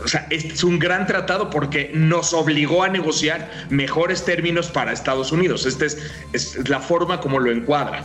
o 0.02 0.08
sea, 0.08 0.26
es 0.30 0.62
un 0.64 0.78
gran 0.78 1.06
tratado 1.06 1.50
porque 1.50 1.90
nos 1.94 2.32
obligó 2.32 2.82
a 2.82 2.88
negociar 2.88 3.50
mejores 3.70 4.24
términos 4.24 4.68
para 4.68 4.92
Estados 4.92 5.32
Unidos. 5.32 5.66
Esta 5.66 5.86
es, 5.86 6.68
la 6.68 6.80
forma 6.80 7.20
como 7.20 7.38
lo 7.38 7.50
encuadra. 7.50 8.04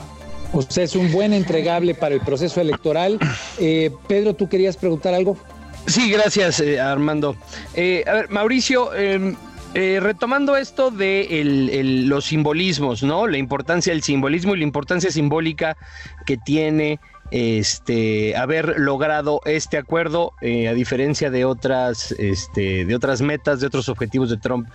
Usted 0.54 0.84
es 0.84 0.96
un 0.96 1.12
buen 1.12 1.34
entregable 1.34 1.96
para 1.96 2.16
el 2.16 2.22
proceso 2.22 2.62
electoral. 2.62 3.20
Eh, 3.60 3.92
Pedro, 4.08 4.34
¿tú 4.36 4.48
querías 4.48 4.78
preguntar 4.78 5.14
algo? 5.14 5.38
Sí, 5.88 6.12
gracias, 6.12 6.60
eh, 6.60 6.80
Armando. 6.80 7.36
Eh, 7.74 8.04
a 8.08 8.14
ver, 8.14 8.30
Mauricio, 8.30 8.94
em, 8.94 9.36
retomando 9.74 10.56
esto 10.56 10.92
de 10.92 11.42
los 12.06 12.26
simbolismos, 12.26 13.02
¿no? 13.02 13.28
La 13.28 13.38
importancia 13.38 13.92
del 13.92 14.04
simbolismo 14.04 14.56
y 14.56 14.60
la 14.60 14.64
importancia 14.64 15.12
simbólica 15.12 15.76
que 16.28 16.38
tiene 16.38 17.00
este, 17.34 18.38
haber 18.38 18.80
logrado 18.80 19.42
este 19.46 19.78
acuerdo, 19.78 20.34
eh, 20.42 20.68
a 20.68 20.74
diferencia 20.76 21.32
de 21.32 21.46
otras, 21.46 22.12
este, 22.20 22.86
de 22.86 22.96
otras 22.96 23.24
metas, 23.24 23.60
de 23.60 23.66
otros 23.66 23.90
objetivos 23.90 24.30
de 24.30 24.38
Trump 24.38 24.70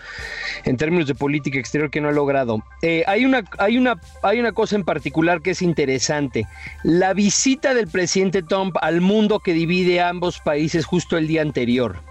en 0.65 0.77
términos 0.77 1.07
de 1.07 1.15
política 1.15 1.61
exterior 1.61 1.89
que 1.89 2.01
no 2.01 2.09
ha 2.09 2.13
logrado. 2.13 2.65
Eh, 2.83 3.05
hay, 3.07 3.25
una, 3.25 3.45
hay, 3.59 3.79
una, 3.79 4.01
hay 4.25 4.41
una 4.41 4.51
cosa 4.51 4.75
en 4.75 4.83
particular 4.83 5.41
que 5.41 5.53
es 5.53 5.63
interesante. 5.63 6.49
La 6.83 7.15
visita 7.15 7.75
del 7.75 7.87
presidente 7.87 8.43
Trump 8.43 8.77
al 8.83 9.01
mundo 9.01 9.39
que 9.39 9.53
divide 9.53 10.01
ambos 10.01 10.41
países 10.41 10.85
justo 10.85 11.17
el 11.17 11.29
día 11.29 11.43
anterior. 11.43 12.08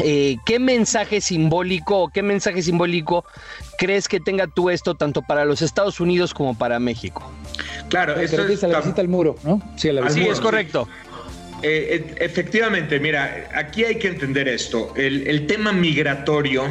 Eh, 0.00 0.36
¿Qué 0.44 0.60
mensaje 0.60 1.20
simbólico 1.20 2.08
qué 2.14 2.22
mensaje 2.22 2.62
simbólico 2.62 3.24
crees 3.78 4.06
que 4.06 4.20
tenga 4.20 4.46
tú 4.46 4.70
esto 4.70 4.94
tanto 4.94 5.22
para 5.22 5.44
los 5.44 5.60
Estados 5.60 5.98
Unidos 5.98 6.34
como 6.34 6.56
para 6.56 6.78
México? 6.78 7.28
Claro, 7.88 8.14
esto 8.14 8.46
es 8.46 8.62
la 8.62 8.80
visita 8.80 9.00
al 9.00 9.08
muro, 9.08 9.36
¿no? 9.42 9.60
Sí, 9.76 9.90
la 9.90 10.02
visita. 10.02 10.30
es 10.30 10.40
correcto. 10.40 10.88
Eh, 11.62 12.14
efectivamente, 12.20 13.00
mira, 13.00 13.48
aquí 13.52 13.84
hay 13.84 13.98
que 13.98 14.08
entender 14.08 14.46
esto. 14.46 14.94
el 14.96 15.46
tema 15.48 15.72
migratorio 15.72 16.62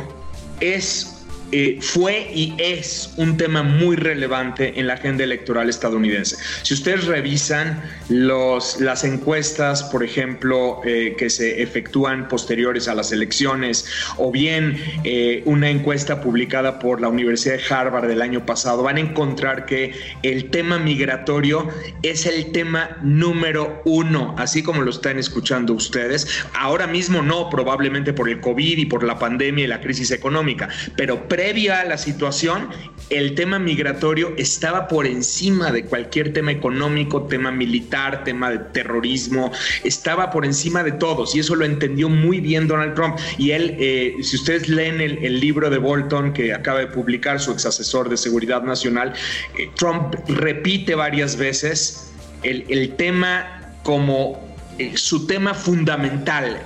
es 0.61 1.16
eh, 1.51 1.79
fue 1.81 2.29
y 2.33 2.53
es 2.57 3.13
un 3.15 3.37
tema 3.37 3.63
muy 3.63 3.95
relevante 3.95 4.73
en 4.77 4.87
la 4.87 4.95
agenda 4.95 5.23
electoral 5.23 5.69
estadounidense. 5.69 6.35
Si 6.63 6.73
ustedes 6.73 7.05
revisan 7.05 7.81
los, 8.09 8.81
las 8.81 9.05
encuestas, 9.05 9.83
por 9.83 10.03
ejemplo, 10.03 10.81
eh, 10.85 11.15
que 11.17 11.29
se 11.29 11.61
efectúan 11.61 12.27
posteriores 12.27 12.89
a 12.89 12.95
las 12.95 13.11
elecciones, 13.11 13.85
o 14.17 14.31
bien 14.31 14.77
eh, 15.03 15.41
una 15.45 15.69
encuesta 15.69 16.21
publicada 16.21 16.79
por 16.79 16.99
la 16.99 17.07
Universidad 17.07 17.55
de 17.55 17.73
Harvard 17.73 18.07
del 18.07 18.21
año 18.21 18.45
pasado, 18.45 18.83
van 18.83 18.97
a 18.97 19.01
encontrar 19.01 19.65
que 19.65 19.93
el 20.23 20.49
tema 20.49 20.79
migratorio 20.79 21.69
es 22.03 22.25
el 22.25 22.51
tema 22.51 22.97
número 23.01 23.81
uno, 23.85 24.35
así 24.37 24.63
como 24.63 24.81
lo 24.81 24.91
están 24.91 25.17
escuchando 25.17 25.73
ustedes. 25.73 26.27
Ahora 26.53 26.87
mismo 26.87 27.21
no, 27.21 27.49
probablemente 27.49 28.11
por 28.11 28.27
el 28.29 28.41
COVID 28.41 28.77
y 28.77 28.85
por 28.85 29.03
la 29.03 29.17
pandemia 29.17 29.63
y 29.63 29.67
la 29.67 29.79
crisis 29.79 30.11
económica, 30.11 30.67
pero 30.95 31.27
previa 31.37 31.81
a 31.81 31.85
la 31.85 31.99
situación, 31.99 32.69
el 33.11 33.35
tema 33.35 33.59
migratorio 33.59 34.33
estaba 34.37 34.87
por 34.87 35.05
encima 35.05 35.71
de 35.71 35.85
cualquier 35.85 36.33
tema 36.33 36.51
económico, 36.51 37.27
tema 37.27 37.51
militar, 37.51 38.23
tema 38.23 38.49
de 38.49 38.57
terrorismo, 38.57 39.51
estaba 39.83 40.31
por 40.31 40.45
encima 40.45 40.81
de 40.81 40.93
todos 40.93 41.35
y 41.35 41.39
eso 41.41 41.53
lo 41.55 41.63
entendió 41.63 42.09
muy 42.09 42.39
bien 42.39 42.67
Donald 42.67 42.95
Trump. 42.95 43.19
Y 43.37 43.51
él, 43.51 43.75
eh, 43.77 44.15
si 44.23 44.35
ustedes 44.35 44.67
leen 44.67 44.99
el, 44.99 45.39
libro 45.39 45.69
de 45.69 45.77
Bolton 45.77 46.33
que 46.33 46.55
acaba 46.55 46.79
de 46.79 46.87
publicar 46.87 47.39
su 47.39 47.51
ex 47.51 47.67
asesor 47.67 48.09
de 48.09 48.17
seguridad 48.17 48.63
nacional, 48.63 49.13
eh, 49.59 49.69
Trump 49.75 50.15
repite 50.27 50.95
varias 50.95 51.37
veces 51.37 52.11
el, 52.41 52.95
tema 52.97 53.75
como 53.83 54.46
su 54.95 55.27
tema 55.27 55.53
fundamental, 55.53 56.61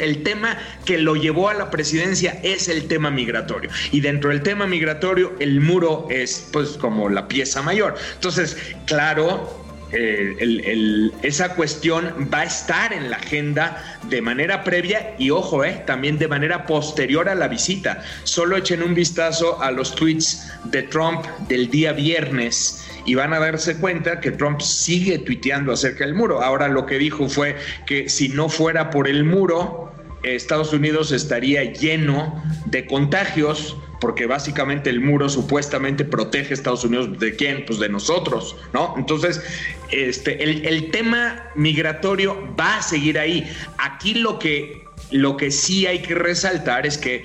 el 0.00 0.22
tema 0.22 0.58
que 0.84 0.98
lo 0.98 1.16
llevó 1.16 1.48
a 1.48 1.54
la 1.54 1.70
presidencia 1.70 2.38
es 2.42 2.68
el 2.68 2.86
tema 2.88 3.10
migratorio. 3.10 3.70
Y 3.92 4.00
dentro 4.00 4.30
del 4.30 4.42
tema 4.42 4.66
migratorio, 4.66 5.34
el 5.38 5.60
muro 5.60 6.06
es 6.10 6.48
pues 6.52 6.70
como 6.70 7.08
la 7.08 7.28
pieza 7.28 7.62
mayor. 7.62 7.94
Entonces, 8.14 8.56
claro, 8.86 9.64
eh, 9.96 11.10
esa 11.22 11.54
cuestión 11.54 12.28
va 12.32 12.40
a 12.40 12.44
estar 12.44 12.92
en 12.92 13.10
la 13.10 13.16
agenda 13.16 13.98
de 14.08 14.20
manera 14.20 14.64
previa 14.64 15.14
y 15.18 15.30
ojo, 15.30 15.64
eh, 15.64 15.82
también 15.86 16.18
de 16.18 16.26
manera 16.26 16.66
posterior 16.66 17.28
a 17.28 17.34
la 17.34 17.48
visita. 17.48 18.02
Solo 18.24 18.56
echen 18.56 18.82
un 18.82 18.94
vistazo 18.94 19.62
a 19.62 19.70
los 19.70 19.94
tweets 19.94 20.50
de 20.64 20.82
Trump 20.82 21.24
del 21.48 21.70
día 21.70 21.92
viernes 21.92 22.83
y 23.04 23.14
van 23.14 23.32
a 23.32 23.38
darse 23.38 23.76
cuenta 23.76 24.20
que 24.20 24.30
Trump 24.30 24.60
sigue 24.60 25.18
tuiteando 25.18 25.72
acerca 25.72 26.04
del 26.04 26.14
muro. 26.14 26.42
Ahora 26.42 26.68
lo 26.68 26.86
que 26.86 26.98
dijo 26.98 27.28
fue 27.28 27.56
que 27.86 28.08
si 28.08 28.28
no 28.28 28.48
fuera 28.48 28.90
por 28.90 29.08
el 29.08 29.24
muro, 29.24 29.92
Estados 30.22 30.72
Unidos 30.72 31.12
estaría 31.12 31.64
lleno 31.72 32.42
de 32.66 32.86
contagios 32.86 33.76
porque 34.00 34.26
básicamente 34.26 34.90
el 34.90 35.00
muro 35.00 35.28
supuestamente 35.28 36.04
protege 36.04 36.50
a 36.50 36.54
Estados 36.54 36.84
Unidos 36.84 37.18
de 37.18 37.36
quién, 37.36 37.64
pues 37.64 37.78
de 37.78 37.88
nosotros, 37.88 38.56
¿no? 38.72 38.94
Entonces, 38.98 39.42
este, 39.90 40.42
el, 40.42 40.66
el 40.66 40.90
tema 40.90 41.50
migratorio 41.54 42.54
va 42.58 42.78
a 42.78 42.82
seguir 42.82 43.18
ahí. 43.18 43.50
Aquí 43.78 44.14
lo 44.14 44.38
que, 44.38 44.84
lo 45.10 45.36
que 45.36 45.50
sí 45.50 45.86
hay 45.86 46.00
que 46.00 46.14
resaltar 46.14 46.86
es 46.86 46.98
que 46.98 47.24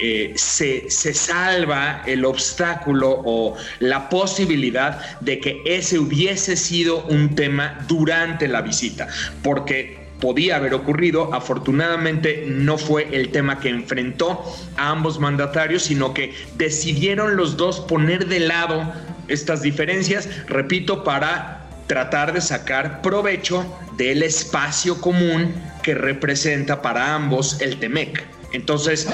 eh, 0.00 0.32
se, 0.36 0.88
se, 0.90 1.14
salva 1.14 2.02
el 2.06 2.24
obstáculo 2.24 3.22
o 3.24 3.56
la 3.80 4.08
posibilidad 4.08 5.20
de 5.20 5.40
que 5.40 5.62
ese 5.64 5.98
hubiese 5.98 6.56
sido 6.56 7.04
un 7.06 7.34
tema 7.34 7.84
durante 7.88 8.48
la 8.48 8.62
visita, 8.62 9.08
porque 9.42 10.00
podía 10.20 10.56
haber 10.56 10.74
ocurrido. 10.74 11.34
Afortunadamente 11.34 12.44
no 12.46 12.78
fue 12.78 13.08
el 13.12 13.30
tema 13.30 13.58
que 13.58 13.70
enfrentó 13.70 14.44
a 14.76 14.90
ambos 14.90 15.18
mandatarios, 15.18 15.84
sino 15.84 16.14
que 16.14 16.34
decidieron 16.56 17.36
los 17.36 17.56
dos 17.56 17.80
poner 17.80 18.26
de 18.26 18.40
lado 18.40 18.92
estas 19.28 19.62
diferencias, 19.62 20.28
repito, 20.46 21.04
para 21.04 21.68
tratar 21.86 22.32
de 22.32 22.40
sacar 22.40 23.02
provecho 23.02 23.66
del 23.96 24.22
espacio 24.22 25.00
común 25.00 25.52
que 25.82 25.94
representa 25.94 26.82
para 26.82 27.14
ambos 27.14 27.60
el 27.60 27.78
TEMEC. 27.78 28.39
Entonces, 28.52 29.08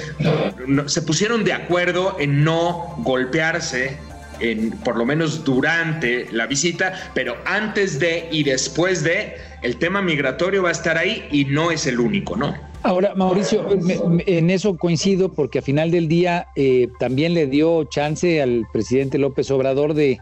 se 0.87 1.03
pusieron 1.03 1.45
de 1.45 1.53
acuerdo 1.53 2.16
en 2.18 2.45
no 2.45 2.95
golpearse, 2.99 3.99
en, 4.41 4.70
por 4.70 4.97
lo 4.97 5.07
menos 5.07 5.45
durante 5.45 6.30
la 6.32 6.47
visita, 6.47 7.11
pero 7.14 7.37
antes 7.45 7.99
de 7.99 8.28
y 8.30 8.45
después 8.45 9.03
de, 9.03 9.37
el 9.62 9.76
tema 9.76 10.03
migratorio 10.03 10.62
va 10.62 10.70
a 10.70 10.72
estar 10.72 10.99
ahí 10.99 11.26
y 11.30 11.45
no 11.47 11.70
es 11.70 11.87
el 11.87 12.01
único, 12.01 12.37
¿no? 12.37 12.55
Ahora, 12.82 13.14
Mauricio, 13.16 13.66
en 14.26 14.49
eso 14.49 14.76
coincido 14.76 15.32
porque 15.32 15.59
a 15.59 15.62
final 15.62 15.91
del 15.91 16.07
día 16.07 16.47
eh, 16.55 16.89
también 17.01 17.34
le 17.34 17.49
dio 17.49 17.82
chance 17.84 18.41
al 18.41 18.64
presidente 18.72 19.18
López 19.18 19.51
Obrador 19.51 19.95
de, 19.95 20.20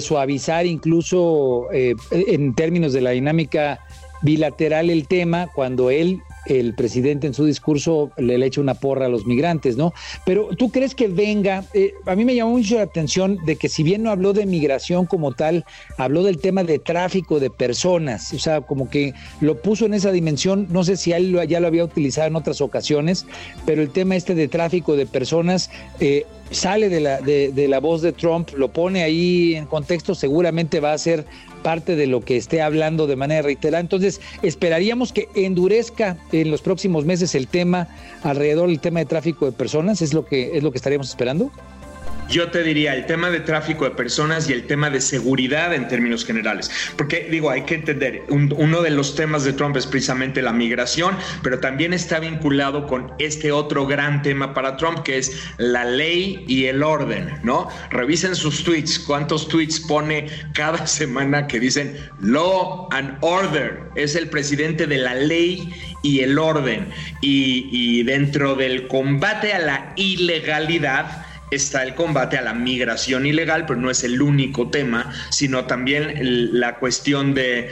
suavizar 0.00 0.66
incluso 0.66 1.68
eh, 1.72 1.94
en 2.10 2.54
términos 2.54 2.92
de 2.92 3.02
la 3.02 3.10
dinámica 3.10 3.78
bilateral 4.22 4.90
el 4.90 5.06
tema 5.06 5.48
cuando 5.54 5.90
él 5.90 6.22
el 6.46 6.74
presidente 6.74 7.26
en 7.26 7.34
su 7.34 7.44
discurso 7.44 8.10
le, 8.16 8.38
le 8.38 8.46
echa 8.46 8.60
una 8.60 8.74
porra 8.74 9.06
a 9.06 9.08
los 9.08 9.26
migrantes, 9.26 9.76
¿no? 9.76 9.92
Pero 10.24 10.48
tú 10.56 10.70
crees 10.70 10.94
que 10.94 11.08
venga, 11.08 11.64
eh, 11.74 11.92
a 12.06 12.14
mí 12.14 12.24
me 12.24 12.34
llamó 12.34 12.52
mucho 12.52 12.76
la 12.76 12.82
atención 12.82 13.38
de 13.44 13.56
que 13.56 13.68
si 13.68 13.82
bien 13.82 14.02
no 14.02 14.10
habló 14.10 14.32
de 14.32 14.46
migración 14.46 15.06
como 15.06 15.32
tal, 15.32 15.64
habló 15.98 16.22
del 16.22 16.38
tema 16.38 16.64
de 16.64 16.78
tráfico 16.78 17.40
de 17.40 17.50
personas, 17.50 18.32
o 18.32 18.38
sea, 18.38 18.60
como 18.60 18.90
que 18.90 19.14
lo 19.40 19.60
puso 19.60 19.86
en 19.86 19.94
esa 19.94 20.12
dimensión, 20.12 20.66
no 20.70 20.84
sé 20.84 20.96
si 20.96 21.12
él 21.12 21.38
ya 21.48 21.60
lo 21.60 21.66
había 21.66 21.84
utilizado 21.84 22.28
en 22.28 22.36
otras 22.36 22.60
ocasiones, 22.60 23.26
pero 23.66 23.82
el 23.82 23.90
tema 23.90 24.16
este 24.16 24.34
de 24.34 24.48
tráfico 24.48 24.96
de 24.96 25.06
personas... 25.06 25.70
Eh, 26.00 26.26
sale 26.50 26.90
de 26.90 27.00
la, 27.00 27.18
de, 27.20 27.50
de 27.50 27.66
la 27.66 27.80
voz 27.80 28.02
de 28.02 28.12
Trump, 28.12 28.50
lo 28.54 28.68
pone 28.68 29.02
ahí 29.02 29.54
en 29.54 29.64
contexto, 29.64 30.14
seguramente 30.14 30.80
va 30.80 30.92
a 30.92 30.98
ser 30.98 31.24
parte 31.62 31.96
de 31.96 32.06
lo 32.06 32.20
que 32.20 32.36
esté 32.36 32.62
hablando 32.62 33.06
de 33.06 33.16
manera 33.16 33.42
reiterada. 33.42 33.80
Entonces, 33.80 34.20
esperaríamos 34.42 35.12
que 35.12 35.28
endurezca 35.34 36.18
en 36.32 36.50
los 36.50 36.62
próximos 36.62 37.04
meses 37.04 37.34
el 37.34 37.48
tema 37.48 37.88
alrededor 38.22 38.68
del 38.68 38.80
tema 38.80 39.00
de 39.00 39.06
tráfico 39.06 39.46
de 39.46 39.52
personas, 39.52 40.02
es 40.02 40.12
lo 40.14 40.26
que 40.26 40.56
es 40.56 40.62
lo 40.62 40.70
que 40.72 40.78
estaríamos 40.78 41.08
esperando. 41.08 41.50
Yo 42.32 42.50
te 42.50 42.62
diría 42.64 42.94
el 42.94 43.04
tema 43.04 43.30
de 43.30 43.40
tráfico 43.40 43.84
de 43.84 43.90
personas 43.90 44.48
y 44.48 44.54
el 44.54 44.66
tema 44.66 44.88
de 44.88 45.02
seguridad 45.02 45.74
en 45.74 45.86
términos 45.86 46.24
generales. 46.24 46.70
Porque 46.96 47.28
digo, 47.30 47.50
hay 47.50 47.62
que 47.62 47.74
entender, 47.74 48.24
uno 48.30 48.80
de 48.80 48.90
los 48.90 49.14
temas 49.14 49.44
de 49.44 49.52
Trump 49.52 49.76
es 49.76 49.86
precisamente 49.86 50.40
la 50.40 50.52
migración, 50.52 51.14
pero 51.42 51.60
también 51.60 51.92
está 51.92 52.20
vinculado 52.20 52.86
con 52.86 53.12
este 53.18 53.52
otro 53.52 53.86
gran 53.86 54.22
tema 54.22 54.54
para 54.54 54.78
Trump, 54.78 55.00
que 55.00 55.18
es 55.18 55.52
la 55.58 55.84
ley 55.84 56.42
y 56.48 56.64
el 56.64 56.82
orden, 56.82 57.38
¿no? 57.42 57.68
Revisen 57.90 58.34
sus 58.34 58.64
tweets, 58.64 58.98
cuántos 58.98 59.46
tweets 59.48 59.78
pone 59.78 60.26
cada 60.54 60.86
semana 61.02 61.46
que 61.46 61.60
dicen 61.60 61.94
law 62.20 62.88
and 62.92 63.18
order. 63.20 63.78
Es 63.94 64.16
el 64.16 64.30
presidente 64.30 64.86
de 64.86 64.96
la 64.96 65.14
ley 65.14 65.70
y 66.02 66.20
el 66.20 66.38
orden. 66.38 66.88
Y, 67.20 68.02
dentro 68.02 68.54
del 68.54 68.88
combate 68.88 69.52
a 69.52 69.58
la 69.58 69.92
ilegalidad, 69.96 71.24
está 71.54 71.82
el 71.82 71.94
combate 71.94 72.38
a 72.38 72.42
la 72.42 72.54
migración 72.54 73.26
ilegal, 73.26 73.66
pero 73.66 73.80
no 73.80 73.90
es 73.90 74.04
el 74.04 74.20
único 74.20 74.70
tema, 74.70 75.12
sino 75.30 75.66
también 75.66 76.58
la 76.58 76.76
cuestión 76.76 77.34
de, 77.34 77.70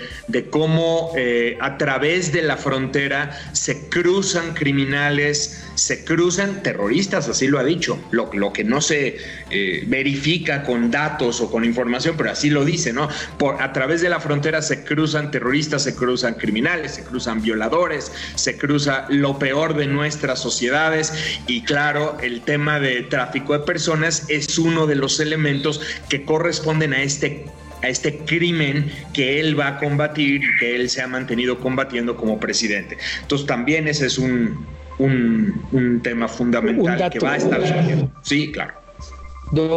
cómo 0.50 1.12
eh, 1.16 1.56
a 1.60 1.78
través 1.78 2.32
de 2.32 2.42
la 2.42 2.56
frontera 2.56 3.38
se 3.52 3.88
cruzan 3.88 4.54
criminales, 4.54 5.64
se 5.74 6.04
cruzan 6.04 6.62
terroristas, 6.62 7.28
así 7.28 7.46
lo 7.46 7.58
ha 7.58 7.64
dicho, 7.64 7.98
lo, 8.10 8.52
que 8.52 8.64
no 8.64 8.80
se 8.80 9.18
eh, 9.50 9.84
verifica 9.86 10.62
con 10.62 10.90
datos 10.90 11.40
o 11.40 11.50
con 11.50 11.64
información, 11.64 12.14
pero 12.16 12.30
así 12.30 12.50
lo 12.50 12.64
dice, 12.64 12.92
¿no? 12.92 13.08
Por, 13.38 13.62
a 13.62 13.72
través 13.72 14.00
de 14.00 14.08
la 14.08 14.20
frontera 14.20 14.62
se 14.62 14.84
cruzan 14.84 15.30
terroristas, 15.30 15.82
se 15.82 15.94
cruzan 15.94 16.34
criminales, 16.34 16.92
se 16.92 17.04
cruzan 17.04 17.42
violadores, 17.42 18.12
se 18.34 18.56
cruza 18.58 19.06
lo 19.08 19.38
peor 19.38 19.74
de 19.74 19.86
nuestras 19.86 20.38
sociedades 20.38 21.12
y 21.46 21.62
claro, 21.62 22.18
el 22.20 22.42
tema 22.42 22.80
de 22.80 23.02
tráfico 23.02 23.52
de 23.52 23.60
personas 23.70 24.24
es 24.26 24.58
uno 24.58 24.88
de 24.88 24.96
los 24.96 25.20
elementos 25.20 25.80
que 26.08 26.24
corresponden 26.24 26.92
a 26.92 27.04
este 27.04 27.46
a 27.84 27.88
este 27.88 28.18
crimen 28.18 28.92
que 29.14 29.38
él 29.38 29.58
va 29.58 29.68
a 29.68 29.78
combatir 29.78 30.42
y 30.42 30.58
que 30.58 30.74
él 30.74 30.90
se 30.90 31.02
ha 31.02 31.06
mantenido 31.06 31.60
combatiendo 31.60 32.16
como 32.16 32.40
presidente. 32.40 32.98
Entonces 33.22 33.46
también 33.46 33.86
ese 33.86 34.06
es 34.06 34.18
un, 34.18 34.66
un, 34.98 36.00
tema 36.02 36.26
fundamental 36.26 37.10
que 37.10 37.20
va 37.20 37.34
a 37.34 37.36
estar 37.36 37.60
surgiendo. 37.64 38.10
Sí, 38.22 38.50
claro. 38.50 38.74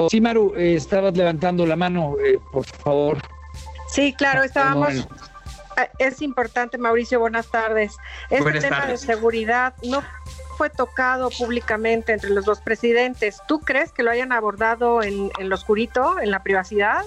Sí, 0.09 0.19
Maru, 0.19 0.53
eh, 0.57 0.73
estabas 0.73 1.15
levantando 1.15 1.67
la 1.67 1.75
mano, 1.75 2.15
eh, 2.25 2.39
por 2.51 2.65
favor. 2.65 3.19
Sí, 3.89 4.11
claro, 4.17 4.41
estábamos... 4.41 4.95
Eh, 5.77 5.89
es 5.99 6.21
importante, 6.23 6.79
Mauricio, 6.79 7.19
buenas 7.19 7.47
tardes. 7.51 7.95
Este 8.31 8.59
tema 8.59 8.87
de 8.87 8.97
seguridad 8.97 9.75
no 9.83 10.01
fue 10.63 10.69
tocado 10.69 11.29
públicamente 11.29 12.13
entre 12.13 12.29
los 12.29 12.45
dos 12.45 12.61
presidentes. 12.61 13.41
¿Tú 13.49 13.59
crees 13.59 13.91
que 13.91 14.01
lo 14.01 14.11
hayan 14.11 14.31
abordado 14.31 15.03
en, 15.03 15.29
en 15.37 15.49
lo 15.49 15.55
oscurito, 15.55 16.21
en 16.21 16.31
la 16.31 16.41
privacidad? 16.41 17.03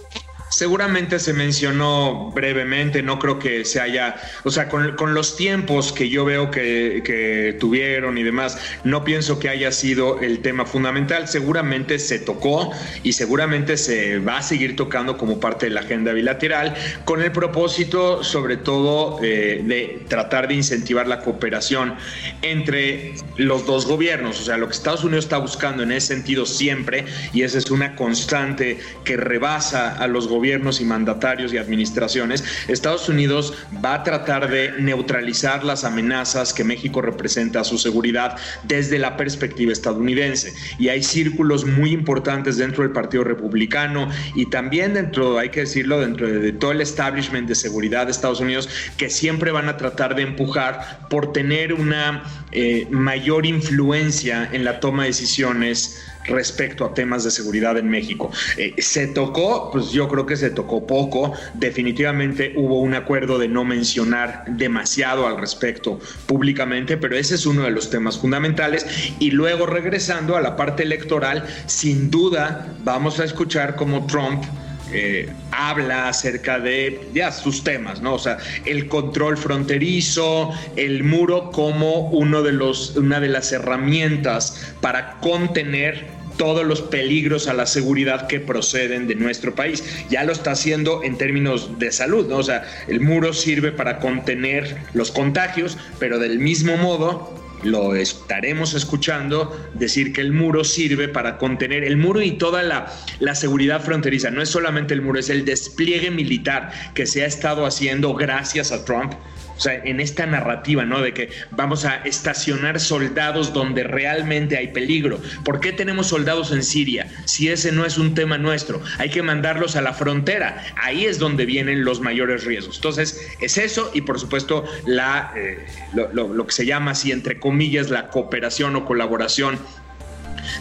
Seguramente 0.56 1.18
se 1.18 1.34
mencionó 1.34 2.30
brevemente, 2.34 3.02
no 3.02 3.18
creo 3.18 3.38
que 3.38 3.66
se 3.66 3.78
haya, 3.78 4.16
o 4.42 4.50
sea, 4.50 4.70
con, 4.70 5.12
los 5.12 5.36
tiempos 5.36 5.92
que 5.92 6.08
yo 6.08 6.24
veo 6.24 6.50
que, 6.50 7.02
que, 7.04 7.54
tuvieron 7.60 8.16
y 8.16 8.22
demás, 8.22 8.56
no 8.82 9.04
pienso 9.04 9.38
que 9.38 9.50
haya 9.50 9.70
sido 9.70 10.18
el 10.20 10.38
tema 10.38 10.64
fundamental. 10.64 11.28
Seguramente 11.28 11.98
se 11.98 12.18
tocó 12.20 12.72
y 13.02 13.12
seguramente 13.12 13.76
se 13.76 14.18
va 14.18 14.38
a 14.38 14.42
seguir 14.42 14.76
tocando 14.76 15.18
como 15.18 15.40
parte 15.40 15.66
de 15.66 15.72
la 15.72 15.80
agenda 15.80 16.14
bilateral, 16.14 16.74
con 17.04 17.20
el 17.20 17.32
propósito, 17.32 18.24
sobre 18.24 18.56
todo, 18.56 19.18
eh, 19.22 19.60
de 19.62 20.06
tratar 20.08 20.48
de 20.48 20.54
incentivar 20.54 21.06
la 21.06 21.20
cooperación 21.20 21.96
entre 22.40 23.12
los 23.36 23.66
dos 23.66 23.84
gobiernos. 23.84 24.40
O 24.40 24.44
sea, 24.44 24.56
lo 24.56 24.68
que 24.68 24.72
Estados 24.72 25.04
Unidos 25.04 25.26
está 25.26 25.36
buscando 25.36 25.82
en 25.82 25.92
ese 25.92 26.14
sentido 26.14 26.46
siempre, 26.46 27.04
y 27.34 27.42
esa 27.42 27.58
es 27.58 27.70
una 27.70 27.94
constante 27.94 28.78
que 29.04 29.18
rebasa 29.18 29.94
a 29.94 30.06
los 30.06 30.26
gobiernos, 30.26 30.45
gobiernos 30.46 30.80
y 30.80 30.84
mandatarios 30.84 31.52
y 31.52 31.58
administraciones, 31.58 32.44
Estados 32.68 33.08
Unidos 33.08 33.52
va 33.84 33.94
a 33.94 34.02
tratar 34.04 34.48
de 34.48 34.74
neutralizar 34.78 35.64
las 35.64 35.82
amenazas 35.82 36.54
que 36.54 36.62
México 36.62 37.02
representa 37.02 37.62
a 37.62 37.64
su 37.64 37.78
seguridad 37.78 38.36
desde 38.62 39.00
la 39.00 39.16
perspectiva 39.16 39.72
estadounidense. 39.72 40.54
Y 40.78 40.88
hay 40.88 41.02
círculos 41.02 41.64
muy 41.64 41.90
importantes 41.90 42.58
dentro 42.58 42.84
del 42.84 42.92
Partido 42.92 43.24
Republicano 43.24 44.08
y 44.36 44.48
también 44.48 44.94
dentro, 44.94 45.36
hay 45.36 45.48
que 45.48 45.60
decirlo, 45.60 45.98
dentro 45.98 46.28
de 46.28 46.52
todo 46.52 46.70
el 46.70 46.80
establishment 46.80 47.48
de 47.48 47.56
seguridad 47.56 48.06
de 48.06 48.12
Estados 48.12 48.38
Unidos 48.38 48.68
que 48.96 49.10
siempre 49.10 49.50
van 49.50 49.68
a 49.68 49.76
tratar 49.76 50.14
de 50.14 50.22
empujar 50.22 51.08
por 51.10 51.32
tener 51.32 51.72
una 51.72 52.22
eh, 52.52 52.86
mayor 52.90 53.46
influencia 53.46 54.48
en 54.52 54.64
la 54.64 54.78
toma 54.78 55.02
de 55.02 55.08
decisiones 55.08 56.06
respecto 56.28 56.84
a 56.84 56.94
temas 56.94 57.24
de 57.24 57.30
seguridad 57.30 57.76
en 57.78 57.88
México. 57.88 58.30
Eh, 58.56 58.74
se 58.78 59.06
tocó, 59.08 59.70
pues 59.70 59.90
yo 59.90 60.08
creo 60.08 60.26
que 60.26 60.36
se 60.36 60.50
tocó 60.50 60.86
poco. 60.86 61.32
Definitivamente 61.54 62.52
hubo 62.56 62.80
un 62.80 62.94
acuerdo 62.94 63.38
de 63.38 63.48
no 63.48 63.64
mencionar 63.64 64.44
demasiado 64.48 65.26
al 65.26 65.38
respecto 65.38 65.98
públicamente, 66.26 66.96
pero 66.96 67.16
ese 67.16 67.34
es 67.34 67.46
uno 67.46 67.62
de 67.62 67.70
los 67.70 67.90
temas 67.90 68.18
fundamentales. 68.18 68.86
Y 69.18 69.30
luego 69.30 69.66
regresando 69.66 70.36
a 70.36 70.40
la 70.40 70.56
parte 70.56 70.82
electoral, 70.82 71.46
sin 71.66 72.10
duda 72.10 72.74
vamos 72.84 73.20
a 73.20 73.24
escuchar 73.24 73.76
cómo 73.76 74.06
Trump 74.06 74.44
eh, 74.92 75.28
habla 75.50 76.08
acerca 76.08 76.60
de 76.60 77.08
ya 77.12 77.32
sus 77.32 77.64
temas, 77.64 78.00
¿no? 78.00 78.14
O 78.14 78.18
sea, 78.20 78.38
el 78.64 78.86
control 78.86 79.36
fronterizo, 79.36 80.52
el 80.76 81.02
muro 81.02 81.50
como 81.50 82.08
uno 82.10 82.42
de 82.42 82.52
los, 82.52 82.96
una 82.96 83.18
de 83.18 83.28
las 83.28 83.50
herramientas 83.50 84.74
para 84.80 85.18
contener 85.20 86.06
todos 86.36 86.64
los 86.66 86.82
peligros 86.82 87.48
a 87.48 87.54
la 87.54 87.66
seguridad 87.66 88.26
que 88.26 88.40
proceden 88.40 89.06
de 89.06 89.14
nuestro 89.14 89.54
país. 89.54 89.84
Ya 90.10 90.24
lo 90.24 90.32
está 90.32 90.52
haciendo 90.52 91.02
en 91.02 91.18
términos 91.18 91.78
de 91.78 91.92
salud, 91.92 92.26
¿no? 92.28 92.36
O 92.36 92.42
sea, 92.42 92.64
el 92.88 93.00
muro 93.00 93.32
sirve 93.32 93.72
para 93.72 93.98
contener 93.98 94.76
los 94.94 95.10
contagios, 95.10 95.76
pero 95.98 96.18
del 96.18 96.38
mismo 96.38 96.76
modo 96.76 97.34
lo 97.62 97.94
estaremos 97.94 98.74
escuchando 98.74 99.56
decir 99.74 100.12
que 100.12 100.20
el 100.20 100.32
muro 100.32 100.62
sirve 100.62 101.08
para 101.08 101.38
contener 101.38 101.84
el 101.84 101.96
muro 101.96 102.20
y 102.22 102.32
toda 102.32 102.62
la, 102.62 102.92
la, 103.18 103.34
seguridad 103.34 103.82
fronteriza. 103.82 104.30
No 104.30 104.42
es 104.42 104.50
solamente 104.50 104.94
el 104.94 105.02
muro, 105.02 105.18
es 105.18 105.30
el 105.30 105.44
despliegue 105.44 106.10
militar 106.10 106.70
que 106.94 107.06
se 107.06 107.22
ha 107.22 107.26
estado 107.26 107.66
haciendo 107.66 108.14
gracias 108.14 108.72
a 108.72 108.84
Trump 108.84 109.14
o 109.56 109.60
sea, 109.60 109.74
en 109.84 110.00
esta 110.00 110.26
narrativa, 110.26 110.84
¿no? 110.84 111.00
De 111.00 111.14
que 111.14 111.30
vamos 111.50 111.84
a 111.84 111.96
estacionar 112.04 112.78
soldados 112.78 113.52
donde 113.52 113.84
realmente 113.84 114.56
hay 114.56 114.68
peligro. 114.68 115.20
¿Por 115.44 115.60
qué 115.60 115.72
tenemos 115.72 116.08
soldados 116.08 116.52
en 116.52 116.62
Siria 116.62 117.06
si 117.24 117.48
ese 117.48 117.72
no 117.72 117.84
es 117.84 117.96
un 117.96 118.14
tema 118.14 118.38
nuestro? 118.38 118.82
Hay 118.98 119.10
que 119.10 119.22
mandarlos 119.22 119.76
a 119.76 119.80
la 119.80 119.94
frontera. 119.94 120.62
Ahí 120.76 121.06
es 121.06 121.18
donde 121.18 121.46
vienen 121.46 121.84
los 121.84 122.00
mayores 122.00 122.44
riesgos. 122.44 122.76
Entonces, 122.76 123.20
es 123.40 123.56
eso 123.56 123.90
y 123.94 124.02
por 124.02 124.20
supuesto 124.20 124.64
la, 124.84 125.32
eh, 125.36 125.66
lo, 126.12 126.46
que 126.46 126.52
se 126.52 126.66
llama 126.66 126.90
así, 126.90 127.12
entre 127.12 127.38
comillas, 127.40 127.90
la 127.90 128.08
cooperación 128.08 128.76
o 128.76 128.84
colaboración 128.84 129.58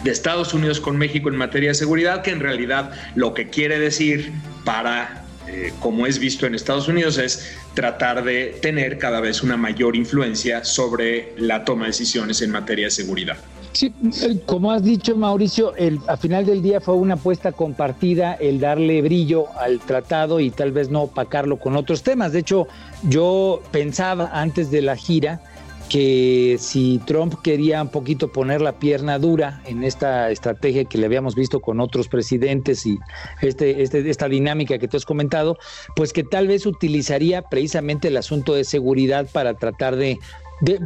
de 0.04 0.10
Estados 0.10 0.54
Unidos 0.54 0.80
con 0.80 0.96
México 0.96 1.28
en 1.28 1.36
materia 1.36 1.70
de 1.70 1.74
seguridad, 1.74 2.22
que 2.22 2.30
en 2.30 2.40
realidad 2.40 2.92
lo 3.14 3.34
que 3.34 3.48
quiere 3.50 3.78
decir 3.78 4.32
para 4.64 5.24
eh, 5.48 5.72
como 5.80 6.06
es 6.06 6.18
visto 6.18 6.46
en 6.46 6.54
Estados 6.54 6.88
Unidos, 6.88 7.18
es 7.18 7.56
tratar 7.76 8.24
de 8.24 8.56
tener 8.62 8.96
cada 8.98 9.20
vez 9.20 9.42
una 9.42 9.58
mayor 9.58 9.94
influencia 9.96 10.64
sobre 10.64 11.34
la 11.36 11.62
toma 11.62 11.84
de 11.84 11.90
decisiones 11.90 12.40
en 12.40 12.50
materia 12.50 12.86
de 12.86 12.90
seguridad. 12.90 13.36
Sí, 13.72 13.92
eh, 14.22 14.40
como 14.46 14.72
has 14.72 14.82
dicho 14.82 15.14
Mauricio, 15.14 15.76
el, 15.76 16.00
a 16.08 16.16
final 16.16 16.46
del 16.46 16.62
día 16.62 16.80
fue 16.80 16.94
una 16.94 17.14
apuesta 17.14 17.52
compartida 17.52 18.32
el 18.32 18.58
darle 18.58 19.02
brillo 19.02 19.48
al 19.60 19.80
tratado 19.80 20.40
y 20.40 20.50
tal 20.50 20.72
vez 20.72 20.88
no 20.88 21.02
opacarlo 21.02 21.58
con 21.58 21.76
otros 21.76 22.02
temas. 22.02 22.32
De 22.32 22.38
hecho, 22.38 22.66
yo 23.02 23.62
pensaba 23.72 24.30
antes 24.32 24.70
de 24.70 24.80
la 24.80 24.96
gira, 24.96 25.42
que 25.88 26.56
si 26.58 27.00
Trump 27.06 27.34
quería 27.42 27.82
un 27.82 27.88
poquito 27.88 28.28
poner 28.28 28.60
la 28.60 28.78
pierna 28.78 29.18
dura 29.18 29.62
en 29.66 29.84
esta 29.84 30.30
estrategia 30.30 30.84
que 30.84 30.98
le 30.98 31.06
habíamos 31.06 31.34
visto 31.34 31.60
con 31.60 31.80
otros 31.80 32.08
presidentes 32.08 32.86
y 32.86 32.98
este, 33.40 33.82
este, 33.82 34.08
esta 34.08 34.28
dinámica 34.28 34.78
que 34.78 34.88
tú 34.88 34.96
has 34.96 35.04
comentado, 35.04 35.58
pues 35.94 36.12
que 36.12 36.24
tal 36.24 36.48
vez 36.48 36.66
utilizaría 36.66 37.42
precisamente 37.42 38.08
el 38.08 38.16
asunto 38.16 38.54
de 38.54 38.64
seguridad 38.64 39.28
para 39.32 39.54
tratar 39.54 39.96
de 39.96 40.18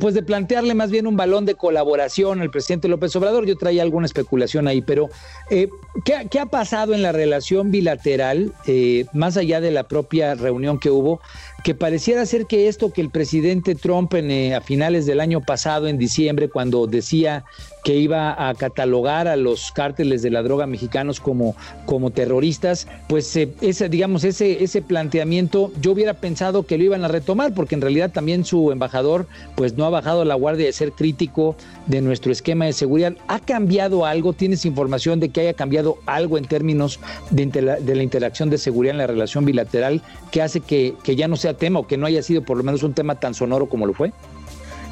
pues 0.00 0.14
de 0.14 0.22
plantearle 0.22 0.74
más 0.74 0.90
bien 0.90 1.06
un 1.06 1.16
balón 1.16 1.46
de 1.46 1.54
colaboración 1.54 2.40
al 2.40 2.50
presidente 2.50 2.88
López 2.88 3.14
Obrador. 3.14 3.46
Yo 3.46 3.56
traía 3.56 3.82
alguna 3.82 4.06
especulación 4.06 4.66
ahí, 4.66 4.82
pero 4.82 5.08
eh, 5.48 5.68
¿qué, 6.04 6.40
ha 6.40 6.46
pasado 6.46 6.92
en 6.92 7.02
la 7.02 7.12
relación 7.12 7.70
bilateral, 7.70 8.52
eh, 8.66 9.06
más 9.12 9.36
allá 9.36 9.60
de 9.60 9.70
la 9.70 9.84
propia 9.84 10.34
reunión 10.34 10.80
que 10.80 10.90
hubo, 10.90 11.20
que 11.62 11.74
pareciera 11.74 12.24
ser 12.26 12.46
que 12.46 12.68
esto 12.68 12.92
que 12.92 13.00
el 13.00 13.10
presidente 13.10 13.74
Trump 13.74 14.14
en, 14.14 14.30
eh, 14.30 14.54
a 14.54 14.60
finales 14.60 15.06
del 15.06 15.20
año 15.20 15.40
pasado, 15.40 15.88
en 15.88 15.98
diciembre, 15.98 16.48
cuando 16.48 16.86
decía 16.86 17.44
que 17.84 17.96
iba 17.96 18.48
a 18.48 18.54
catalogar 18.54 19.28
a 19.28 19.36
los 19.36 19.72
cárteles 19.72 20.22
de 20.22 20.30
la 20.30 20.42
droga 20.42 20.66
mexicanos 20.66 21.20
como, 21.20 21.56
como 21.86 22.10
terroristas, 22.10 22.86
pues 23.08 23.34
eh, 23.36 23.50
ese, 23.60 23.88
digamos, 23.88 24.24
ese, 24.24 24.62
ese 24.62 24.82
planteamiento 24.82 25.72
yo 25.80 25.92
hubiera 25.92 26.14
pensado 26.14 26.64
que 26.64 26.78
lo 26.78 26.84
iban 26.84 27.04
a 27.04 27.08
retomar, 27.08 27.54
porque 27.54 27.74
en 27.74 27.80
realidad 27.80 28.10
también 28.10 28.44
su 28.44 28.72
embajador 28.72 29.26
pues 29.54 29.76
no 29.76 29.84
ha 29.84 29.90
bajado 29.90 30.24
la 30.24 30.34
guardia 30.34 30.66
de 30.66 30.72
ser 30.72 30.92
crítico 30.92 31.56
de 31.86 32.00
nuestro 32.00 32.32
esquema 32.32 32.66
de 32.66 32.72
seguridad. 32.72 33.14
¿Ha 33.28 33.40
cambiado 33.40 34.04
algo? 34.06 34.32
¿Tienes 34.32 34.64
información 34.64 35.20
de 35.20 35.30
que 35.30 35.40
haya 35.40 35.54
cambiado 35.54 35.98
algo 36.06 36.38
en 36.38 36.44
términos 36.44 37.00
de, 37.30 37.46
de 37.46 37.94
la 37.94 38.02
interacción 38.02 38.50
de 38.50 38.58
seguridad 38.58 38.92
en 38.92 38.98
la 38.98 39.06
relación 39.06 39.44
bilateral 39.44 40.02
que 40.30 40.42
hace 40.42 40.60
que, 40.60 40.94
que 41.02 41.16
ya 41.16 41.28
no 41.28 41.36
sea 41.36 41.54
tema 41.54 41.80
o 41.80 41.86
que 41.86 41.96
no 41.96 42.06
haya 42.06 42.22
sido 42.22 42.42
por 42.42 42.56
lo 42.56 42.62
menos 42.62 42.82
un 42.82 42.94
tema 42.94 43.14
tan 43.16 43.34
sonoro 43.34 43.68
como 43.68 43.86
lo 43.86 43.94
fue? 43.94 44.12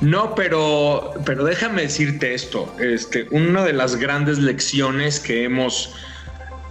No, 0.00 0.34
pero, 0.34 1.14
pero 1.24 1.44
déjame 1.44 1.82
decirte 1.82 2.34
esto. 2.34 2.72
Este, 2.78 3.26
una 3.30 3.64
de 3.64 3.72
las 3.72 3.96
grandes 3.96 4.38
lecciones 4.38 5.18
que 5.18 5.44
hemos 5.44 5.94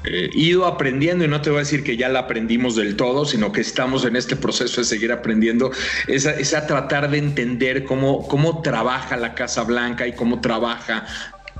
eh, 0.05 0.29
ido 0.33 0.65
aprendiendo, 0.65 1.25
y 1.25 1.27
no 1.27 1.41
te 1.41 1.49
voy 1.49 1.57
a 1.57 1.59
decir 1.59 1.83
que 1.83 1.97
ya 1.97 2.07
la 2.07 2.19
aprendimos 2.19 2.77
del 2.77 2.95
todo, 2.95 3.25
sino 3.25 3.51
que 3.51 3.59
estamos 3.59 4.05
en 4.05 4.15
este 4.15 4.37
proceso 4.37 4.79
de 4.79 4.85
seguir 4.85 5.11
aprendiendo, 5.11 5.71
es 6.07 6.53
a, 6.53 6.67
tratar 6.67 7.09
de 7.09 7.17
entender 7.17 7.83
cómo, 7.83 8.25
cómo 8.27 8.61
trabaja 8.61 9.17
la 9.17 9.33
Casa 9.33 9.63
Blanca 9.63 10.07
y 10.07 10.13
cómo 10.13 10.39
trabaja 10.39 11.05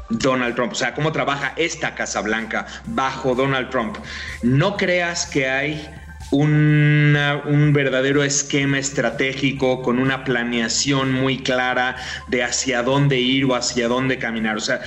Donald 0.09 0.55
Trump, 0.55 0.72
o 0.72 0.76
sea, 0.76 0.93
cómo 0.93 1.11
trabaja 1.11 1.53
esta 1.57 1.93
Casa 1.95 2.22
Blanca 2.22 2.65
bajo 2.86 3.36
Donald 3.36 3.70
Trump. 3.70 3.97
No 4.41 4.78
creas 4.78 5.26
que 5.26 5.49
hay 5.49 5.89
un 6.32 7.71
verdadero 7.73 8.23
esquema 8.23 8.80
estratégico 8.80 9.82
con 9.82 9.99
una 9.99 10.23
planeación 10.23 11.13
muy 11.13 11.39
clara 11.39 11.95
de 12.28 12.43
hacia 12.43 12.84
dónde 12.84 13.19
ir 13.19 13.45
o 13.45 13.55
hacia 13.55 13.88
dónde 13.88 14.17
caminar. 14.17 14.57
O 14.57 14.59
sea, 14.59 14.82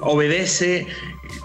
obedece, 0.00 0.86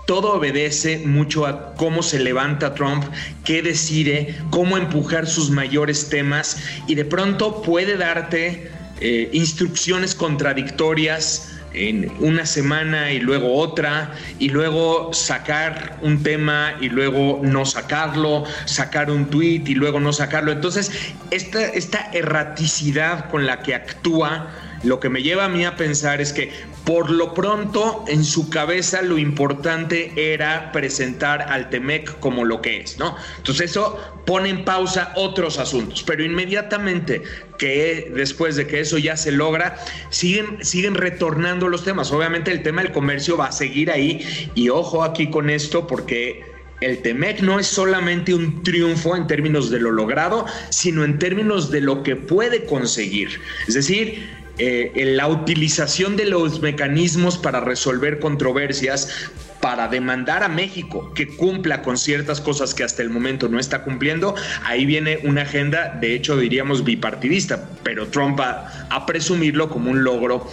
todo 0.08 0.34
obedece 0.34 1.00
mucho 1.06 1.46
a 1.46 1.74
cómo 1.76 2.02
se 2.02 2.20
levanta 2.20 2.74
Trump, 2.74 3.04
qué 3.44 3.62
decide, 3.62 4.36
cómo 4.52 4.78
empujar 4.78 5.28
sus 5.28 5.50
mayores 5.50 6.10
temas 6.10 6.58
y 6.88 6.96
de 6.96 7.06
pronto 7.06 7.62
puede 7.62 7.98
darte 7.98 8.72
eh, 9.02 9.30
instrucciones 9.34 10.16
contradictorias 10.16 11.55
en 11.76 12.12
una 12.20 12.46
semana 12.46 13.12
y 13.12 13.20
luego 13.20 13.54
otra, 13.54 14.12
y 14.40 14.50
luego 14.50 15.14
sacar 15.14 15.98
un 16.02 16.24
tema 16.24 16.74
y 16.82 16.90
luego 16.90 17.40
no 17.44 17.66
sacarlo, 17.66 18.46
sacar 18.66 19.12
un 19.12 19.26
tweet 19.26 19.64
y 19.68 19.76
luego 19.76 20.00
no 20.00 20.14
sacarlo. 20.14 20.52
Entonces, 20.52 20.92
esta, 21.32 21.66
esta 21.66 22.10
erraticidad 22.14 23.30
con 23.30 23.46
la 23.46 23.60
que 23.60 23.76
actúa 23.76 24.50
lo 24.86 25.00
que 25.00 25.10
me 25.10 25.22
lleva 25.22 25.46
a 25.46 25.50
mí 25.50 25.66
a 25.66 25.76
pensar 25.76 26.22
es 26.22 26.32
que 26.32 26.52
por 26.86 27.10
lo 27.10 27.34
pronto 27.34 28.06
en 28.08 28.24
su 28.24 28.50
cabeza 28.50 29.02
lo 29.02 29.18
importante 29.18 30.14
era 30.16 30.72
presentar 30.72 31.42
al 31.42 31.70
Temec 31.70 32.20
como 32.20 32.46
lo 32.46 32.62
que 32.62 32.82
es, 32.82 32.98
¿no? 32.98 33.16
Entonces 33.38 33.72
eso 33.72 34.00
pone 34.26 34.50
en 34.50 34.66
pausa 34.66 35.12
otros 35.16 35.60
asuntos, 35.60 36.04
pero 36.04 36.24
inmediatamente 36.24 37.24
que 37.58 38.12
después 38.16 38.56
de 38.56 38.68
que 38.68 38.82
eso 38.82 38.98
ya 38.98 39.18
se 39.18 39.32
logra, 39.32 39.78
siguen, 40.10 40.64
siguen 40.64 40.96
retornando 40.96 41.68
los 41.68 41.84
temas. 41.84 42.12
Obviamente 42.12 42.52
el 42.52 42.64
tema 42.64 42.84
del 42.84 42.92
comercio 42.92 43.38
va 43.38 43.48
a 43.48 43.52
seguir 43.52 43.92
ahí 43.92 44.26
y 44.56 44.70
ojo 44.70 45.04
aquí 45.04 45.30
con 45.30 45.50
esto 45.50 45.88
porque 45.88 46.56
el 46.82 47.02
TEMEC 47.02 47.42
no 47.42 47.60
es 47.60 47.68
solamente 47.68 48.34
un 48.34 48.62
triunfo 48.64 49.16
en 49.16 49.28
términos 49.28 49.70
de 49.70 49.80
lo 49.80 49.92
logrado, 49.92 50.46
sino 50.70 51.04
en 51.04 51.18
términos 51.18 51.72
de 51.72 51.82
lo 51.82 52.04
que 52.04 52.16
puede 52.16 52.66
conseguir. 52.66 53.40
Es 53.68 53.76
decir, 53.76 54.28
eh, 54.58 54.92
la 55.16 55.28
utilización 55.28 56.16
de 56.16 56.26
los 56.26 56.62
mecanismos 56.62 57.38
para 57.38 57.60
resolver 57.60 58.20
controversias, 58.20 59.30
para 59.60 59.88
demandar 59.88 60.44
a 60.44 60.48
México 60.48 61.12
que 61.14 61.28
cumpla 61.28 61.82
con 61.82 61.98
ciertas 61.98 62.40
cosas 62.40 62.74
que 62.74 62.84
hasta 62.84 63.02
el 63.02 63.10
momento 63.10 63.50
no 63.50 63.60
está 63.60 63.84
cumpliendo, 63.84 64.36
ahí 64.64 64.86
viene 64.86 65.20
una 65.24 65.42
agenda, 65.42 65.98
de 66.00 66.14
hecho 66.14 66.38
diríamos 66.38 66.84
bipartidista, 66.84 67.68
pero 67.84 68.08
Trump 68.08 68.40
va 68.40 68.88
a 68.90 69.06
presumirlo 69.06 69.70
como 69.70 69.92
un 69.92 70.04
logro 70.04 70.48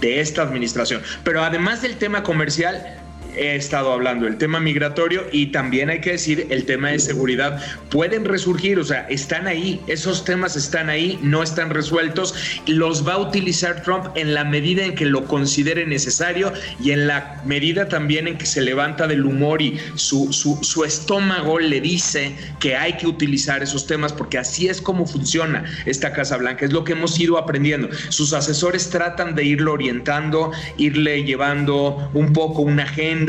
de 0.00 0.20
esta 0.20 0.42
administración. 0.42 1.02
Pero 1.24 1.42
además 1.42 1.82
del 1.82 1.96
tema 1.96 2.22
comercial, 2.22 3.01
he 3.36 3.56
estado 3.56 3.92
hablando, 3.92 4.26
el 4.26 4.38
tema 4.38 4.60
migratorio 4.60 5.22
y 5.32 5.46
también 5.46 5.90
hay 5.90 6.00
que 6.00 6.12
decir 6.12 6.46
el 6.50 6.64
tema 6.64 6.90
de 6.90 6.98
seguridad, 6.98 7.62
pueden 7.90 8.24
resurgir, 8.24 8.78
o 8.78 8.84
sea, 8.84 9.06
están 9.08 9.46
ahí, 9.46 9.80
esos 9.86 10.24
temas 10.24 10.56
están 10.56 10.88
ahí, 10.88 11.18
no 11.22 11.42
están 11.42 11.70
resueltos, 11.70 12.34
los 12.66 13.06
va 13.06 13.14
a 13.14 13.18
utilizar 13.18 13.82
Trump 13.82 14.06
en 14.14 14.34
la 14.34 14.44
medida 14.44 14.84
en 14.84 14.94
que 14.94 15.06
lo 15.06 15.24
considere 15.26 15.86
necesario 15.86 16.52
y 16.82 16.90
en 16.90 17.06
la 17.06 17.40
medida 17.44 17.88
también 17.88 18.28
en 18.28 18.38
que 18.38 18.46
se 18.46 18.60
levanta 18.60 19.06
del 19.06 19.24
humor 19.24 19.62
y 19.62 19.78
su, 19.94 20.32
su, 20.32 20.84
estómago 20.84 21.60
le 21.60 21.80
dice 21.80 22.34
que 22.58 22.76
hay 22.76 22.94
que 22.94 23.06
utilizar 23.06 23.62
esos 23.62 23.86
temas 23.86 24.12
porque 24.12 24.38
así 24.38 24.68
es 24.68 24.80
como 24.80 25.06
funciona 25.06 25.64
esta 25.86 26.12
Casa 26.12 26.36
Blanca, 26.36 26.64
es 26.64 26.72
lo 26.72 26.84
que 26.84 26.92
hemos 26.92 27.18
ido 27.20 27.38
aprendiendo. 27.38 27.88
Sus 28.08 28.32
asesores 28.32 28.90
tratan 28.90 29.34
de 29.34 29.44
irlo 29.44 29.72
orientando, 29.72 30.50
irle 30.76 31.22
llevando 31.22 32.10
un 32.14 32.32
poco 32.32 32.62
una 32.62 32.82
agenda, 32.82 33.21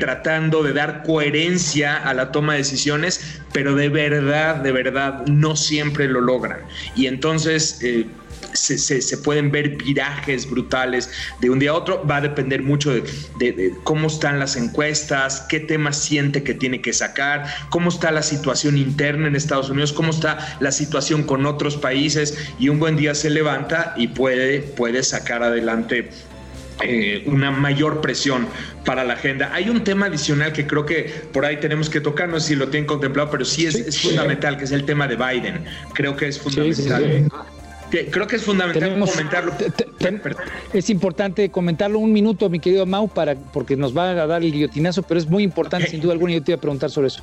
tratando 0.00 0.62
de 0.62 0.72
dar 0.72 1.02
coherencia 1.02 1.96
a 1.96 2.14
la 2.14 2.32
toma 2.32 2.52
de 2.52 2.58
decisiones, 2.58 3.40
pero 3.52 3.74
de 3.74 3.88
verdad, 3.88 4.56
de 4.56 4.72
verdad, 4.72 5.26
no 5.26 5.56
siempre 5.56 6.08
lo 6.08 6.20
logran. 6.20 6.60
Y 6.96 7.06
entonces... 7.06 7.78
Eh, 7.82 8.06
se, 8.54 9.18
pueden 9.18 9.50
ver 9.50 9.76
virajes 9.76 10.48
brutales 10.48 11.10
de 11.40 11.50
un 11.50 11.58
día 11.58 11.70
a 11.70 11.74
otro. 11.74 12.04
Va 12.06 12.16
a 12.16 12.20
depender 12.20 12.62
mucho 12.62 12.92
de, 12.92 13.74
cómo 13.84 14.08
están 14.08 14.38
las 14.38 14.56
encuestas, 14.56 15.46
qué 15.48 15.60
temas 15.60 15.96
siente 15.96 16.42
que 16.42 16.54
tiene 16.54 16.80
que 16.80 16.92
sacar, 16.92 17.46
cómo 17.70 17.88
está 17.88 18.10
la 18.10 18.22
situación 18.22 18.76
interna 18.76 19.28
en 19.28 19.36
Estados 19.36 19.70
Unidos, 19.70 19.92
cómo 19.92 20.10
está 20.10 20.56
la 20.60 20.72
situación 20.72 21.22
con 21.24 21.46
otros 21.46 21.76
países. 21.76 22.36
Y 22.58 22.68
un 22.68 22.78
buen 22.78 22.96
día 22.96 23.14
se 23.14 23.30
levanta 23.30 23.94
y 23.96 24.08
puede, 24.08 24.60
puede 24.60 25.02
sacar 25.02 25.42
adelante 25.42 26.10
eh, 26.80 27.22
una 27.26 27.50
mayor 27.50 28.00
presión 28.00 28.48
para 28.84 29.04
la 29.04 29.14
agenda. 29.14 29.50
Hay 29.52 29.68
un 29.68 29.84
tema 29.84 30.06
adicional 30.06 30.52
que 30.52 30.66
creo 30.66 30.84
que 30.84 31.12
por 31.32 31.44
ahí 31.44 31.58
tenemos 31.58 31.88
que 31.88 32.00
tocar, 32.00 32.28
no 32.28 32.40
sé 32.40 32.48
si 32.48 32.54
lo 32.56 32.68
tienen 32.68 32.86
contemplado, 32.86 33.30
pero 33.30 33.44
sí 33.44 33.66
es, 33.66 34.00
fundamental, 34.00 34.56
que 34.56 34.64
es 34.64 34.72
el 34.72 34.84
tema 34.84 35.06
de 35.06 35.16
Biden. 35.16 35.64
Creo 35.94 36.16
que 36.16 36.28
es 36.28 36.38
fundamental. 36.38 37.30
creo 37.90 38.26
que 38.26 38.36
es 38.36 38.42
fundamental 38.42 38.98
comentarlo. 38.98 39.52
es 40.72 40.90
importante 40.90 41.50
comentarlo 41.50 41.98
un 41.98 42.12
minuto, 42.12 42.48
mi 42.48 42.58
querido 42.58 42.86
Mau, 42.86 43.08
para, 43.08 43.36
porque 43.36 43.76
nos 43.76 43.96
va 43.96 44.10
a 44.10 44.26
dar 44.26 44.42
el 44.42 44.52
guillotinazo, 44.52 45.02
pero 45.02 45.20
es 45.20 45.28
muy 45.28 45.42
importante, 45.42 45.88
sin 45.88 46.00
duda 46.00 46.14
alguna, 46.14 46.32
yo 46.32 46.42
te 46.42 46.52
iba 46.52 46.58
a 46.58 46.60
preguntar 46.60 46.90
sobre 46.90 47.08
eso. 47.08 47.22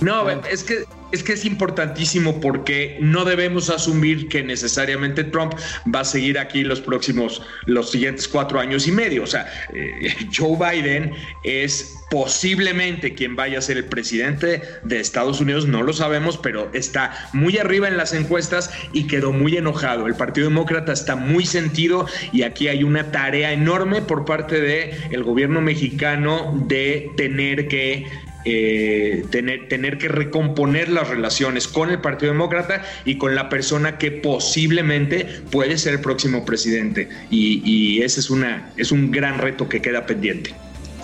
No, 0.00 0.28
es 0.30 0.64
que 0.64 0.84
es 1.12 1.22
que 1.22 1.32
es 1.32 1.44
importantísimo 1.44 2.40
porque 2.40 2.96
no 3.00 3.24
debemos 3.24 3.70
asumir 3.70 4.28
que 4.28 4.42
necesariamente 4.42 5.24
Trump 5.24 5.54
va 5.92 6.00
a 6.00 6.04
seguir 6.04 6.38
aquí 6.38 6.62
los 6.62 6.80
próximos, 6.80 7.42
los 7.66 7.90
siguientes 7.90 8.28
cuatro 8.28 8.60
años 8.60 8.86
y 8.86 8.92
medio. 8.92 9.24
O 9.24 9.26
sea, 9.26 9.50
eh, 9.72 10.14
Joe 10.34 10.56
Biden 10.56 11.12
es 11.42 11.96
posiblemente 12.10 13.14
quien 13.14 13.36
vaya 13.36 13.58
a 13.58 13.62
ser 13.62 13.76
el 13.76 13.84
presidente 13.84 14.62
de 14.82 15.00
Estados 15.00 15.40
Unidos, 15.40 15.66
no 15.66 15.82
lo 15.82 15.92
sabemos, 15.92 16.36
pero 16.36 16.70
está 16.74 17.28
muy 17.32 17.56
arriba 17.58 17.86
en 17.86 17.96
las 17.96 18.12
encuestas 18.12 18.70
y 18.92 19.06
quedó 19.06 19.32
muy 19.32 19.56
enojado. 19.56 20.06
El 20.06 20.14
Partido 20.14 20.48
Demócrata 20.48 20.92
está 20.92 21.14
muy 21.14 21.46
sentido 21.46 22.06
y 22.32 22.42
aquí 22.42 22.68
hay 22.68 22.82
una 22.82 23.12
tarea 23.12 23.52
enorme 23.52 24.02
por 24.02 24.24
parte 24.24 24.60
del 24.60 24.90
el 25.10 25.22
gobierno 25.22 25.60
mexicano 25.60 26.52
de 26.66 27.10
tener 27.16 27.68
que 27.68 28.06
eh, 28.44 29.24
tener, 29.30 29.68
tener 29.68 29.98
que 29.98 30.08
recomponer 30.08 30.88
las 30.88 31.08
relaciones 31.08 31.68
con 31.68 31.90
el 31.90 32.00
Partido 32.00 32.32
Demócrata 32.32 32.82
y 33.04 33.18
con 33.18 33.34
la 33.34 33.48
persona 33.48 33.98
que 33.98 34.10
posiblemente 34.10 35.26
puede 35.50 35.78
ser 35.78 35.94
el 35.94 36.00
próximo 36.00 36.44
presidente. 36.44 37.08
Y, 37.30 37.62
y 37.64 38.02
ese 38.02 38.20
es, 38.20 38.30
una, 38.30 38.70
es 38.76 38.92
un 38.92 39.10
gran 39.10 39.38
reto 39.38 39.68
que 39.68 39.82
queda 39.82 40.06
pendiente. 40.06 40.54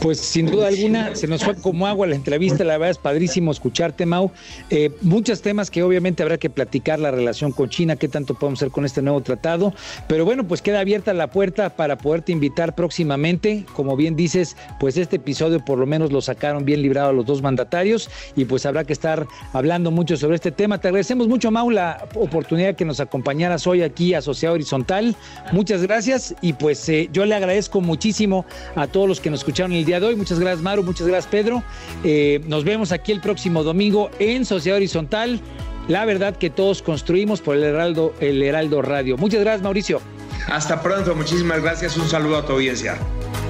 Pues 0.01 0.21
sin 0.21 0.47
duda 0.47 0.69
alguna 0.69 1.17
se 1.17 1.27
nos 1.27 1.43
fue 1.43 1.55
como 1.57 1.87
agua 1.87 2.07
la 2.07 2.15
entrevista, 2.15 2.65
la 2.65 2.75
verdad 2.75 2.91
es 2.91 2.99
padrísimo 2.99 3.51
escucharte, 3.51 4.07
Mau. 4.07 4.31
Eh, 4.71 4.91
muchos 5.01 5.43
temas 5.43 5.71
que 5.71 5.83
obviamente 5.83 6.23
habrá 6.23 6.39
que 6.39 6.51
platicar, 6.51 6.99
la 6.99 7.11
relación 7.11 7.51
con 7.51 7.71
China, 7.71 7.97
qué 7.97 8.09
tanto 8.09 8.35
podemos 8.35 8.59
hacer 8.59 8.71
con 8.71 8.85
este 8.85 9.03
nuevo 9.03 9.21
tratado, 9.23 9.73
pero 10.07 10.25
bueno, 10.25 10.47
pues 10.47 10.63
queda 10.63 10.81
abierta 10.81 11.13
la 11.15 11.31
puerta 11.31 11.71
para 11.71 11.97
poderte 11.97 12.33
invitar 12.33 12.75
próximamente. 12.75 13.65
Como 13.73 13.97
bien 13.97 14.17
dices, 14.17 14.57
pues 14.79 14.97
este 14.97 15.17
episodio 15.17 15.65
por 15.65 15.79
lo 15.79 15.87
menos 15.87 16.13
lo 16.13 16.21
sacaron 16.21 16.65
bien 16.65 16.83
librado 16.83 17.11
a 17.11 17.13
los 17.13 17.25
dos 17.27 17.43
mandatarios 17.43 18.11
y 18.37 18.45
pues 18.45 18.67
habrá 18.67 18.85
que 18.85 18.93
estar 18.93 19.27
hablando 19.53 19.91
mucho 19.91 20.17
sobre 20.17 20.37
este 20.37 20.53
tema. 20.53 20.79
Te 20.79 20.89
agradecemos 20.89 21.27
mucho, 21.27 21.51
Mau, 21.51 21.71
la 21.71 22.07
oportunidad 22.15 22.77
que 22.77 22.85
nos 22.85 23.01
acompañaras 23.01 23.67
hoy 23.67 23.83
aquí, 23.83 24.15
Asociado 24.15 24.55
Horizontal. 24.55 25.17
Muchas 25.53 25.83
gracias 25.83 26.35
y 26.43 26.53
pues 26.53 26.87
eh, 26.89 27.09
yo 27.13 27.25
le 27.25 27.35
agradezco 27.35 27.81
muchísimo 27.81 28.45
a 28.75 28.87
todos 28.87 29.09
los 29.09 29.21
que 29.21 29.31
nos 29.31 29.41
escucharon 29.41 29.73
el 29.73 29.86
día 29.87 30.01
de 30.01 30.07
hoy. 30.07 30.17
Muchas 30.17 30.39
gracias, 30.39 30.63
Maru. 30.63 30.83
Muchas 30.83 31.07
gracias, 31.07 31.31
Pedro. 31.31 31.63
Eh, 32.05 32.41
nos 32.47 32.65
vemos 32.65 32.93
aquí 32.93 33.13
el 33.13 33.21
próximo 33.21 33.63
domingo 33.63 34.11
en 34.19 34.45
Sociedad 34.45 34.77
Horizontal. 34.77 35.41
La 35.89 36.05
verdad 36.05 36.37
que 36.37 36.51
todos 36.51 36.83
construimos 36.83 37.41
por 37.41 37.57
el 37.57 37.63
Heraldo, 37.63 38.13
el 38.21 38.43
Heraldo 38.43 38.83
Radio. 38.83 39.17
Muchas 39.17 39.41
gracias, 39.41 39.63
Mauricio. 39.63 40.01
Hasta 40.49 40.83
pronto. 40.83 41.15
Muchísimas 41.15 41.63
gracias. 41.63 41.97
Un 41.97 42.09
saludo 42.09 42.37
a 42.37 42.45
tu 42.45 42.55
audiencia. 42.55 42.99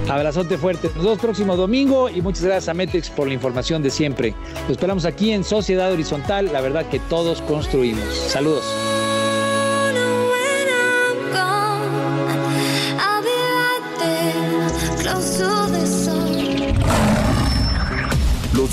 Abrazote 0.08 0.56
fuerte. 0.56 0.88
Nos 0.94 1.04
vemos 1.04 1.18
próximo 1.18 1.56
domingo 1.56 2.08
y 2.08 2.22
muchas 2.22 2.44
gracias 2.44 2.68
a 2.68 2.74
Metex 2.74 3.10
por 3.10 3.26
la 3.26 3.34
información 3.34 3.82
de 3.82 3.90
siempre. 3.90 4.34
Lo 4.68 4.72
esperamos 4.72 5.04
aquí 5.04 5.32
en 5.32 5.42
Sociedad 5.42 5.90
Horizontal, 5.90 6.52
la 6.52 6.60
verdad 6.60 6.86
que 6.88 7.00
todos 7.00 7.42
construimos. 7.42 8.14
Saludos. 8.14 8.95